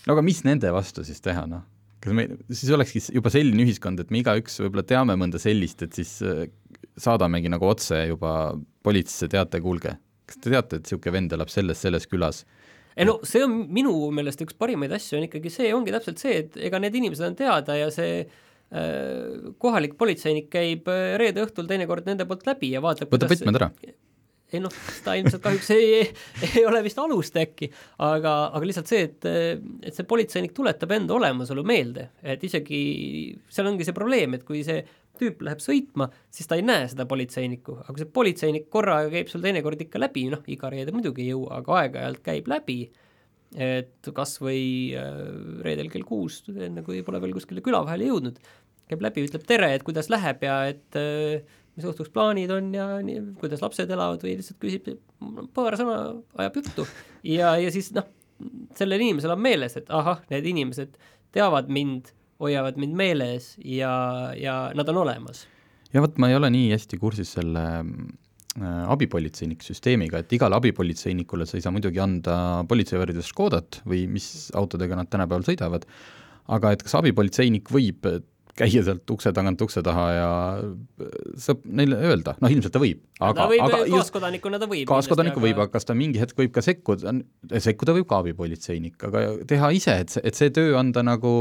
no 0.07 0.17
aga 0.17 0.25
mis 0.25 0.43
nende 0.47 0.71
vastu 0.75 1.05
siis 1.07 1.23
teha, 1.25 1.47
noh? 1.51 1.65
Kas 2.05 2.17
me, 2.17 2.27
siis 2.53 2.73
olekski 2.75 3.03
juba 3.17 3.33
selline 3.33 3.65
ühiskond, 3.65 4.03
et 4.03 4.13
me 4.13 4.21
igaüks 4.21 4.61
võib-olla 4.63 4.85
teame 4.87 5.17
mõnda 5.21 5.41
sellist, 5.43 5.87
et 5.87 5.97
siis 5.97 6.17
äh, 6.27 6.45
saadamegi 7.01 7.51
nagu 7.53 7.69
otse 7.69 8.05
juba 8.11 8.55
politseisse 8.85 9.31
teate, 9.33 9.61
kuulge, 9.65 9.97
kas 10.29 10.41
te 10.41 10.53
teate, 10.53 10.79
et 10.81 10.87
niisugune 10.87 11.17
vend 11.17 11.37
elab 11.37 11.53
selles, 11.53 11.81
selles 11.81 12.09
külas? 12.11 12.45
ei 12.95 13.09
no 13.09 13.17
see 13.27 13.43
on 13.43 13.57
minu 13.75 13.93
meelest 14.15 14.45
üks 14.45 14.55
parimaid 14.55 14.93
asju, 14.95 15.19
on 15.19 15.27
ikkagi 15.27 15.51
see, 15.51 15.73
ongi 15.75 15.95
täpselt 15.95 16.21
see, 16.23 16.45
et 16.45 16.59
ega 16.69 16.79
need 16.83 16.95
inimesed 17.01 17.27
on 17.27 17.39
teada 17.39 17.75
ja 17.75 17.89
see 17.95 18.21
äh, 18.23 19.49
kohalik 19.59 19.97
politseinik 19.99 20.47
käib 20.53 20.87
äh, 20.93 21.17
reede 21.19 21.43
õhtul 21.43 21.67
teinekord 21.71 22.07
nende 22.07 22.29
poolt 22.29 22.47
läbi 22.47 22.71
ja 22.77 22.85
vaatab 22.85 23.11
võtab 23.11 23.35
võtmed 23.35 23.59
ära 23.59 23.73
ei 24.57 24.63
noh, 24.65 24.75
seda 24.99 25.17
ilmselt 25.21 25.45
kahjuks 25.45 25.71
ei, 25.75 26.03
ei 26.55 26.65
ole 26.67 26.83
vist 26.87 26.99
alust 27.03 27.37
äkki, 27.41 27.71
aga, 28.05 28.35
aga 28.55 28.69
lihtsalt 28.69 28.91
see, 28.91 29.07
et, 29.09 29.29
et 29.85 29.95
see 29.95 30.09
politseinik 30.09 30.55
tuletab 30.57 30.93
enda 30.97 31.17
olemasolu 31.17 31.65
meelde, 31.67 32.11
et 32.23 32.43
isegi 32.47 32.83
seal 33.53 33.71
ongi 33.71 33.87
see 33.87 33.97
probleem, 33.97 34.39
et 34.39 34.47
kui 34.47 34.65
see 34.67 34.83
tüüp 35.21 35.45
läheb 35.47 35.63
sõitma, 35.63 36.09
siis 36.33 36.49
ta 36.51 36.59
ei 36.59 36.65
näe 36.67 36.89
seda 36.91 37.07
politseinikku, 37.11 37.79
aga 37.85 37.95
kui 37.95 38.03
see 38.03 38.13
politseinik 38.19 38.69
korra 38.73 38.99
käib 39.13 39.31
sul 39.31 39.45
teinekord 39.45 39.81
ikka 39.85 40.03
läbi, 40.03 40.27
noh, 40.33 40.43
iga 40.51 40.71
reede 40.73 40.95
muidugi 40.95 41.27
ei 41.27 41.33
jõua, 41.33 41.61
aga 41.61 41.81
aeg-ajalt 41.83 42.23
käib 42.25 42.51
läbi, 42.51 42.79
et 43.55 44.11
kas 44.17 44.37
või 44.43 44.65
äh, 44.99 45.21
reedel 45.63 45.91
kell 45.93 46.07
kuus, 46.09 46.43
enne 46.51 46.83
kui 46.87 47.05
pole 47.07 47.23
veel 47.23 47.35
kuskile 47.37 47.63
küla 47.65 47.85
vahele 47.87 48.11
jõudnud, 48.11 48.41
käib 48.91 49.05
läbi, 49.05 49.27
ütleb 49.29 49.47
tere, 49.49 49.71
et 49.77 49.87
kuidas 49.87 50.11
läheb 50.13 50.43
ja 50.45 50.59
et 50.73 50.99
äh, 50.99 51.61
mis 51.75 51.87
õhtuks 51.91 52.13
plaanid 52.15 52.53
on 52.55 52.71
ja 52.75 52.89
nii, 53.05 53.23
kuidas 53.41 53.63
lapsed 53.65 53.91
elavad 53.91 54.23
või 54.23 54.37
lihtsalt 54.39 54.61
küsib 54.63 54.91
paar 55.57 55.77
sõna, 55.79 55.97
ajab 56.39 56.61
juttu 56.61 56.87
ja, 57.27 57.55
ja 57.61 57.73
siis 57.75 57.91
noh, 57.97 58.07
sellel 58.79 59.03
inimesel 59.03 59.35
on 59.35 59.43
meeles, 59.43 59.77
et 59.79 59.91
ahah, 59.95 60.23
need 60.33 60.47
inimesed 60.53 60.95
teavad 61.35 61.71
mind, 61.73 62.13
hoiavad 62.43 62.79
mind 62.81 62.99
meeles 62.99 63.55
ja, 63.59 63.95
ja 64.39 64.59
nad 64.77 64.91
on 64.93 65.03
olemas. 65.05 65.47
ja 65.95 66.03
vot 66.05 66.19
ma 66.23 66.31
ei 66.31 66.39
ole 66.39 66.51
nii 66.55 66.71
hästi 66.75 66.99
kursis 67.03 67.35
selle 67.39 67.65
äh, 67.81 68.85
abipolitseinike 68.95 69.67
süsteemiga, 69.67 70.23
et 70.23 70.35
igale 70.37 70.59
abipolitseinikule 70.61 71.47
sa 71.49 71.59
ei 71.59 71.65
saa 71.65 71.75
muidugi 71.75 72.03
anda 72.03 72.37
politseivärvides 72.71 73.33
Škodat 73.33 73.83
või 73.89 74.07
mis 74.11 74.51
autodega 74.55 74.99
nad 74.99 75.11
tänapäeval 75.11 75.47
sõidavad, 75.49 75.89
aga 76.55 76.75
et 76.75 76.87
kas 76.87 76.99
abipolitseinik 77.01 77.71
võib 77.73 78.07
käia 78.59 78.83
sealt 78.87 79.11
ukse 79.11 79.33
tagant 79.35 79.63
ukse 79.65 79.83
taha 79.85 80.05
ja 80.15 80.29
saab 81.43 81.63
neile 81.81 81.99
öelda, 82.07 82.37
noh 82.43 82.53
ilmselt 82.55 82.75
ta 82.75 82.83
võib, 82.83 83.01
aga 83.25 83.49
võib, 83.51 83.65
kaaskodanikuna 83.91 84.61
ta 84.63 84.69
võib. 84.71 84.87
kaaskodanikku 84.91 85.41
aga... 85.41 85.47
võib, 85.49 85.63
aga 85.65 85.75
kas 85.75 85.89
ta 85.89 85.97
mingi 85.99 86.23
hetk 86.23 86.39
võib 86.39 86.55
ka 86.55 86.63
sekkuda, 86.65 87.17
sekkuda 87.67 87.97
võib 87.99 88.09
ka 88.11 88.21
abipolitseinik, 88.23 88.99
aga 89.11 89.25
teha 89.51 89.73
ise, 89.75 89.99
et 90.05 90.15
see, 90.15 90.23
et 90.31 90.39
see 90.39 90.55
töö 90.55 90.79
anda 90.79 91.03
nagu 91.07 91.35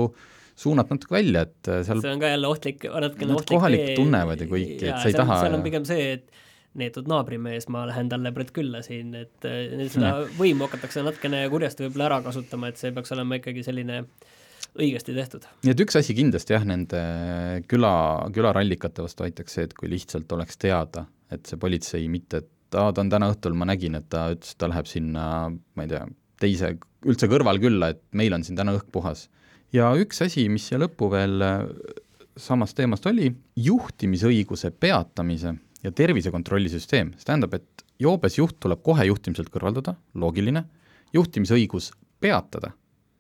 suunata 0.57 0.97
natuke 0.97 1.13
välja, 1.19 1.45
et 1.45 1.73
seal 1.85 2.01
see 2.01 2.15
on 2.15 2.21
ka 2.21 2.33
jälle 2.33 2.49
ohtlik, 2.49 2.89
natukene 2.89 3.37
ohtlik 3.37 3.57
kohalikud 3.59 3.95
tunnevad 4.01 4.41
ju 4.41 4.49
kõiki, 4.49 4.81
et 4.89 4.97
sa 4.97 5.09
ei 5.11 5.17
taha 5.21 5.41
seal 5.45 5.57
on 5.59 5.65
pigem 5.65 5.85
see, 5.89 6.11
et 6.17 6.43
neetud 6.81 7.09
naabrimees, 7.09 7.69
ma 7.69 7.85
lähen 7.85 8.07
talle 8.09 8.33
Brett 8.33 8.53
külla 8.53 8.81
siin, 8.81 9.13
et 9.13 9.45
seda 9.93 10.15
võimu 10.39 10.65
hakatakse 10.65 11.05
natukene 11.05 11.45
kurjasti 11.53 11.85
võib-olla 11.85 12.09
ära 12.09 12.23
kasutama, 12.25 12.73
et 12.73 12.81
see 12.81 12.89
peaks 12.95 13.13
olema 13.13 13.37
ikkagi 13.37 13.61
selline 13.65 13.99
äh, 14.01 14.31
õigesti 14.79 15.13
tehtud. 15.15 15.45
nii 15.63 15.73
et 15.73 15.83
üks 15.85 15.97
asi 15.99 16.15
kindlasti 16.17 16.55
jah, 16.55 16.65
nende 16.67 17.01
küla, 17.69 17.93
külarallikate 18.33 19.05
vastu 19.05 19.27
aitaks 19.27 19.57
see, 19.57 19.67
et 19.67 19.75
kui 19.77 19.91
lihtsalt 19.91 20.31
oleks 20.35 20.59
teada, 20.61 21.05
et 21.33 21.45
see 21.49 21.59
politsei 21.61 22.07
mitte, 22.11 22.43
et 22.43 22.79
aa, 22.79 22.93
ta 22.93 23.03
on 23.03 23.11
täna 23.13 23.29
õhtul, 23.33 23.57
ma 23.57 23.67
nägin, 23.69 23.99
et 23.99 24.09
ta 24.11 24.27
ütles, 24.33 24.55
et 24.55 24.61
ta 24.61 24.69
läheb 24.71 24.89
sinna, 24.89 25.25
ma 25.51 25.85
ei 25.85 25.91
tea, 25.93 26.03
teise, 26.41 26.73
üldse 27.05 27.29
kõrvalkülla, 27.31 27.93
et 27.93 28.03
meil 28.17 28.35
on 28.35 28.45
siin 28.45 28.57
täna 28.59 28.75
õhk 28.77 28.89
puhas. 28.93 29.27
ja 29.73 29.91
üks 29.99 30.21
asi, 30.25 30.47
mis 30.49 30.67
siia 30.69 30.81
lõppu 30.81 31.09
veel 31.13 31.45
äh, 31.45 31.65
samast 32.37 32.77
teemast 32.77 33.05
oli, 33.09 33.29
juhtimisõiguse 33.55 34.73
peatamise 34.73 35.53
ja 35.83 35.91
tervisekontrolli 35.91 36.71
süsteem, 36.71 37.13
see 37.17 37.29
tähendab, 37.29 37.53
et 37.53 37.85
joobes 38.01 38.39
juht 38.39 38.57
tuleb 38.63 38.81
kohe 38.81 39.05
juhtimiselt 39.05 39.51
kõrvaldada, 39.53 39.93
loogiline, 40.17 40.65
juhtimisõigus 41.13 41.91
peatada 42.23 42.73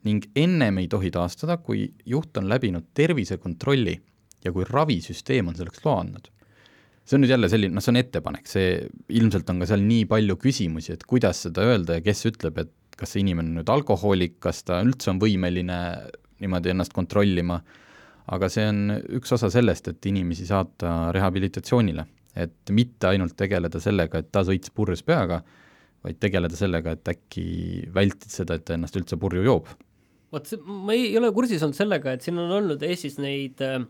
ning 0.07 0.25
ennem 0.35 0.81
ei 0.81 0.89
tohi 0.91 1.11
taastada, 1.13 1.57
kui 1.63 1.85
juht 2.05 2.37
on 2.39 2.49
läbinud 2.51 2.89
tervisekontrolli 2.95 3.95
ja 4.43 4.51
kui 4.51 4.65
ravisüsteem 4.67 5.51
on 5.51 5.57
selleks 5.57 5.83
loa 5.85 6.01
andnud. 6.03 6.29
see 7.03 7.17
on 7.17 7.25
nüüd 7.25 7.33
jälle 7.33 7.49
selline, 7.51 7.75
noh, 7.75 7.83
see 7.83 7.91
on 7.91 7.99
ettepanek, 7.99 8.45
see 8.47 8.67
ilmselt 9.19 9.49
on 9.51 9.57
ka 9.59 9.67
seal 9.67 9.81
nii 9.83 10.05
palju 10.07 10.37
küsimusi, 10.39 10.93
et 10.95 11.01
kuidas 11.07 11.41
seda 11.43 11.65
öelda 11.67 11.97
ja 11.97 12.03
kes 12.05 12.23
ütleb, 12.29 12.61
et 12.63 12.71
kas 12.95 13.11
see 13.11 13.25
inimene 13.25 13.51
on 13.51 13.57
nüüd 13.59 13.71
alkohoolik, 13.73 14.37
kas 14.43 14.61
ta 14.63 14.79
üldse 14.85 15.11
on 15.11 15.19
võimeline 15.19 15.79
niimoodi 16.39 16.71
ennast 16.71 16.95
kontrollima, 16.95 17.59
aga 18.31 18.47
see 18.51 18.69
on 18.71 18.95
üks 19.19 19.35
osa 19.35 19.51
sellest, 19.51 19.91
et 19.91 20.07
inimesi 20.07 20.47
saata 20.47 21.11
rehabilitatsioonile, 21.15 22.07
et 22.39 22.71
mitte 22.71 23.11
ainult 23.11 23.35
tegeleda 23.39 23.83
sellega, 23.83 24.23
et 24.23 24.31
ta 24.31 24.45
sõits 24.47 24.71
purjus 24.71 25.03
peaga, 25.03 25.41
vaid 26.07 26.23
tegeleda 26.23 26.55
sellega, 26.55 26.95
et 26.95 27.11
äkki 27.11 27.47
vältida 27.95 28.31
seda, 28.31 28.55
et 28.55 28.63
ta 28.67 28.77
ennast 28.77 28.95
üldse 28.99 29.19
purju 29.19 29.43
joob 29.43 29.75
vot 30.33 30.49
see, 30.49 30.61
ma 30.63 30.95
ei 30.95 31.11
ole 31.19 31.31
kursis 31.35 31.63
olnud 31.65 31.77
sellega, 31.77 32.15
et 32.15 32.25
siin 32.25 32.39
on 32.41 32.51
olnud 32.59 32.83
Eestis 32.87 33.19
neid 33.21 33.61
äh, 33.65 33.81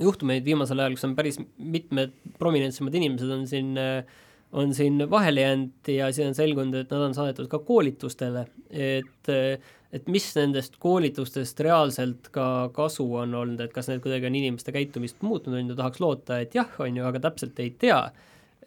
juhtumeid 0.00 0.46
viimasel 0.46 0.82
ajal, 0.82 0.96
kus 0.96 1.06
on 1.08 1.16
päris 1.18 1.38
mitmed 1.58 2.16
prominentsemad 2.40 2.96
inimesed 3.00 3.32
on 3.34 3.46
siin 3.50 3.76
äh, 3.80 4.18
on 4.52 4.72
siin 4.74 4.98
vahele 5.10 5.44
jäänud 5.44 5.88
ja 5.94 6.08
siis 6.12 6.26
on 6.26 6.34
selgunud, 6.34 6.74
et 6.74 6.90
nad 6.90 7.04
on 7.06 7.14
saadetud 7.14 7.46
ka 7.50 7.60
koolitustele, 7.66 8.46
et 8.70 9.30
äh, 9.30 9.76
et 9.92 10.06
mis 10.06 10.26
nendest 10.36 10.76
koolitustest 10.82 11.60
reaalselt 11.66 12.28
ka 12.34 12.44
kasu 12.74 13.06
on 13.24 13.34
olnud, 13.34 13.60
et 13.62 13.72
kas 13.74 13.88
need 13.90 14.02
kuidagi 14.04 14.28
on 14.28 14.36
inimeste 14.38 14.74
käitumist 14.74 15.22
muutnud, 15.26 15.56
on 15.58 15.72
ju, 15.72 15.78
tahaks 15.78 16.02
loota, 16.02 16.38
et 16.44 16.54
jah, 16.54 16.68
on 16.78 17.00
ju, 17.00 17.06
aga 17.08 17.22
täpselt 17.26 17.58
ei 17.62 17.72
tea. 17.78 18.02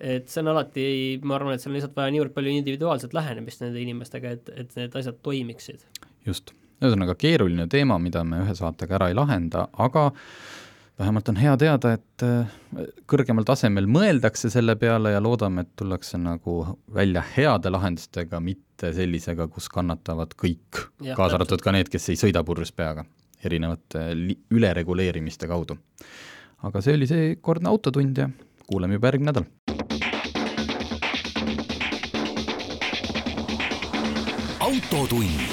et 0.03 0.27
see 0.27 0.41
on 0.41 0.49
alati, 0.51 0.83
ma 1.23 1.37
arvan, 1.37 1.53
et 1.53 1.63
seal 1.63 1.71
on 1.71 1.77
lihtsalt 1.77 1.95
vaja 1.95 2.11
niivõrd 2.11 2.33
palju 2.35 2.51
individuaalset 2.51 3.13
lähenemist 3.15 3.61
nende 3.63 3.79
inimestega, 3.79 4.33
et, 4.35 4.51
et 4.57 4.75
need 4.75 4.97
asjad 4.99 5.21
toimiksid. 5.23 5.85
just 6.25 6.51
ühesõnaga 6.81 7.15
keeruline 7.19 7.67
teema, 7.71 7.99
mida 8.01 8.23
me 8.27 8.41
ühe 8.43 8.55
saatega 8.57 8.97
ära 8.99 9.09
ei 9.11 9.17
lahenda, 9.17 9.67
aga 9.77 10.09
vähemalt 10.99 11.29
on 11.29 11.39
hea 11.41 11.53
teada, 11.57 11.93
et 11.97 12.25
äh, 12.25 12.51
kõrgemal 13.09 13.45
tasemel 13.47 13.87
mõeldakse 13.89 14.51
selle 14.53 14.75
peale 14.79 15.15
ja 15.15 15.21
loodame, 15.23 15.65
et 15.65 15.73
tullakse 15.79 16.19
nagu 16.21 16.59
välja 16.93 17.23
heade 17.35 17.71
lahendustega, 17.73 18.39
mitte 18.43 18.93
sellisega, 18.95 19.47
kus 19.51 19.69
kannatavad 19.73 20.35
kõik, 20.39 20.85
kaasa 21.15 21.39
arvatud 21.39 21.63
ka 21.63 21.73
need, 21.75 21.89
kes 21.93 22.11
ei 22.13 22.19
sõida 22.19 22.43
purjus 22.45 22.73
peaga, 22.75 23.05
erinevate 23.43 24.11
ülereguleerimiste 24.53 25.49
kaudu. 25.49 25.77
aga 26.63 26.81
see 26.81 26.93
oli 26.95 27.07
seekordne 27.07 27.69
Autotund 27.69 28.17
ja 28.17 28.29
kuuleme 28.67 28.95
juba 28.95 29.11
järgmine 29.11 29.31
nädal. 29.31 29.49
autotund 34.63 35.52